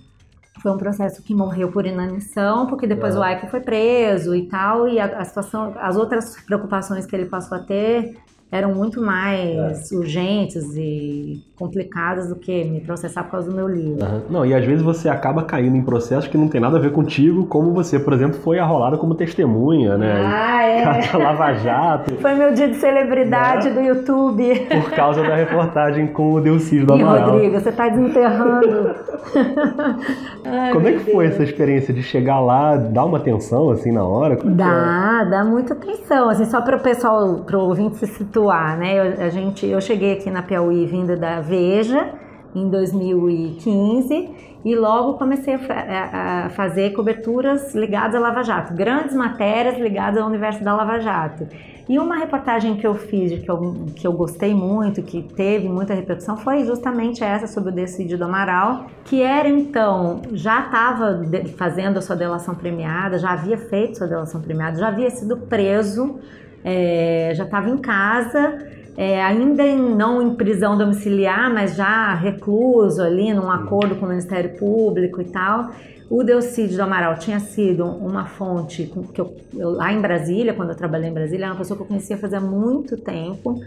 foi 0.61 0.71
um 0.71 0.77
processo 0.77 1.21
que 1.23 1.33
morreu 1.33 1.71
por 1.71 1.85
inanição, 1.85 2.67
porque 2.67 2.85
depois 2.85 3.15
é. 3.15 3.19
o 3.19 3.25
Ike 3.25 3.49
foi 3.49 3.61
preso 3.61 4.35
e 4.35 4.47
tal, 4.47 4.87
e 4.87 4.99
a, 4.99 5.05
a 5.05 5.25
situação, 5.25 5.73
as 5.79 5.95
outras 5.95 6.39
preocupações 6.41 7.05
que 7.05 7.15
ele 7.15 7.25
passou 7.25 7.57
a 7.57 7.61
ter 7.61 8.17
eram 8.51 8.73
muito 8.73 9.01
mais 9.01 9.91
é. 9.91 9.95
urgentes 9.95 10.63
e 10.75 11.43
complicadas 11.57 12.29
do 12.29 12.35
que 12.35 12.63
me 12.63 12.79
processar 12.79 13.23
por 13.23 13.31
causa 13.31 13.49
do 13.49 13.55
meu 13.55 13.67
livro. 13.67 14.05
Uhum. 14.05 14.21
Não, 14.29 14.45
e 14.45 14.53
às 14.53 14.63
vezes 14.63 14.81
você 14.81 15.09
acaba 15.09 15.43
caindo 15.43 15.75
em 15.75 15.81
processos 15.81 16.27
que 16.27 16.37
não 16.37 16.47
tem 16.47 16.61
nada 16.61 16.77
a 16.77 16.79
ver 16.79 16.91
contigo, 16.91 17.45
como 17.47 17.73
você, 17.73 17.99
por 17.99 18.13
exemplo, 18.13 18.39
foi 18.39 18.59
arrolada 18.59 18.97
como 18.97 19.15
testemunha, 19.15 19.97
né? 19.97 20.21
Ah, 20.23 20.63
é. 20.63 20.77
Lava 21.17 21.53
Jato. 21.55 22.15
Foi 22.15 22.33
meu 22.35 22.53
dia 22.53 22.69
de 22.69 22.75
celebridade 22.75 23.69
né? 23.69 23.75
do 23.75 23.81
YouTube. 23.81 24.67
Por 24.69 24.91
causa 24.91 25.23
da 25.23 25.35
reportagem 25.35 26.07
com 26.07 26.33
o 26.33 26.41
Delcídio 26.41 26.85
do 26.85 26.93
Amaral. 26.93 27.17
E 27.17 27.31
Rodrigo, 27.31 27.59
você 27.59 27.71
tá 27.71 27.89
desenterrando. 27.89 28.95
Ai, 30.45 30.71
como 30.71 30.87
é 30.87 30.91
que 30.93 31.03
Deus. 31.03 31.11
foi 31.11 31.25
essa 31.25 31.43
experiência 31.43 31.93
de 31.93 32.03
chegar 32.03 32.39
lá, 32.39 32.77
dar 32.77 33.05
uma 33.05 33.17
atenção 33.17 33.71
assim 33.71 33.91
na 33.91 34.05
hora? 34.05 34.37
Como 34.37 34.55
dá, 34.55 35.23
dá 35.23 35.43
muita 35.43 35.73
atenção. 35.73 36.29
Assim, 36.29 36.45
só 36.45 36.61
para 36.61 36.77
o 36.77 36.79
pessoal, 36.79 37.43
para 37.45 37.57
o 37.57 37.61
ouvinte 37.61 37.97
se 37.97 38.07
situar, 38.07 38.36
né? 38.45 38.97
Eu, 38.97 39.25
a 39.25 39.29
gente, 39.29 39.65
eu 39.65 39.81
cheguei 39.81 40.13
aqui 40.13 40.29
na 40.29 40.41
Piauí 40.41 40.85
vinda 40.85 41.15
da 41.15 41.41
Veja 41.41 42.13
em 42.55 42.69
2015 42.69 44.29
e 44.65 44.75
logo 44.75 45.13
comecei 45.13 45.55
a, 45.55 46.45
a, 46.45 46.49
fazer 46.49 46.91
coberturas 46.93 47.73
ligadas 47.73 48.15
à 48.15 48.19
Lava 48.19 48.43
Jato, 48.43 48.73
grandes 48.73 49.15
matérias 49.15 49.77
ligadas 49.77 50.21
ao 50.21 50.27
universo 50.27 50.63
da 50.63 50.75
Lava 50.75 50.99
Jato. 50.99 51.47
E 51.87 51.97
uma 51.97 52.17
reportagem 52.17 52.75
que 52.75 52.85
eu 52.85 52.95
fiz, 52.95 53.41
que 53.41 53.49
eu, 53.49 53.85
que 53.95 54.05
eu 54.05 54.11
gostei 54.11 54.53
muito, 54.53 55.01
que 55.01 55.21
teve 55.21 55.69
muita 55.69 55.93
repercussão, 55.93 56.35
foi 56.35 56.65
justamente 56.65 57.23
essa 57.23 57.47
sobre 57.47 57.69
o 57.69 57.73
decídio 57.73 58.17
do 58.17 58.25
Amaral, 58.25 58.87
que 59.05 59.21
era 59.21 59.47
então, 59.47 60.21
já 60.33 60.65
estava 60.65 61.21
fazendo 61.55 61.97
a 61.97 62.01
sua 62.01 62.17
delação 62.17 62.55
premiada, 62.55 63.17
já 63.17 63.31
havia 63.31 63.57
feito 63.57 63.99
sua 63.99 64.07
delação 64.07 64.41
premiada, 64.41 64.77
já 64.77 64.89
havia 64.89 65.09
sido 65.09 65.37
preso 65.37 66.19
é, 66.63 67.31
já 67.35 67.43
estava 67.43 67.69
em 67.69 67.77
casa, 67.77 68.57
é, 68.97 69.21
ainda 69.23 69.63
em, 69.63 69.95
não 69.95 70.21
em 70.21 70.35
prisão 70.35 70.77
domiciliar, 70.77 71.53
mas 71.53 71.75
já 71.75 72.13
recluso 72.15 73.01
ali, 73.01 73.33
num 73.33 73.49
acordo 73.49 73.95
com 73.95 74.05
o 74.05 74.09
Ministério 74.09 74.57
Público 74.57 75.21
e 75.21 75.25
tal. 75.25 75.71
O 76.09 76.23
Delcídio 76.23 76.77
do 76.77 76.83
Amaral 76.83 77.17
tinha 77.19 77.39
sido 77.39 77.85
uma 77.85 78.25
fonte 78.25 78.91
que 79.13 79.19
eu, 79.19 79.35
eu, 79.53 79.71
lá 79.71 79.91
em 79.91 80.01
Brasília, 80.01 80.53
quando 80.53 80.69
eu 80.69 80.75
trabalhei 80.75 81.09
em 81.09 81.13
Brasília, 81.13 81.45
era 81.45 81.53
uma 81.53 81.59
pessoa 81.59 81.77
que 81.77 81.83
eu 81.83 81.87
conhecia 81.87 82.17
fazia 82.17 82.39
muito 82.39 82.95
tempo, 82.97 83.61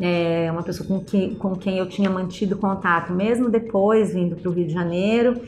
é 0.00 0.50
uma 0.50 0.62
pessoa 0.62 0.88
com, 0.88 1.00
que, 1.00 1.34
com 1.36 1.54
quem 1.54 1.78
eu 1.78 1.86
tinha 1.86 2.08
mantido 2.08 2.56
contato, 2.56 3.12
mesmo 3.12 3.50
depois 3.50 4.14
vindo 4.14 4.36
para 4.36 4.48
o 4.48 4.52
Rio 4.52 4.66
de 4.66 4.72
Janeiro. 4.72 5.40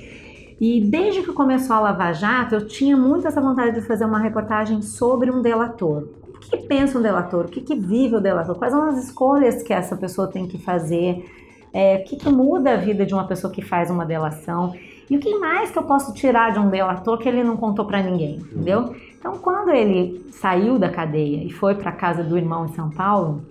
E 0.60 0.80
desde 0.82 1.22
que 1.22 1.32
começou 1.32 1.74
a 1.76 1.80
Lava 1.80 2.12
Jato, 2.12 2.54
eu 2.54 2.66
tinha 2.66 2.96
muito 2.96 3.26
essa 3.26 3.40
vontade 3.40 3.80
de 3.80 3.86
fazer 3.86 4.04
uma 4.04 4.18
reportagem 4.18 4.82
sobre 4.82 5.30
um 5.30 5.42
delator. 5.42 6.08
O 6.46 6.50
que, 6.50 6.58
que 6.58 6.66
pensa 6.66 6.98
um 6.98 7.02
delator? 7.02 7.46
O 7.46 7.48
que, 7.48 7.60
que 7.60 7.74
vive 7.74 8.16
o 8.16 8.20
delator? 8.20 8.54
Quais 8.56 8.72
são 8.72 8.88
as 8.88 9.02
escolhas 9.02 9.62
que 9.62 9.72
essa 9.72 9.96
pessoa 9.96 10.28
tem 10.28 10.46
que 10.46 10.58
fazer? 10.58 11.24
É, 11.72 11.96
o 11.96 12.04
que, 12.04 12.16
que 12.16 12.28
muda 12.28 12.74
a 12.74 12.76
vida 12.76 13.04
de 13.04 13.14
uma 13.14 13.26
pessoa 13.26 13.52
que 13.52 13.62
faz 13.62 13.90
uma 13.90 14.04
delação? 14.04 14.74
E 15.10 15.16
o 15.16 15.20
que 15.20 15.38
mais 15.38 15.70
que 15.70 15.78
eu 15.78 15.82
posso 15.82 16.14
tirar 16.14 16.52
de 16.52 16.58
um 16.58 16.68
delator 16.68 17.18
que 17.18 17.28
ele 17.28 17.42
não 17.42 17.56
contou 17.56 17.84
para 17.84 18.02
ninguém, 18.02 18.36
entendeu? 18.36 18.94
Então, 19.18 19.38
quando 19.38 19.70
ele 19.70 20.26
saiu 20.32 20.78
da 20.78 20.88
cadeia 20.88 21.44
e 21.44 21.50
foi 21.50 21.74
para 21.74 21.90
casa 21.92 22.22
do 22.22 22.36
irmão 22.36 22.66
em 22.66 22.74
São 22.74 22.90
Paulo, 22.90 23.42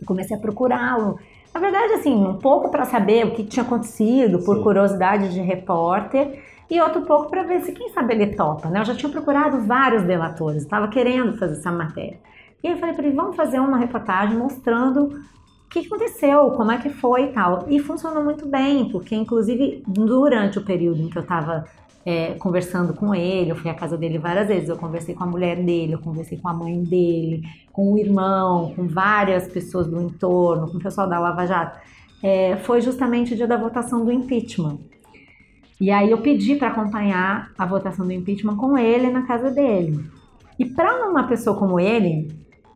eu 0.00 0.06
comecei 0.06 0.36
a 0.36 0.40
procurá-lo. 0.40 1.18
Na 1.52 1.60
verdade, 1.60 1.94
assim, 1.94 2.14
um 2.14 2.34
pouco 2.34 2.70
para 2.70 2.84
saber 2.84 3.26
o 3.26 3.32
que 3.32 3.44
tinha 3.44 3.64
acontecido, 3.64 4.38
por 4.44 4.56
Sim. 4.56 4.62
curiosidade 4.62 5.32
de 5.32 5.40
repórter, 5.40 6.40
e 6.70 6.80
outro 6.80 7.02
pouco 7.02 7.30
para 7.30 7.42
ver 7.42 7.60
se, 7.62 7.72
quem 7.72 7.88
sabe, 7.90 8.14
ele 8.14 8.34
topa, 8.34 8.68
né? 8.68 8.80
Eu 8.80 8.84
já 8.84 8.94
tinha 8.94 9.10
procurado 9.10 9.60
vários 9.62 10.02
delatores, 10.02 10.62
estava 10.62 10.88
querendo 10.88 11.36
fazer 11.38 11.54
essa 11.54 11.72
matéria. 11.72 12.18
E 12.62 12.68
aí 12.68 12.74
eu 12.74 12.78
falei 12.78 12.94
para 12.94 13.06
ele, 13.06 13.16
vamos 13.16 13.36
fazer 13.36 13.58
uma 13.58 13.78
reportagem 13.78 14.36
mostrando 14.36 15.04
o 15.04 15.68
que 15.70 15.86
aconteceu, 15.86 16.50
como 16.50 16.72
é 16.72 16.78
que 16.78 16.90
foi 16.90 17.24
e 17.24 17.32
tal. 17.32 17.66
E 17.68 17.78
funcionou 17.78 18.22
muito 18.22 18.46
bem, 18.46 18.90
porque 18.90 19.14
inclusive 19.14 19.82
durante 19.86 20.58
o 20.58 20.64
período 20.64 21.00
em 21.00 21.08
que 21.08 21.16
eu 21.16 21.22
estava 21.22 21.64
é, 22.04 22.34
conversando 22.34 22.94
com 22.94 23.14
ele, 23.14 23.50
eu 23.50 23.56
fui 23.56 23.70
à 23.70 23.74
casa 23.74 23.96
dele 23.96 24.18
várias 24.18 24.48
vezes, 24.48 24.68
eu 24.68 24.76
conversei 24.76 25.14
com 25.14 25.24
a 25.24 25.26
mulher 25.26 25.56
dele, 25.62 25.92
eu 25.92 25.98
conversei 25.98 26.38
com 26.38 26.48
a 26.48 26.54
mãe 26.54 26.82
dele, 26.82 27.42
com 27.72 27.92
o 27.92 27.98
irmão, 27.98 28.72
com 28.74 28.86
várias 28.86 29.46
pessoas 29.48 29.86
do 29.86 30.00
entorno, 30.00 30.70
com 30.70 30.78
o 30.78 30.82
pessoal 30.82 31.08
da 31.08 31.18
Lava 31.18 31.46
Jato. 31.46 31.78
É, 32.22 32.56
foi 32.56 32.80
justamente 32.80 33.34
o 33.34 33.36
dia 33.36 33.46
da 33.46 33.56
votação 33.56 34.04
do 34.04 34.10
impeachment. 34.10 34.78
E 35.80 35.90
aí 35.90 36.10
eu 36.10 36.18
pedi 36.18 36.56
para 36.56 36.68
acompanhar 36.68 37.50
a 37.56 37.64
votação 37.64 38.04
do 38.04 38.12
impeachment 38.12 38.56
com 38.56 38.76
ele 38.76 39.10
na 39.10 39.22
casa 39.22 39.50
dele. 39.50 40.04
E 40.58 40.64
para 40.64 41.08
uma 41.08 41.28
pessoa 41.28 41.56
como 41.56 41.78
ele, 41.78 42.28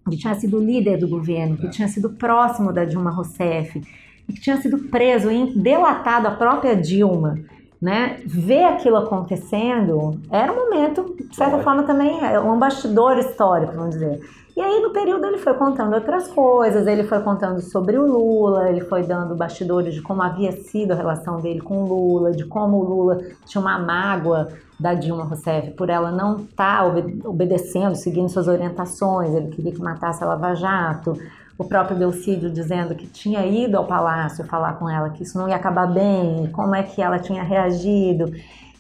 que 0.09 0.17
tinha 0.17 0.35
sido 0.35 0.59
líder 0.59 0.99
do 0.99 1.09
governo, 1.09 1.57
que 1.57 1.69
tinha 1.69 1.88
sido 1.88 2.11
próximo 2.11 2.73
da 2.73 2.85
Dilma 2.85 3.11
Rousseff, 3.11 3.81
que 4.27 4.41
tinha 4.41 4.57
sido 4.59 4.79
preso 4.88 5.31
e 5.31 5.59
delatado 5.59 6.27
a 6.27 6.31
própria 6.31 6.77
Dilma, 6.77 7.38
né? 7.83 8.21
Ver 8.25 8.62
aquilo 8.62 8.97
acontecendo 8.97 10.21
era 10.31 10.53
um 10.53 10.55
momento, 10.55 11.16
de 11.29 11.35
certa 11.35 11.57
é. 11.57 11.62
forma, 11.62 11.83
também 11.83 12.25
é 12.25 12.38
um 12.38 12.57
bastidor 12.57 13.18
histórico, 13.18 13.73
vamos 13.75 13.90
dizer. 13.90 14.21
E 14.57 14.61
aí, 14.61 14.81
no 14.81 14.90
período, 14.90 15.27
ele 15.27 15.38
foi 15.38 15.55
contando 15.55 15.95
outras 15.95 16.29
coisas, 16.29 16.87
ele 16.87 17.05
foi 17.05 17.21
contando 17.21 17.61
sobre 17.61 17.99
o 17.99 18.07
Lula, 18.07 18.68
ele 18.68 18.83
foi 18.83 19.03
dando 19.03 19.35
bastidores 19.35 19.95
de 19.95 20.03
como 20.03 20.23
havia 20.23 20.53
sido 20.53 20.92
a 20.92 20.95
relação 20.95 21.40
dele 21.40 21.61
com 21.61 21.83
o 21.83 21.88
Lula, 21.88 22.31
de 22.33 22.45
como 22.45 22.77
o 22.77 22.85
Lula 22.85 23.18
tinha 23.47 23.61
uma 23.61 23.79
mágoa 23.79 24.49
da 24.79 24.95
Dilma 24.95 25.25
Rousseff 25.25 25.71
por 25.73 25.88
ela 25.88 26.12
não 26.12 26.40
estar 26.40 26.85
tá 26.85 26.95
obedecendo, 27.25 27.95
seguindo 27.97 28.29
suas 28.29 28.47
orientações, 28.47 29.35
ele 29.35 29.49
queria 29.49 29.73
que 29.73 29.81
matasse 29.81 30.23
a 30.23 30.27
Lava 30.27 30.55
Jato, 30.55 31.18
o 31.59 31.65
próprio 31.65 31.99
Delcídio 31.99 32.51
dizendo 32.51 32.95
que 32.95 33.07
tinha 33.07 33.45
ido 33.47 33.77
ao 33.77 33.87
palácio 33.87 34.45
falar 34.45 34.75
com 34.75 34.88
ela 34.88 35.11
que 35.11 35.23
isso 35.23 35.38
não 35.38 35.49
ia 35.49 35.57
acabar 35.57 35.87
bem, 35.87 36.49
como 36.53 36.75
é 36.75 36.83
que 36.83 37.01
ela 37.01 37.19
tinha 37.19 37.43
reagido. 37.43 38.33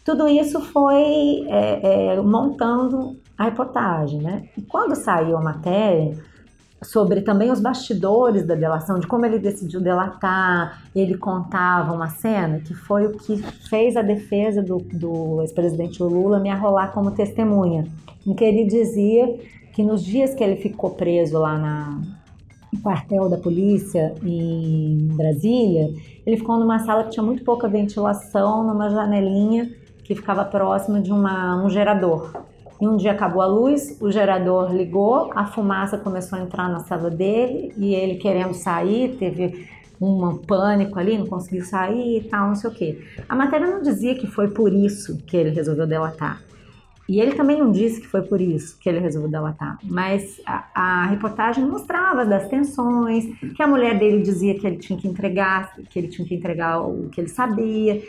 Tudo 0.04 0.28
isso 0.28 0.60
foi 0.60 1.44
é, 1.48 2.14
é, 2.14 2.20
montando 2.20 3.16
a 3.38 3.44
reportagem, 3.44 4.20
né? 4.20 4.48
E 4.56 4.62
quando 4.62 4.96
saiu 4.96 5.36
a 5.36 5.42
matéria 5.42 6.16
sobre 6.82 7.20
também 7.20 7.50
os 7.50 7.60
bastidores 7.60 8.44
da 8.44 8.54
delação, 8.54 8.98
de 8.98 9.06
como 9.06 9.24
ele 9.24 9.38
decidiu 9.38 9.80
delatar, 9.80 10.82
ele 10.94 11.16
contava 11.16 11.92
uma 11.92 12.08
cena 12.08 12.58
que 12.58 12.74
foi 12.74 13.06
o 13.06 13.12
que 13.16 13.36
fez 13.68 13.96
a 13.96 14.02
defesa 14.02 14.60
do, 14.62 14.78
do 14.78 15.40
ex-presidente 15.42 16.02
Lula 16.02 16.40
me 16.40 16.50
arrolar 16.50 16.92
como 16.92 17.12
testemunha, 17.12 17.86
em 18.26 18.34
que 18.34 18.44
ele 18.44 18.64
dizia 18.64 19.38
que 19.72 19.82
nos 19.82 20.04
dias 20.04 20.34
que 20.34 20.42
ele 20.42 20.56
ficou 20.56 20.90
preso 20.90 21.38
lá 21.38 21.56
na, 21.56 22.00
quartel 22.80 23.28
da 23.28 23.36
polícia 23.36 24.14
em 24.24 25.08
Brasília, 25.12 25.92
ele 26.24 26.36
ficou 26.36 26.58
numa 26.58 26.78
sala 26.78 27.04
que 27.04 27.10
tinha 27.10 27.22
muito 27.22 27.44
pouca 27.44 27.68
ventilação, 27.68 28.64
numa 28.64 28.88
janelinha 28.88 29.70
que 30.04 30.14
ficava 30.14 30.44
próxima 30.44 31.00
de 31.00 31.12
uma, 31.12 31.64
um 31.64 31.68
gerador. 31.68 32.32
E 32.80 32.88
um 32.88 32.96
dia 32.96 33.12
acabou 33.12 33.40
a 33.40 33.46
luz, 33.46 33.96
o 34.00 34.10
gerador 34.10 34.74
ligou, 34.74 35.30
a 35.34 35.46
fumaça 35.46 35.96
começou 35.96 36.38
a 36.38 36.42
entrar 36.42 36.68
na 36.68 36.80
sala 36.80 37.08
dele 37.08 37.72
e 37.76 37.94
ele 37.94 38.16
querendo 38.16 38.54
sair, 38.54 39.16
teve 39.18 39.68
um 40.00 40.36
pânico 40.38 40.98
ali, 40.98 41.16
não 41.16 41.26
conseguiu 41.26 41.64
sair 41.64 42.18
e 42.18 42.24
tal, 42.24 42.48
não 42.48 42.56
sei 42.56 42.70
o 42.70 42.74
quê. 42.74 42.98
A 43.28 43.36
matéria 43.36 43.68
não 43.68 43.82
dizia 43.82 44.16
que 44.16 44.26
foi 44.26 44.48
por 44.48 44.72
isso 44.72 45.16
que 45.24 45.36
ele 45.36 45.50
resolveu 45.50 45.86
delatar. 45.86 46.42
E 47.08 47.20
ele 47.20 47.34
também 47.34 47.58
não 47.58 47.72
disse 47.72 48.00
que 48.00 48.06
foi 48.06 48.22
por 48.22 48.40
isso 48.40 48.78
que 48.78 48.88
ele 48.88 49.00
resolveu 49.00 49.30
delatar, 49.30 49.78
mas 49.82 50.40
a, 50.46 50.64
a, 50.74 51.06
reportagem 51.06 51.64
mostrava 51.64 52.24
das 52.24 52.48
tensões, 52.48 53.24
que 53.56 53.62
a 53.62 53.66
mulher 53.66 53.98
dele 53.98 54.22
dizia 54.22 54.58
que 54.58 54.66
ele 54.66 54.76
tinha 54.76 54.98
que 54.98 55.08
entregar, 55.08 55.74
que 55.90 55.98
ele 55.98 56.08
tinha 56.08 56.26
que 56.26 56.34
entregar 56.34 56.80
o 56.80 57.08
que 57.10 57.20
ele 57.20 57.28
sabia. 57.28 58.00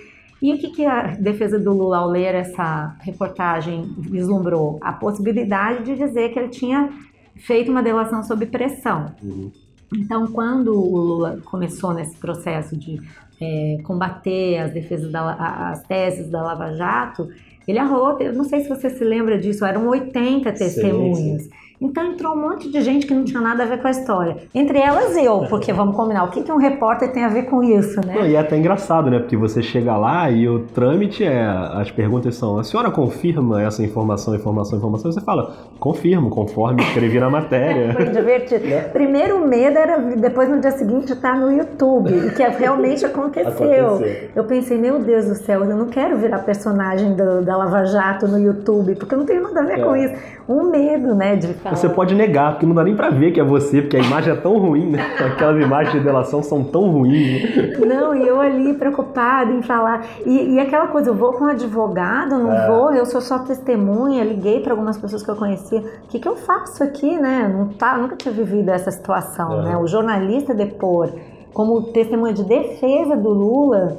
E 0.41 0.53
o 0.53 0.57
que, 0.57 0.71
que 0.71 0.85
a 0.85 1.07
defesa 1.15 1.57
do 1.57 1.73
Lula, 1.73 1.99
ao 1.99 2.09
ler 2.09 2.35
essa 2.35 2.95
reportagem, 2.99 3.93
vislumbrou? 3.97 4.77
A 4.81 4.91
possibilidade 4.91 5.85
de 5.85 5.95
dizer 5.95 6.33
que 6.33 6.39
ele 6.39 6.49
tinha 6.49 6.89
feito 7.37 7.71
uma 7.71 7.81
delação 7.81 8.21
sob 8.23 8.45
pressão. 8.45 9.13
Uhum. 9.23 9.51
Então, 9.95 10.27
quando 10.27 10.73
o 10.73 10.97
Lula 10.97 11.39
começou 11.45 11.93
nesse 11.93 12.17
processo 12.17 12.75
de 12.75 12.99
é, 13.39 13.77
combater 13.83 14.57
as 14.57 14.73
defesas 14.73 15.11
da, 15.11 15.33
as 15.69 15.83
teses 15.83 16.29
da 16.29 16.41
Lava 16.41 16.73
Jato, 16.73 17.29
ele 17.67 17.79
arrolou, 17.79 18.17
não 18.33 18.43
sei 18.43 18.61
se 18.61 18.69
você 18.69 18.89
se 18.89 19.03
lembra 19.03 19.37
disso, 19.37 19.65
eram 19.65 19.87
80 19.87 20.51
testemunhas. 20.51 21.43
Sim, 21.43 21.49
sim. 21.49 21.62
Então 21.83 22.05
entrou 22.05 22.33
um 22.33 22.41
monte 22.41 22.69
de 22.69 22.81
gente 22.81 23.05
que 23.05 23.13
não 23.13 23.25
tinha 23.25 23.41
nada 23.41 23.63
a 23.63 23.65
ver 23.65 23.81
com 23.81 23.87
a 23.87 23.91
história. 23.91 24.37
Entre 24.55 24.79
elas 24.79 25.17
eu, 25.17 25.45
porque 25.49 25.73
vamos 25.73 25.97
combinar, 25.97 26.23
o 26.23 26.29
que, 26.29 26.41
que 26.41 26.51
um 26.51 26.57
repórter 26.57 27.11
tem 27.11 27.25
a 27.25 27.27
ver 27.27 27.43
com 27.43 27.61
isso, 27.61 27.99
né? 28.05 28.15
Não, 28.15 28.25
e 28.25 28.35
é 28.35 28.39
até 28.39 28.57
engraçado, 28.57 29.11
né? 29.11 29.19
Porque 29.19 29.35
você 29.35 29.61
chega 29.61 29.97
lá 29.97 30.31
e 30.31 30.47
o 30.47 30.59
trâmite 30.59 31.25
é. 31.25 31.43
As 31.43 31.91
perguntas 31.91 32.35
são: 32.35 32.57
a 32.57 32.63
senhora 32.63 32.89
confirma 32.89 33.61
essa 33.61 33.83
informação, 33.83 34.33
informação, 34.33 34.77
informação? 34.77 35.11
E 35.11 35.13
você 35.13 35.21
fala, 35.21 35.53
confirmo, 35.77 36.29
conforme 36.29 36.81
escrevi 36.81 37.19
na 37.19 37.29
matéria. 37.29 37.91
Foi 37.93 38.05
divertido. 38.05 38.65
Né? 38.65 38.81
Primeiro 38.83 39.45
medo 39.45 39.77
era 39.77 39.97
depois 40.15 40.49
no 40.49 40.61
dia 40.61 40.71
seguinte 40.71 41.11
estar 41.11 41.37
no 41.37 41.51
YouTube, 41.51 42.31
que 42.31 42.43
realmente 42.43 43.05
aconteceu. 43.05 43.87
aconteceu. 43.87 44.29
Eu 44.33 44.45
pensei, 44.45 44.77
meu 44.77 44.99
Deus 44.99 45.25
do 45.25 45.35
céu, 45.35 45.65
eu 45.65 45.75
não 45.75 45.87
quero 45.87 46.17
virar 46.17 46.39
personagem 46.39 47.13
do, 47.13 47.41
da 47.41 47.57
Lava 47.57 47.85
Jato 47.85 48.25
no 48.27 48.39
YouTube, 48.39 48.95
porque 48.95 49.13
eu 49.13 49.19
não 49.19 49.25
tenho 49.25 49.43
nada 49.43 49.59
a 49.59 49.63
ver 49.63 49.79
é. 49.79 49.83
com 49.83 49.95
isso. 49.95 50.13
Um 50.47 50.69
medo, 50.69 51.15
né, 51.15 51.35
de 51.35 51.53
falar. 51.55 51.72
Você 51.75 51.89
pode 51.89 52.15
negar, 52.15 52.51
porque 52.53 52.65
não 52.65 52.75
dá 52.75 52.83
nem 52.83 52.95
pra 52.95 53.09
ver 53.09 53.31
que 53.31 53.39
é 53.39 53.43
você, 53.43 53.81
porque 53.81 53.97
a 53.97 53.99
imagem 53.99 54.33
é 54.33 54.35
tão 54.35 54.57
ruim, 54.57 54.91
né? 54.91 54.99
Aquelas 55.19 55.63
imagens 55.63 55.93
de 55.93 55.99
delação 55.99 56.43
são 56.43 56.63
tão 56.63 56.89
ruins. 56.89 57.55
Né? 57.55 57.85
Não, 57.85 58.15
e 58.15 58.27
eu 58.27 58.39
ali 58.39 58.73
preocupada 58.73 59.51
em 59.51 59.61
falar. 59.61 60.05
E, 60.25 60.55
e 60.55 60.59
aquela 60.59 60.87
coisa, 60.87 61.09
eu 61.09 61.15
vou 61.15 61.33
com 61.33 61.45
um 61.45 61.47
advogado, 61.47 62.37
não 62.37 62.53
é. 62.53 62.67
vou, 62.67 62.93
eu 62.93 63.05
sou 63.05 63.21
só 63.21 63.39
testemunha, 63.39 64.23
liguei 64.23 64.59
para 64.59 64.73
algumas 64.73 64.97
pessoas 64.97 65.23
que 65.23 65.29
eu 65.29 65.35
conhecia. 65.35 65.79
O 65.79 66.07
que, 66.07 66.19
que 66.19 66.27
eu 66.27 66.35
faço 66.35 66.83
aqui, 66.83 67.17
né? 67.17 67.51
Não 67.53 67.69
tá, 67.69 67.97
nunca 67.97 68.15
tinha 68.15 68.33
vivido 68.33 68.69
essa 68.69 68.91
situação, 68.91 69.59
é. 69.59 69.63
né? 69.63 69.77
O 69.77 69.87
jornalista 69.87 70.53
depor 70.53 71.09
como 71.53 71.83
testemunha 71.83 72.33
de 72.33 72.43
defesa 72.43 73.15
do 73.15 73.29
Lula 73.29 73.97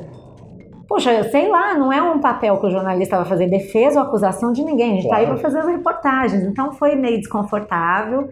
Poxa, 0.89 1.25
sei 1.31 1.49
lá, 1.49 1.75
não 1.75 1.93
é 1.93 2.03
um 2.03 2.19
papel 2.19 2.57
que 2.59 2.67
o 2.67 2.71
jornalista 2.71 3.17
vai 3.17 3.25
fazer 3.25 3.49
defesa 3.49 4.01
ou 4.01 4.07
acusação 4.07 4.53
de 4.53 4.63
ninguém. 4.63 4.93
A 4.93 4.95
gente 4.95 5.05
está 5.05 5.17
aí 5.17 5.27
para 5.27 5.37
fazer 5.37 5.63
reportagens. 5.63 6.43
Então 6.45 6.73
foi 6.73 6.95
meio 6.95 7.19
desconfortável. 7.19 8.29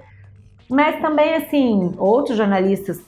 Mas 0.68 1.00
também, 1.00 1.34
assim, 1.34 1.92
outros 1.98 2.36
jornalistas 2.36 2.98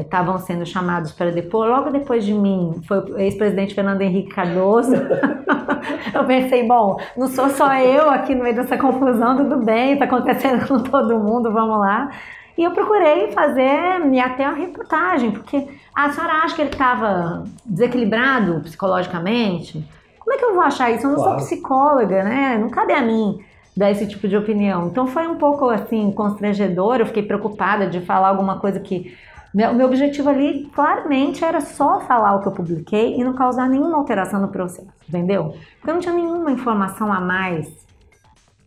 estavam 0.00 0.36
é, 0.36 0.38
sendo 0.38 0.66
chamados 0.66 1.12
para 1.12 1.30
depor. 1.30 1.66
Logo 1.66 1.90
depois 1.90 2.24
de 2.24 2.34
mim, 2.34 2.80
foi 2.86 2.98
o 2.98 3.18
ex-presidente 3.18 3.74
Fernando 3.74 4.02
Henrique 4.02 4.34
Cardoso. 4.34 4.94
eu 6.12 6.24
pensei, 6.24 6.66
bom, 6.66 6.96
não 7.16 7.28
sou 7.28 7.48
só 7.50 7.74
eu 7.76 8.10
aqui 8.10 8.34
no 8.34 8.42
meio 8.42 8.56
dessa 8.56 8.76
confusão, 8.76 9.36
tudo 9.36 9.64
bem, 9.64 9.92
está 9.92 10.04
acontecendo 10.04 10.66
com 10.66 10.80
todo 10.80 11.18
mundo, 11.18 11.52
vamos 11.52 11.78
lá. 11.78 12.10
E 12.56 12.62
eu 12.62 12.70
procurei 12.70 13.32
fazer 13.32 14.00
até 14.24 14.44
a 14.44 14.52
reportagem, 14.52 15.32
porque 15.32 15.68
a 15.94 16.10
senhora 16.10 16.34
acha 16.34 16.54
que 16.54 16.62
ele 16.62 16.70
estava 16.70 17.44
desequilibrado 17.64 18.60
psicologicamente? 18.60 19.84
Como 20.18 20.34
é 20.34 20.38
que 20.38 20.44
eu 20.44 20.54
vou 20.54 20.62
achar 20.62 20.90
isso? 20.90 21.06
Eu 21.06 21.10
não 21.10 21.16
claro. 21.16 21.38
sou 21.38 21.46
psicóloga, 21.48 22.22
né? 22.22 22.56
Não 22.58 22.70
cabe 22.70 22.92
a 22.92 23.02
mim. 23.02 23.40
dar 23.76 23.90
esse 23.90 24.06
tipo 24.06 24.28
de 24.28 24.36
opinião. 24.36 24.86
Então 24.86 25.06
foi 25.06 25.26
um 25.26 25.36
pouco 25.36 25.68
assim 25.68 26.12
constrangedor, 26.12 26.96
eu 26.96 27.06
fiquei 27.06 27.22
preocupada 27.22 27.86
de 27.88 28.00
falar 28.00 28.28
alguma 28.28 28.58
coisa 28.58 28.78
que 28.78 29.16
o 29.52 29.74
meu 29.74 29.86
objetivo 29.86 30.28
ali 30.28 30.68
claramente 30.74 31.44
era 31.44 31.60
só 31.60 32.00
falar 32.00 32.34
o 32.34 32.40
que 32.40 32.48
eu 32.48 32.52
publiquei 32.52 33.16
e 33.16 33.22
não 33.22 33.34
causar 33.34 33.68
nenhuma 33.68 33.96
alteração 33.96 34.40
no 34.40 34.48
processo, 34.48 34.88
entendeu? 35.08 35.54
Porque 35.76 35.90
eu 35.90 35.94
não 35.94 36.00
tinha 36.00 36.14
nenhuma 36.14 36.50
informação 36.50 37.12
a 37.12 37.20
mais. 37.20 37.68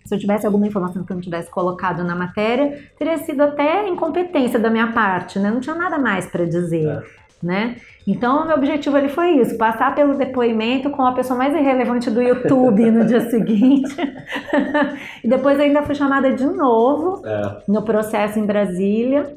Se 0.07 0.15
eu 0.15 0.19
tivesse 0.19 0.45
alguma 0.45 0.65
informação 0.65 1.03
que 1.03 1.11
eu 1.11 1.15
não 1.15 1.21
tivesse 1.21 1.51
colocado 1.51 2.03
na 2.03 2.15
matéria, 2.15 2.79
teria 2.97 3.17
sido 3.17 3.41
até 3.41 3.87
incompetência 3.87 4.57
da 4.57 4.69
minha 4.69 4.91
parte, 4.93 5.37
né? 5.37 5.51
Não 5.51 5.59
tinha 5.59 5.75
nada 5.75 5.99
mais 5.99 6.25
para 6.27 6.45
dizer. 6.45 6.87
É 6.87 7.27
né? 7.41 7.77
Então, 8.05 8.45
meu 8.47 8.55
objetivo 8.55 8.95
ali 8.95 9.09
foi 9.09 9.31
isso, 9.37 9.57
passar 9.57 9.93
pelo 9.93 10.15
depoimento 10.15 10.89
com 10.89 11.05
a 11.05 11.13
pessoa 11.13 11.37
mais 11.37 11.53
irrelevante 11.53 12.09
do 12.09 12.21
YouTube 12.21 12.89
no 12.89 13.05
dia 13.05 13.21
seguinte. 13.29 13.95
e 15.23 15.27
depois 15.27 15.59
ainda 15.59 15.83
fui 15.83 15.93
chamada 15.93 16.33
de 16.33 16.45
novo 16.45 17.25
é. 17.25 17.61
no 17.67 17.83
processo 17.83 18.39
em 18.39 18.45
Brasília, 18.45 19.35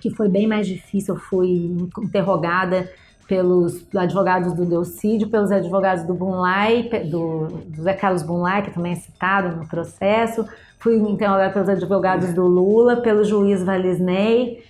que 0.00 0.10
foi 0.10 0.28
bem 0.28 0.46
mais 0.46 0.66
difícil. 0.66 1.14
Eu 1.14 1.20
fui 1.20 1.88
interrogada 2.02 2.88
pelos 3.26 3.84
advogados 3.94 4.52
do 4.52 4.64
Delcídio, 4.64 5.28
pelos 5.28 5.50
advogados 5.50 6.04
do 6.04 6.14
Bunlai, 6.14 6.88
do, 7.10 7.48
do 7.66 7.82
Zé 7.82 7.94
Carlos 7.94 8.22
Bunlai, 8.22 8.62
que 8.62 8.70
também 8.70 8.92
é 8.92 8.96
citado 8.96 9.56
no 9.56 9.66
processo. 9.66 10.46
Fui 10.78 10.96
interrogada 10.96 11.52
pelos 11.52 11.68
advogados 11.68 12.34
do 12.34 12.46
Lula, 12.46 12.96
pelo 12.96 13.24
juiz 13.24 13.62
Valisney 13.62 14.62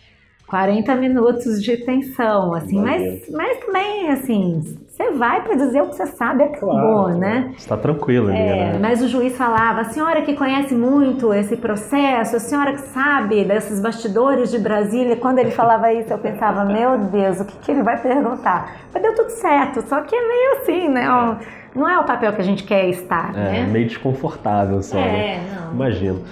40 0.55 0.95
minutos 0.95 1.61
de 1.61 1.77
tensão, 1.79 2.55
assim, 2.55 2.81
mas, 2.81 3.29
mas 3.29 3.59
também, 3.59 4.09
assim, 4.11 4.63
você 4.87 5.11
vai 5.11 5.43
para 5.43 5.57
dizer 5.57 5.83
o 5.83 5.89
que 5.89 5.97
você 5.97 6.07
sabe, 6.07 6.45
acabou, 6.45 6.71
claro, 6.71 7.19
né? 7.19 7.53
Está 7.59 7.77
tranquilo, 7.77 8.31
é, 8.31 8.35
né? 8.75 8.79
Mas 8.81 9.03
o 9.03 9.09
juiz 9.09 9.37
falava, 9.37 9.81
a 9.81 9.85
senhora 9.87 10.23
que 10.23 10.33
conhece 10.35 10.73
muito 10.73 11.35
esse 11.35 11.57
processo, 11.57 12.37
a 12.37 12.39
senhora 12.39 12.73
que 12.75 12.83
sabe 12.83 13.45
desses 13.45 13.81
bastidores 13.81 14.53
de 14.53 14.61
Brasília, 14.61 15.17
quando 15.17 15.41
ele 15.41 15.51
falava 15.51 15.93
isso, 15.93 16.13
eu 16.13 16.19
pensava, 16.19 16.63
meu 16.73 16.99
Deus, 16.99 17.41
o 17.41 17.45
que, 17.45 17.59
que 17.59 17.73
ele 17.73 17.83
vai 17.83 18.01
perguntar? 18.01 18.77
Mas 18.93 19.03
deu 19.03 19.13
tudo 19.13 19.31
certo, 19.31 19.83
só 19.89 20.03
que 20.03 20.15
é 20.15 20.21
meio 20.21 20.53
assim, 20.59 20.89
né? 20.89 21.37
Não 21.75 21.91
é 21.91 21.99
o 21.99 22.05
papel 22.05 22.33
que 22.33 22.41
a 22.41 22.45
gente 22.45 22.63
quer 22.63 22.89
estar, 22.91 23.37
é, 23.37 23.65
né? 23.65 23.67
meio 23.67 23.89
desconfortável, 23.89 24.81
só, 24.85 24.95
né? 24.95 25.35
É, 25.35 25.39
né? 25.39 25.59
não. 25.61 25.75
Imagino. 25.75 26.23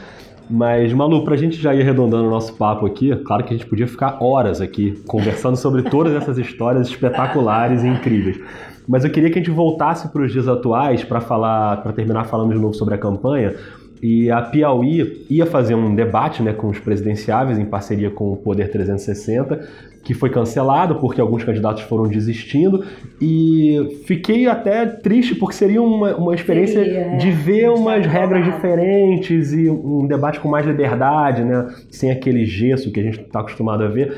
Mas, 0.52 0.92
Malu, 0.92 1.24
para 1.24 1.32
a 1.32 1.36
gente 1.38 1.56
já 1.56 1.74
ir 1.74 1.80
arredondando 1.80 2.26
o 2.26 2.30
nosso 2.30 2.52
papo 2.52 2.84
aqui, 2.84 3.16
claro 3.24 3.42
que 3.42 3.54
a 3.54 3.56
gente 3.56 3.66
podia 3.66 3.86
ficar 3.86 4.22
horas 4.22 4.60
aqui 4.60 5.02
conversando 5.06 5.56
sobre 5.56 5.82
todas 5.84 6.12
essas 6.12 6.36
histórias 6.36 6.88
espetaculares 6.88 7.82
e 7.82 7.88
incríveis. 7.88 8.38
Mas 8.86 9.02
eu 9.02 9.10
queria 9.10 9.30
que 9.30 9.38
a 9.38 9.42
gente 9.42 9.50
voltasse 9.50 10.08
para 10.08 10.20
os 10.20 10.30
dias 10.30 10.46
atuais 10.46 11.02
para 11.04 11.22
falar, 11.22 11.78
para 11.78 11.94
terminar 11.94 12.24
falando 12.24 12.52
de 12.52 12.60
novo 12.60 12.74
sobre 12.74 12.94
a 12.94 12.98
campanha. 12.98 13.54
E 14.02 14.30
a 14.30 14.42
Piauí 14.42 15.24
ia 15.30 15.46
fazer 15.46 15.74
um 15.74 15.94
debate 15.94 16.42
né, 16.42 16.52
com 16.52 16.68
os 16.68 16.78
presidenciáveis 16.78 17.58
em 17.58 17.64
parceria 17.64 18.10
com 18.10 18.30
o 18.30 18.36
Poder 18.36 18.70
360 18.70 19.66
que 20.02 20.14
foi 20.14 20.30
cancelado 20.30 20.96
porque 20.96 21.20
alguns 21.20 21.44
candidatos 21.44 21.82
foram 21.82 22.08
desistindo 22.08 22.84
e 23.20 24.00
fiquei 24.04 24.46
até 24.46 24.84
triste 24.84 25.34
porque 25.34 25.54
seria 25.54 25.80
uma, 25.80 26.16
uma 26.16 26.34
experiência 26.34 26.82
seria, 26.82 26.98
é. 26.98 27.16
de 27.16 27.30
ver 27.30 27.70
umas 27.70 28.04
regras 28.04 28.44
diferentes 28.44 29.52
e 29.52 29.70
um 29.70 30.06
debate 30.06 30.40
com 30.40 30.48
mais 30.48 30.66
liberdade, 30.66 31.44
né? 31.44 31.72
Sem 31.90 32.10
aquele 32.10 32.44
gesso 32.44 32.90
que 32.90 32.98
a 32.98 33.02
gente 33.02 33.20
está 33.20 33.40
acostumado 33.40 33.84
a 33.84 33.88
ver. 33.88 34.16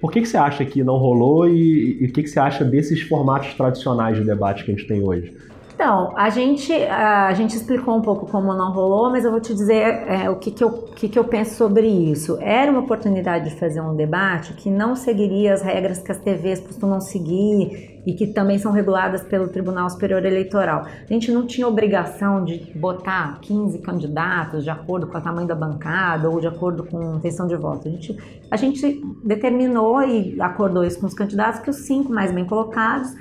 Por 0.00 0.12
que, 0.12 0.20
que 0.20 0.28
você 0.28 0.36
acha 0.36 0.64
que 0.64 0.84
não 0.84 0.98
rolou 0.98 1.48
e, 1.48 1.98
e 2.00 2.06
o 2.06 2.12
que, 2.12 2.22
que 2.22 2.28
você 2.28 2.38
acha 2.38 2.64
desses 2.64 3.00
formatos 3.00 3.54
tradicionais 3.54 4.16
de 4.16 4.24
debate 4.24 4.64
que 4.64 4.70
a 4.70 4.74
gente 4.74 4.86
tem 4.86 5.02
hoje? 5.02 5.32
Então, 5.74 6.12
a 6.16 6.30
gente, 6.30 6.72
a 6.72 7.34
gente 7.34 7.56
explicou 7.56 7.96
um 7.96 8.00
pouco 8.00 8.26
como 8.26 8.54
não 8.54 8.72
rolou, 8.72 9.10
mas 9.10 9.24
eu 9.24 9.32
vou 9.32 9.40
te 9.40 9.52
dizer 9.52 9.82
é, 10.06 10.30
o 10.30 10.36
que, 10.36 10.52
que, 10.52 10.62
eu, 10.62 10.70
que, 10.70 11.08
que 11.08 11.18
eu 11.18 11.24
penso 11.24 11.56
sobre 11.56 11.88
isso. 11.88 12.38
Era 12.40 12.70
uma 12.70 12.80
oportunidade 12.80 13.50
de 13.50 13.56
fazer 13.56 13.80
um 13.80 13.96
debate 13.96 14.52
que 14.54 14.70
não 14.70 14.94
seguiria 14.94 15.52
as 15.52 15.62
regras 15.62 15.98
que 15.98 16.12
as 16.12 16.18
TVs 16.18 16.60
costumam 16.60 17.00
seguir 17.00 18.00
e 18.06 18.12
que 18.12 18.28
também 18.28 18.56
são 18.56 18.70
reguladas 18.70 19.22
pelo 19.22 19.48
Tribunal 19.48 19.90
Superior 19.90 20.24
Eleitoral. 20.24 20.84
A 20.86 21.12
gente 21.12 21.32
não 21.32 21.44
tinha 21.44 21.66
obrigação 21.66 22.44
de 22.44 22.70
botar 22.76 23.40
15 23.40 23.78
candidatos 23.78 24.62
de 24.62 24.70
acordo 24.70 25.08
com 25.08 25.18
o 25.18 25.20
tamanho 25.20 25.48
da 25.48 25.56
bancada 25.56 26.30
ou 26.30 26.38
de 26.38 26.46
acordo 26.46 26.84
com 26.84 27.14
a 27.14 27.16
intenção 27.16 27.48
de 27.48 27.56
voto. 27.56 27.88
A 27.88 27.90
gente, 27.90 28.16
a 28.48 28.56
gente 28.56 29.02
determinou 29.24 30.00
e 30.02 30.40
acordou 30.40 30.84
isso 30.84 31.00
com 31.00 31.06
os 31.06 31.14
candidatos 31.14 31.58
que 31.60 31.70
os 31.70 31.78
cinco 31.78 32.12
mais 32.12 32.30
bem 32.30 32.44
colocados 32.44 33.12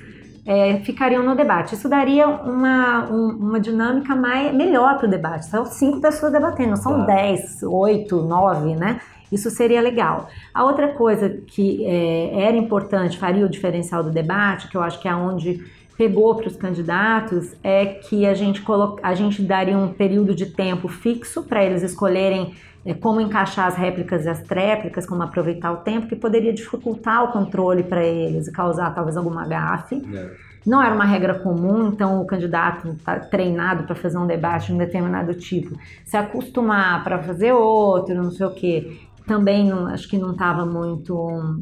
é, 0.45 0.77
ficariam 0.79 1.23
no 1.23 1.35
debate. 1.35 1.75
Isso 1.75 1.87
daria 1.87 2.27
uma, 2.27 3.09
um, 3.09 3.29
uma 3.29 3.59
dinâmica 3.59 4.15
mais, 4.15 4.53
melhor 4.53 4.97
para 4.97 5.07
o 5.07 5.09
debate. 5.09 5.45
São 5.45 5.65
cinco 5.65 6.01
pessoas 6.01 6.31
debatendo, 6.31 6.75
são 6.77 6.93
claro. 6.93 7.07
dez, 7.07 7.63
oito, 7.63 8.21
nove, 8.21 8.75
né? 8.75 8.99
Isso 9.31 9.49
seria 9.49 9.81
legal. 9.81 10.29
A 10.53 10.63
outra 10.63 10.89
coisa 10.89 11.29
que 11.29 11.83
é, 11.85 12.43
era 12.43 12.55
importante, 12.55 13.17
faria 13.17 13.45
o 13.45 13.49
diferencial 13.49 14.03
do 14.03 14.11
debate, 14.11 14.67
que 14.67 14.77
eu 14.77 14.81
acho 14.81 14.99
que 15.01 15.07
é 15.07 15.15
onde 15.15 15.63
pegou 15.97 16.35
para 16.35 16.47
os 16.47 16.55
candidatos, 16.55 17.55
é 17.63 17.85
que 17.85 18.25
a 18.25 18.33
gente, 18.33 18.61
colo... 18.61 18.97
a 19.01 19.13
gente 19.13 19.41
daria 19.41 19.77
um 19.77 19.93
período 19.93 20.35
de 20.35 20.47
tempo 20.47 20.87
fixo 20.87 21.43
para 21.43 21.63
eles 21.63 21.83
escolherem 21.83 22.53
como 22.99 23.21
encaixar 23.21 23.67
as 23.67 23.75
réplicas 23.75 24.25
e 24.25 24.29
as 24.29 24.41
tréplicas, 24.41 25.05
como 25.05 25.23
aproveitar 25.23 25.71
o 25.71 25.77
tempo, 25.77 26.07
que 26.07 26.15
poderia 26.15 26.51
dificultar 26.51 27.23
o 27.23 27.31
controle 27.31 27.83
para 27.83 28.03
eles 28.03 28.47
e 28.47 28.51
causar 28.51 28.93
talvez 28.93 29.15
alguma 29.15 29.47
gafe. 29.47 30.03
É. 30.13 30.31
Não 30.65 30.81
era 30.81 30.95
uma 30.95 31.05
regra 31.05 31.35
comum, 31.39 31.89
então 31.89 32.21
o 32.21 32.25
candidato 32.25 32.89
está 32.89 33.19
treinado 33.19 33.83
para 33.83 33.95
fazer 33.95 34.17
um 34.17 34.25
debate 34.25 34.67
de 34.67 34.73
um 34.73 34.77
determinado 34.77 35.33
tipo, 35.33 35.77
se 36.05 36.15
acostumar 36.15 37.03
para 37.03 37.21
fazer 37.21 37.51
outro, 37.51 38.15
não 38.15 38.31
sei 38.31 38.45
o 38.45 38.51
quê, 38.51 38.97
também 39.27 39.67
não, 39.67 39.87
acho 39.87 40.07
que 40.07 40.17
não 40.17 40.31
estava 40.31 40.65
muito 40.65 41.61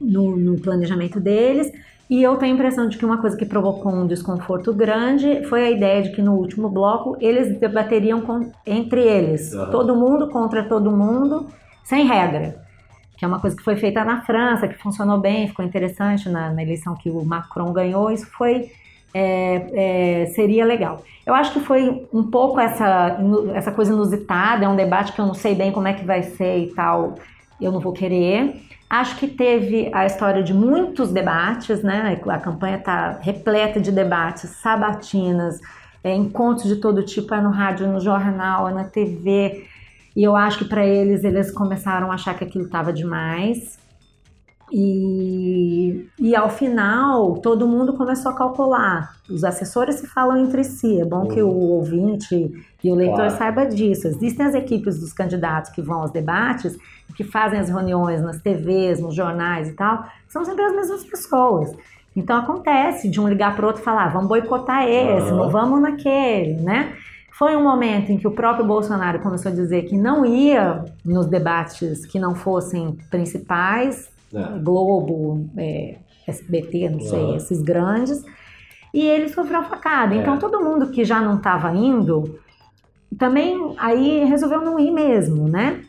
no, 0.00 0.36
no 0.36 0.60
planejamento 0.60 1.20
deles. 1.20 1.70
E 2.12 2.22
eu 2.22 2.36
tenho 2.36 2.52
a 2.52 2.54
impressão 2.56 2.90
de 2.90 2.98
que 2.98 3.06
uma 3.06 3.16
coisa 3.16 3.38
que 3.38 3.46
provocou 3.46 3.90
um 3.90 4.06
desconforto 4.06 4.70
grande 4.74 5.46
foi 5.48 5.64
a 5.64 5.70
ideia 5.70 6.02
de 6.02 6.10
que 6.10 6.20
no 6.20 6.34
último 6.34 6.68
bloco 6.68 7.16
eles 7.18 7.58
debateriam 7.58 8.20
com, 8.20 8.52
entre 8.66 9.00
eles, 9.00 9.54
uhum. 9.54 9.70
todo 9.70 9.96
mundo 9.96 10.28
contra 10.28 10.62
todo 10.62 10.90
mundo, 10.90 11.46
sem 11.82 12.06
regra. 12.06 12.62
Que 13.16 13.24
é 13.24 13.28
uma 13.28 13.40
coisa 13.40 13.56
que 13.56 13.62
foi 13.62 13.76
feita 13.76 14.04
na 14.04 14.20
França, 14.20 14.68
que 14.68 14.74
funcionou 14.74 15.18
bem, 15.18 15.48
ficou 15.48 15.64
interessante 15.64 16.28
na, 16.28 16.50
na 16.50 16.62
eleição 16.62 16.94
que 16.94 17.08
o 17.08 17.24
Macron 17.24 17.72
ganhou. 17.72 18.10
Isso 18.10 18.26
foi 18.26 18.70
é, 19.14 20.22
é, 20.22 20.26
seria 20.34 20.66
legal. 20.66 21.02
Eu 21.24 21.32
acho 21.32 21.54
que 21.54 21.60
foi 21.60 22.06
um 22.12 22.24
pouco 22.24 22.60
essa, 22.60 23.18
essa 23.54 23.72
coisa 23.72 23.90
inusitada, 23.90 24.66
é 24.66 24.68
um 24.68 24.76
debate 24.76 25.14
que 25.14 25.18
eu 25.18 25.24
não 25.24 25.32
sei 25.32 25.54
bem 25.54 25.72
como 25.72 25.88
é 25.88 25.94
que 25.94 26.04
vai 26.04 26.22
ser 26.22 26.58
e 26.58 26.74
tal, 26.74 27.14
eu 27.58 27.72
não 27.72 27.80
vou 27.80 27.94
querer. 27.94 28.70
Acho 28.92 29.16
que 29.16 29.26
teve 29.26 29.90
a 29.94 30.04
história 30.04 30.42
de 30.42 30.52
muitos 30.52 31.10
debates, 31.10 31.82
né? 31.82 32.20
A 32.28 32.38
campanha 32.38 32.76
está 32.76 33.18
repleta 33.22 33.80
de 33.80 33.90
debates, 33.90 34.50
sabatinas, 34.50 35.58
é, 36.04 36.14
encontros 36.14 36.68
de 36.68 36.76
todo 36.76 37.02
tipo, 37.02 37.34
é 37.34 37.40
no 37.40 37.48
rádio, 37.48 37.88
no 37.88 37.98
jornal, 37.98 38.68
é 38.68 38.74
na 38.74 38.84
TV. 38.84 39.66
E 40.14 40.22
eu 40.22 40.36
acho 40.36 40.58
que 40.58 40.64
para 40.66 40.84
eles, 40.84 41.24
eles 41.24 41.50
começaram 41.50 42.12
a 42.12 42.16
achar 42.16 42.36
que 42.36 42.44
aquilo 42.44 42.66
estava 42.66 42.92
demais. 42.92 43.78
E, 44.74 46.08
e 46.18 46.34
ao 46.34 46.48
final, 46.48 47.34
todo 47.34 47.68
mundo 47.68 47.92
começou 47.92 48.32
a 48.32 48.34
calcular. 48.34 49.14
Os 49.28 49.44
assessores 49.44 49.96
se 49.96 50.06
falam 50.06 50.38
entre 50.38 50.64
si. 50.64 50.98
É 50.98 51.04
bom 51.04 51.28
que 51.28 51.42
o 51.42 51.48
uhum. 51.48 51.72
ouvinte 51.72 52.50
e 52.82 52.90
o 52.90 52.94
leitor 52.94 53.16
claro. 53.16 53.36
saiba 53.36 53.66
disso. 53.66 54.08
Existem 54.08 54.46
as 54.46 54.54
equipes 54.54 54.98
dos 54.98 55.12
candidatos 55.12 55.70
que 55.70 55.82
vão 55.82 56.00
aos 56.00 56.10
debates, 56.10 56.78
que 57.14 57.22
fazem 57.22 57.60
as 57.60 57.68
reuniões 57.68 58.22
nas 58.22 58.40
TVs, 58.40 58.98
nos 58.98 59.14
jornais 59.14 59.68
e 59.68 59.72
tal. 59.74 60.06
São 60.26 60.42
sempre 60.42 60.64
as 60.64 60.74
mesmas 60.74 61.04
pessoas. 61.04 61.76
Então 62.16 62.38
acontece 62.38 63.10
de 63.10 63.20
um 63.20 63.28
ligar 63.28 63.54
para 63.54 63.64
o 63.64 63.66
outro 63.66 63.82
e 63.82 63.84
falar: 63.84 64.08
vamos 64.08 64.28
boicotar 64.28 64.88
esse, 64.88 65.30
uhum. 65.30 65.36
não 65.36 65.50
vamos 65.50 65.82
naquele, 65.82 66.54
né? 66.62 66.94
Foi 67.30 67.56
um 67.56 67.62
momento 67.62 68.10
em 68.10 68.18
que 68.18 68.28
o 68.28 68.30
próprio 68.30 68.64
Bolsonaro 68.64 69.18
começou 69.20 69.50
a 69.50 69.54
dizer 69.54 69.82
que 69.82 69.96
não 69.96 70.24
ia 70.24 70.84
nos 71.04 71.26
debates 71.26 72.06
que 72.06 72.18
não 72.18 72.34
fossem 72.34 72.96
principais, 73.10 74.11
é. 74.34 74.58
Globo, 74.58 75.48
é, 75.56 75.96
SBT, 76.26 76.90
não 76.90 77.00
sei, 77.00 77.36
esses 77.36 77.62
grandes. 77.62 78.24
E 78.92 79.00
ele 79.00 79.28
sofreu 79.28 79.62
facada. 79.64 80.14
Então 80.14 80.34
é. 80.34 80.38
todo 80.38 80.62
mundo 80.62 80.90
que 80.90 81.04
já 81.04 81.20
não 81.20 81.36
estava 81.36 81.74
indo, 81.74 82.38
também 83.18 83.74
aí 83.78 84.24
resolveu 84.24 84.60
não 84.60 84.78
ir 84.78 84.90
mesmo, 84.90 85.48
né? 85.48 85.82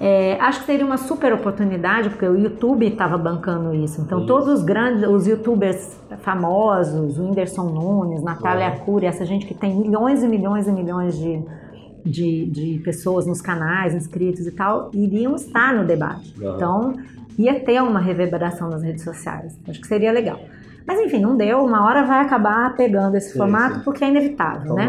É, 0.00 0.38
acho 0.40 0.60
que 0.60 0.66
seria 0.66 0.86
uma 0.86 0.96
super 0.96 1.32
oportunidade, 1.32 2.08
porque 2.10 2.24
o 2.24 2.36
YouTube 2.36 2.86
estava 2.86 3.18
bancando 3.18 3.74
isso. 3.74 4.00
Então, 4.00 4.18
isso. 4.18 4.28
todos 4.28 4.48
os 4.48 4.62
grandes, 4.62 5.08
os 5.08 5.26
youtubers 5.26 5.98
famosos, 6.20 7.18
o 7.18 7.24
Whindersson 7.24 7.64
Nunes, 7.64 8.22
Natália 8.22 8.70
uhum. 8.70 8.84
Cury, 8.84 9.06
essa 9.06 9.24
gente 9.26 9.44
que 9.44 9.54
tem 9.54 9.76
milhões 9.76 10.22
e 10.22 10.28
milhões 10.28 10.68
e 10.68 10.72
milhões 10.72 11.18
de, 11.18 11.42
de, 12.04 12.46
de, 12.46 12.78
pessoas 12.84 13.26
nos 13.26 13.40
canais, 13.40 13.92
inscritos 13.92 14.46
e 14.46 14.52
tal, 14.52 14.88
iriam 14.94 15.34
estar 15.34 15.74
no 15.74 15.84
debate. 15.84 16.32
Uhum. 16.40 16.54
Então, 16.54 16.94
ia 17.38 17.60
ter 17.60 17.80
uma 17.80 18.00
reverberação 18.00 18.68
nas 18.68 18.82
redes 18.82 19.04
sociais. 19.04 19.56
Acho 19.68 19.80
que 19.80 19.86
seria 19.86 20.10
legal. 20.10 20.40
Mas 20.86 21.00
enfim, 21.00 21.20
não 21.20 21.36
deu. 21.36 21.64
Uma 21.64 21.86
hora 21.86 22.04
vai 22.04 22.20
acabar 22.20 22.74
pegando 22.74 23.16
esse 23.16 23.32
sim, 23.32 23.38
formato 23.38 23.76
sim. 23.76 23.84
porque 23.84 24.04
é 24.04 24.08
inevitável, 24.08 24.74
né? 24.74 24.88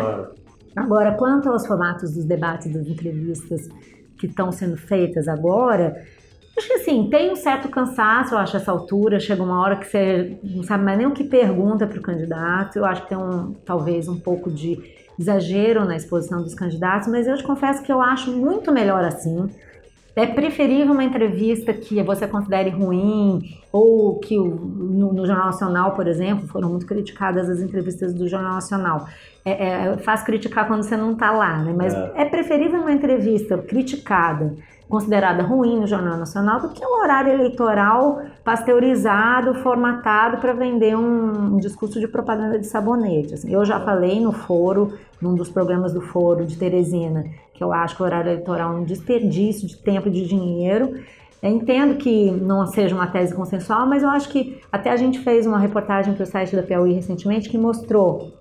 Agora, 0.76 1.14
quanto 1.14 1.50
aos 1.50 1.68
formatos 1.68 2.14
dos 2.14 2.26
debates, 2.26 2.72
das 2.72 2.88
entrevistas 2.88 3.70
que 4.18 4.28
estão 4.28 4.52
sendo 4.52 4.78
feitas 4.78 5.28
agora, 5.28 6.02
acho 6.58 6.68
que 6.68 6.74
assim, 6.74 7.10
tem 7.10 7.32
um 7.32 7.36
certo 7.36 7.70
cansaço, 7.70 8.34
eu 8.34 8.38
acho, 8.38 8.56
essa 8.56 8.72
altura. 8.72 9.20
Chega 9.20 9.44
uma 9.44 9.62
hora 9.62 9.76
que 9.76 9.86
você 9.86 10.38
não 10.44 10.64
sabe 10.64 10.84
mais 10.84 10.98
nem 10.98 11.06
o 11.06 11.12
que 11.12 11.24
pergunta 11.24 11.86
para 11.86 12.00
o 12.00 12.02
candidato. 12.02 12.78
Eu 12.78 12.86
acho 12.86 13.04
que 13.04 13.10
tem 13.10 13.18
um, 13.18 13.54
talvez 13.66 14.08
um 14.08 14.20
pouco 14.20 14.50
de 14.50 14.80
exagero 15.20 15.84
na 15.84 15.98
exposição 15.98 16.42
dos 16.42 16.56
candidatos, 16.56 17.10
mas 17.10 17.28
eu 17.28 17.36
te 17.36 17.44
confesso 17.44 17.84
que 17.84 17.92
eu 17.92 18.02
acho 18.02 18.32
muito 18.32 18.72
melhor 18.72 19.04
assim. 19.04 19.50
É 20.16 20.26
preferível 20.26 20.94
uma 20.94 21.04
entrevista 21.04 21.74
que 21.74 22.02
você 22.04 22.28
considere 22.28 22.70
ruim, 22.70 23.42
ou 23.72 24.20
que 24.20 24.38
no, 24.38 25.14
no, 25.14 25.26
Jornal 25.26 25.46
Nacional, 25.46 25.92
por 25.94 26.08
exemplo, 26.08 26.48
foram 26.48 26.70
muito 26.70 26.86
criticadas 26.86 27.50
as 27.50 27.62
entrevistas 27.62 28.14
do 28.14 28.28
Jornal 28.28 28.56
Nacional. 28.56 29.08
É, 29.46 29.52
é, 29.52 29.98
faz 29.98 30.24
criticar 30.24 30.68
quando 30.68 30.84
você 30.84 30.98
não 30.98 31.14
está 31.14 31.32
lá, 31.32 31.58
né? 31.64 31.74
Mas 31.76 31.94
é. 31.94 32.14
é 32.16 32.26
preferível 32.26 32.82
uma 32.82 32.92
entrevista 32.92 33.58
criticada 33.58 34.56
considerada 34.90 35.44
ruim 35.44 35.80
no 35.80 35.86
Jornal 35.86 36.18
Nacional 36.18 36.60
do 36.60 36.70
que 36.70 36.84
um 36.84 37.02
horário 37.04 37.32
eleitoral 37.32 38.24
pasteurizado, 38.44 39.54
formatado 39.62 40.38
para 40.38 40.52
vender 40.52 40.98
um, 40.98 41.54
um, 41.54 41.58
discurso 41.58 42.00
de 42.00 42.08
propaganda 42.08 42.58
de 42.58 42.66
sabonete. 42.66 43.36
Assim, 43.36 43.54
eu 43.54 43.64
já 43.64 43.80
falei 43.80 44.20
no 44.20 44.32
foro, 44.32 44.98
num 45.22 45.36
dos 45.36 45.48
programas 45.48 45.94
do 45.94 46.02
foro 46.02 46.44
de 46.44 46.58
Teresina, 46.58 47.24
que 47.54 47.64
eu 47.64 47.72
acho 47.72 47.96
que 47.96 48.02
o 48.02 48.06
horário 48.06 48.32
eleitoral 48.32 48.74
é 48.74 48.76
um 48.78 48.84
desperdício 48.84 49.68
de 49.68 49.78
tempo 49.78 50.08
e 50.08 50.12
de 50.12 50.28
dinheiro. 50.28 51.00
Eu 51.42 51.52
entendo 51.52 51.96
que 51.98 52.32
não 52.32 52.66
seja 52.66 52.96
uma 52.96 53.08
tese 53.08 53.34
consensual, 53.34 53.86
mas 53.86 54.02
eu 54.02 54.10
acho 54.10 54.28
que 54.30 54.60
até 54.72 54.90
a 54.90 54.98
gente 54.98 55.20
fez 55.20 55.46
uma 55.46 55.60
reportagem 55.60 56.16
para 56.16 56.24
o 56.24 56.26
site 56.26 56.56
da 56.56 56.64
Piauí 56.64 56.94
recentemente 56.94 57.48
que 57.48 57.60
mostrou 57.60 58.34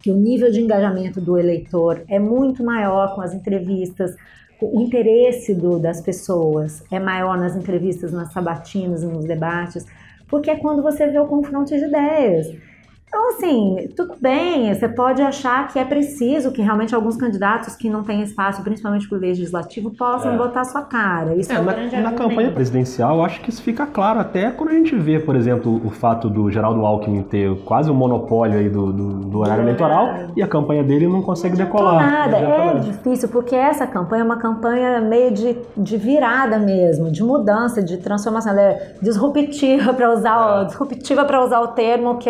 que 0.00 0.12
o 0.12 0.14
nível 0.14 0.48
de 0.50 0.60
engajamento 0.60 1.20
do 1.20 1.36
eleitor 1.36 2.04
é 2.08 2.20
muito 2.20 2.62
maior 2.62 3.16
com 3.16 3.20
as 3.20 3.34
entrevistas, 3.34 4.14
o 4.60 4.80
interesse 4.80 5.54
do, 5.54 5.78
das 5.78 6.00
pessoas 6.00 6.82
é 6.90 6.98
maior 6.98 7.38
nas 7.38 7.54
entrevistas, 7.56 8.12
nas 8.12 8.32
sabatinas, 8.32 9.02
nos 9.02 9.24
debates, 9.24 9.86
porque 10.26 10.50
é 10.50 10.56
quando 10.56 10.82
você 10.82 11.06
vê 11.06 11.18
o 11.18 11.26
confronto 11.26 11.74
de 11.74 11.84
ideias. 11.84 12.46
Então, 13.08 13.30
assim, 13.30 13.88
tudo 13.96 14.14
bem, 14.20 14.72
você 14.72 14.86
pode 14.86 15.22
achar 15.22 15.66
que 15.68 15.78
é 15.78 15.84
preciso 15.84 16.52
que 16.52 16.60
realmente 16.60 16.94
alguns 16.94 17.16
candidatos 17.16 17.74
que 17.74 17.88
não 17.88 18.04
têm 18.04 18.22
espaço, 18.22 18.62
principalmente 18.62 19.08
para 19.08 19.16
o 19.16 19.20
legislativo, 19.20 19.90
possam 19.90 20.34
é. 20.34 20.36
botar 20.36 20.64
sua 20.64 20.82
cara. 20.82 21.34
Isso 21.34 21.50
é, 21.50 21.56
é 21.56 21.60
um 21.60 21.64
na, 21.64 21.72
grande 21.72 21.96
na 21.96 22.12
campanha 22.12 22.52
presidencial, 22.52 23.24
acho 23.24 23.40
que 23.40 23.48
isso 23.48 23.62
fica 23.62 23.86
claro 23.86 24.20
até 24.20 24.50
quando 24.50 24.70
a 24.70 24.74
gente 24.74 24.94
vê, 24.94 25.18
por 25.18 25.34
exemplo, 25.34 25.80
o 25.84 25.90
fato 25.90 26.28
do 26.28 26.50
Geraldo 26.50 26.84
Alckmin 26.84 27.22
ter 27.22 27.56
quase 27.64 27.90
o 27.90 27.94
um 27.94 27.96
monopólio 27.96 28.58
aí 28.58 28.68
do, 28.68 28.92
do, 28.92 29.14
do 29.20 29.38
horário 29.38 29.62
do 29.62 29.68
eleitoral 29.68 30.08
e 30.36 30.42
a 30.42 30.46
campanha 30.46 30.84
dele 30.84 31.08
não 31.08 31.22
consegue 31.22 31.56
não 31.56 31.64
decolar. 31.64 32.10
Nada, 32.10 32.36
é 32.36 32.78
difícil, 32.80 33.28
porque 33.30 33.54
essa 33.54 33.86
campanha 33.86 34.20
é 34.20 34.24
uma 34.24 34.38
campanha 34.38 35.00
meio 35.00 35.30
de, 35.32 35.56
de 35.76 35.96
virada 35.96 36.58
mesmo, 36.58 37.10
de 37.10 37.22
mudança, 37.22 37.82
de 37.82 37.96
transformação. 37.96 38.52
Ela 38.52 38.62
é 38.62 38.94
disruptiva 39.00 39.94
para 39.94 40.12
usar, 40.12 40.62
é. 40.62 40.64
disruptiva 40.66 41.24
para 41.24 41.42
usar 41.42 41.60
o 41.60 41.68
termo 41.68 42.18
que 42.18 42.28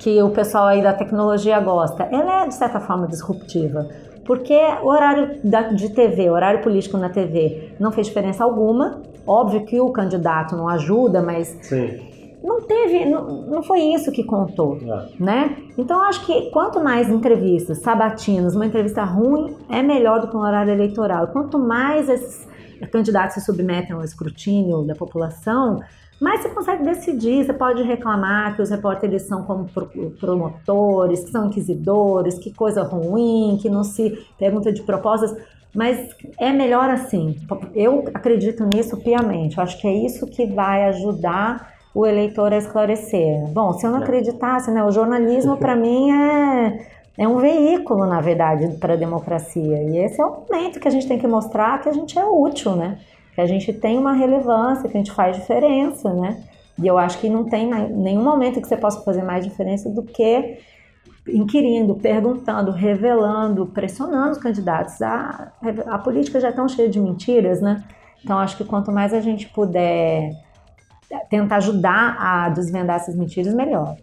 que 0.00 0.20
o 0.22 0.30
pessoal 0.30 0.66
aí 0.66 0.82
da 0.82 0.94
tecnologia 0.94 1.60
gosta, 1.60 2.04
ela 2.04 2.42
é 2.42 2.48
de 2.48 2.54
certa 2.54 2.80
forma 2.80 3.06
disruptiva. 3.06 3.86
Porque 4.24 4.58
o 4.82 4.86
horário 4.86 5.40
de 5.74 5.90
TV, 5.90 6.30
o 6.30 6.32
horário 6.32 6.62
político 6.62 6.96
na 6.96 7.10
TV, 7.10 7.74
não 7.78 7.92
fez 7.92 8.06
diferença 8.06 8.42
alguma. 8.42 9.02
Óbvio 9.26 9.64
que 9.66 9.78
o 9.78 9.90
candidato 9.90 10.56
não 10.56 10.68
ajuda, 10.68 11.20
mas 11.20 11.48
Sim. 11.62 12.00
não 12.42 12.62
teve, 12.62 13.04
não, 13.04 13.42
não 13.42 13.62
foi 13.62 13.80
isso 13.80 14.10
que 14.10 14.24
contou, 14.24 14.78
é. 14.78 15.22
né? 15.22 15.56
Então 15.76 16.02
acho 16.02 16.24
que 16.24 16.50
quanto 16.50 16.82
mais 16.82 17.10
entrevistas 17.10 17.78
sabatinas, 17.78 18.56
uma 18.56 18.64
entrevista 18.64 19.04
ruim 19.04 19.54
é 19.68 19.82
melhor 19.82 20.20
do 20.20 20.28
que 20.28 20.36
um 20.36 20.40
horário 20.40 20.72
eleitoral. 20.72 21.28
Quanto 21.28 21.58
mais 21.58 22.08
esses 22.08 22.48
candidatos 22.90 23.34
se 23.34 23.40
submetem 23.42 23.94
ao 23.94 24.02
escrutínio 24.02 24.82
da 24.82 24.94
população, 24.94 25.80
mas 26.20 26.42
você 26.42 26.50
consegue 26.50 26.84
decidir, 26.84 27.46
você 27.46 27.52
pode 27.54 27.82
reclamar 27.82 28.54
que 28.54 28.60
os 28.60 28.68
repórteres 28.68 29.22
são 29.22 29.42
como 29.44 29.66
promotores, 30.20 31.24
que 31.24 31.30
são 31.30 31.46
inquisidores, 31.46 32.38
que 32.38 32.52
coisa 32.52 32.82
ruim, 32.82 33.58
que 33.60 33.70
não 33.70 33.82
se 33.82 34.26
pergunta 34.38 34.70
de 34.70 34.82
propostas, 34.82 35.34
mas 35.74 36.10
é 36.38 36.52
melhor 36.52 36.90
assim. 36.90 37.36
Eu 37.74 38.04
acredito 38.12 38.64
nisso 38.66 38.98
piamente. 38.98 39.56
Eu 39.56 39.62
acho 39.62 39.80
que 39.80 39.88
é 39.88 39.94
isso 39.94 40.26
que 40.26 40.44
vai 40.46 40.84
ajudar 40.88 41.72
o 41.94 42.06
eleitor 42.06 42.52
a 42.52 42.58
esclarecer. 42.58 43.48
Bom, 43.48 43.72
se 43.72 43.86
eu 43.86 43.90
não 43.90 44.00
é. 44.00 44.02
acreditasse, 44.02 44.70
né, 44.70 44.84
o 44.84 44.90
jornalismo 44.90 45.56
para 45.56 45.74
mim 45.76 46.10
é, 46.10 46.86
é 47.16 47.26
um 47.26 47.38
veículo, 47.38 48.06
na 48.06 48.20
verdade, 48.20 48.68
para 48.78 48.92
a 48.92 48.96
democracia. 48.96 49.82
E 49.84 49.96
esse 49.98 50.20
é 50.20 50.24
o 50.24 50.44
momento 50.48 50.78
que 50.78 50.88
a 50.88 50.90
gente 50.90 51.08
tem 51.08 51.18
que 51.18 51.26
mostrar 51.26 51.80
que 51.80 51.88
a 51.88 51.92
gente 51.92 52.18
é 52.18 52.24
útil, 52.24 52.76
né? 52.76 52.98
Que 53.34 53.40
a 53.40 53.46
gente 53.46 53.72
tem 53.72 53.98
uma 53.98 54.12
relevância, 54.12 54.88
que 54.88 54.96
a 54.96 55.00
gente 55.00 55.12
faz 55.12 55.36
diferença, 55.36 56.12
né? 56.12 56.42
E 56.82 56.86
eu 56.86 56.96
acho 56.96 57.18
que 57.18 57.28
não 57.28 57.44
tem 57.44 57.68
nenhum 57.68 58.22
momento 58.22 58.60
que 58.60 58.66
você 58.66 58.76
possa 58.76 59.02
fazer 59.02 59.22
mais 59.22 59.44
diferença 59.44 59.90
do 59.90 60.02
que 60.02 60.58
inquirindo, 61.28 61.94
perguntando, 61.96 62.70
revelando, 62.70 63.66
pressionando 63.66 64.32
os 64.32 64.38
candidatos. 64.38 65.00
A, 65.02 65.52
a 65.86 65.98
política 65.98 66.40
já 66.40 66.48
é 66.48 66.52
tão 66.52 66.68
cheia 66.68 66.88
de 66.88 66.98
mentiras, 66.98 67.60
né? 67.60 67.84
Então 68.24 68.38
acho 68.38 68.56
que 68.56 68.64
quanto 68.64 68.90
mais 68.90 69.12
a 69.12 69.20
gente 69.20 69.48
puder 69.48 70.32
tentar 71.28 71.56
ajudar 71.56 72.16
a 72.18 72.48
desvendar 72.48 72.96
essas 72.96 73.14
mentiras, 73.14 73.54
melhor. 73.54 73.96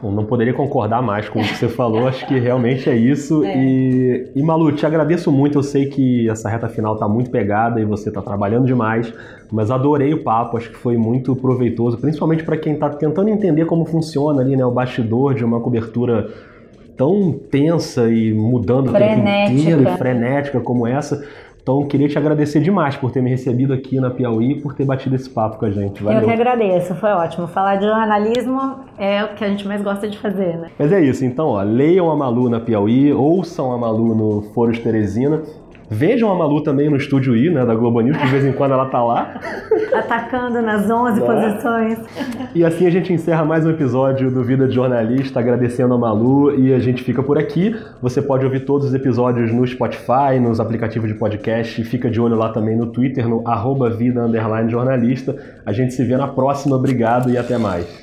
Bom, 0.00 0.12
não 0.12 0.24
poderia 0.24 0.54
concordar 0.54 1.02
mais 1.02 1.28
com 1.28 1.40
o 1.40 1.42
que 1.42 1.56
você 1.56 1.68
falou, 1.68 2.06
acho 2.06 2.24
que 2.26 2.38
realmente 2.38 2.88
é 2.88 2.96
isso. 2.96 3.42
É. 3.48 3.56
E, 3.56 4.30
e 4.36 4.42
Malu, 4.42 4.72
te 4.72 4.84
agradeço 4.84 5.32
muito, 5.32 5.58
eu 5.58 5.62
sei 5.62 5.86
que 5.86 6.28
essa 6.28 6.48
reta 6.48 6.68
final 6.68 6.94
está 6.94 7.08
muito 7.08 7.30
pegada 7.30 7.80
e 7.80 7.84
você 7.84 8.10
está 8.10 8.20
trabalhando 8.20 8.66
demais, 8.66 9.12
mas 9.50 9.70
adorei 9.70 10.12
o 10.12 10.22
papo, 10.22 10.56
acho 10.56 10.70
que 10.70 10.76
foi 10.76 10.96
muito 10.96 11.34
proveitoso, 11.34 11.96
principalmente 11.98 12.44
para 12.44 12.56
quem 12.56 12.74
está 12.74 12.90
tentando 12.90 13.30
entender 13.30 13.64
como 13.64 13.86
funciona 13.86 14.42
ali, 14.42 14.54
né, 14.54 14.64
o 14.64 14.70
bastidor 14.70 15.34
de 15.34 15.44
uma 15.44 15.60
cobertura 15.60 16.28
tão 16.98 17.32
tensa 17.32 18.10
e 18.10 18.34
mudando 18.34 18.90
frenética. 18.90 19.22
o 19.22 19.24
tempo 19.24 19.60
inteiro 19.60 19.82
e 19.82 19.96
frenética 19.96 20.60
como 20.60 20.86
essa. 20.86 21.24
Então, 21.68 21.86
queria 21.86 22.08
te 22.08 22.16
agradecer 22.16 22.60
demais 22.60 22.96
por 22.96 23.12
ter 23.12 23.20
me 23.20 23.28
recebido 23.28 23.74
aqui 23.74 24.00
na 24.00 24.08
Piauí 24.08 24.52
e 24.52 24.54
por 24.58 24.72
ter 24.72 24.86
batido 24.86 25.14
esse 25.14 25.28
papo 25.28 25.58
com 25.58 25.66
a 25.66 25.70
gente. 25.70 26.02
Valeu. 26.02 26.20
Eu 26.20 26.26
que 26.26 26.32
agradeço, 26.32 26.94
foi 26.94 27.10
ótimo. 27.10 27.46
Falar 27.46 27.76
de 27.76 27.84
jornalismo 27.84 28.76
é 28.96 29.22
o 29.22 29.34
que 29.34 29.44
a 29.44 29.48
gente 29.48 29.68
mais 29.68 29.82
gosta 29.82 30.08
de 30.08 30.16
fazer, 30.16 30.56
né? 30.56 30.70
Mas 30.78 30.90
é 30.90 31.04
isso, 31.04 31.26
então, 31.26 31.48
ó, 31.48 31.60
leiam 31.60 32.10
a 32.10 32.16
Malu 32.16 32.48
na 32.48 32.58
Piauí, 32.58 33.12
ouçam 33.12 33.70
a 33.70 33.76
Malu 33.76 34.14
no 34.14 34.42
Foro 34.54 34.72
de 34.72 34.80
Teresina. 34.80 35.42
Vejam 35.90 36.30
a 36.30 36.34
Malu 36.34 36.62
também 36.62 36.90
no 36.90 36.96
Estúdio 36.96 37.34
I, 37.34 37.48
né, 37.50 37.64
da 37.64 37.74
Globo 37.74 38.00
News, 38.00 38.16
que 38.16 38.24
de 38.26 38.30
vez 38.30 38.44
em 38.44 38.52
quando 38.52 38.72
ela 38.72 38.86
tá 38.86 39.02
lá. 39.02 39.40
Atacando 39.94 40.60
nas 40.60 40.88
11 40.88 41.20
é. 41.20 41.24
posições. 41.24 41.98
E 42.54 42.62
assim 42.62 42.86
a 42.86 42.90
gente 42.90 43.10
encerra 43.12 43.42
mais 43.44 43.64
um 43.64 43.70
episódio 43.70 44.30
do 44.30 44.44
Vida 44.44 44.68
de 44.68 44.74
Jornalista, 44.74 45.40
agradecendo 45.40 45.94
a 45.94 45.98
Malu 45.98 46.54
e 46.54 46.74
a 46.74 46.78
gente 46.78 47.02
fica 47.02 47.22
por 47.22 47.38
aqui. 47.38 47.74
Você 48.02 48.20
pode 48.20 48.44
ouvir 48.44 48.66
todos 48.66 48.88
os 48.88 48.94
episódios 48.94 49.50
no 49.52 49.66
Spotify, 49.66 50.38
nos 50.40 50.60
aplicativos 50.60 51.08
de 51.08 51.14
podcast, 51.14 51.82
fica 51.84 52.10
de 52.10 52.20
olho 52.20 52.36
lá 52.36 52.50
também 52.50 52.76
no 52.76 52.86
Twitter, 52.88 53.26
no 53.26 53.46
arroba 53.48 53.88
vida 53.88 54.28
jornalista. 54.68 55.36
A 55.64 55.72
gente 55.72 55.94
se 55.94 56.04
vê 56.04 56.16
na 56.16 56.28
próxima, 56.28 56.76
obrigado 56.76 57.30
e 57.30 57.38
até 57.38 57.56
mais. 57.56 58.02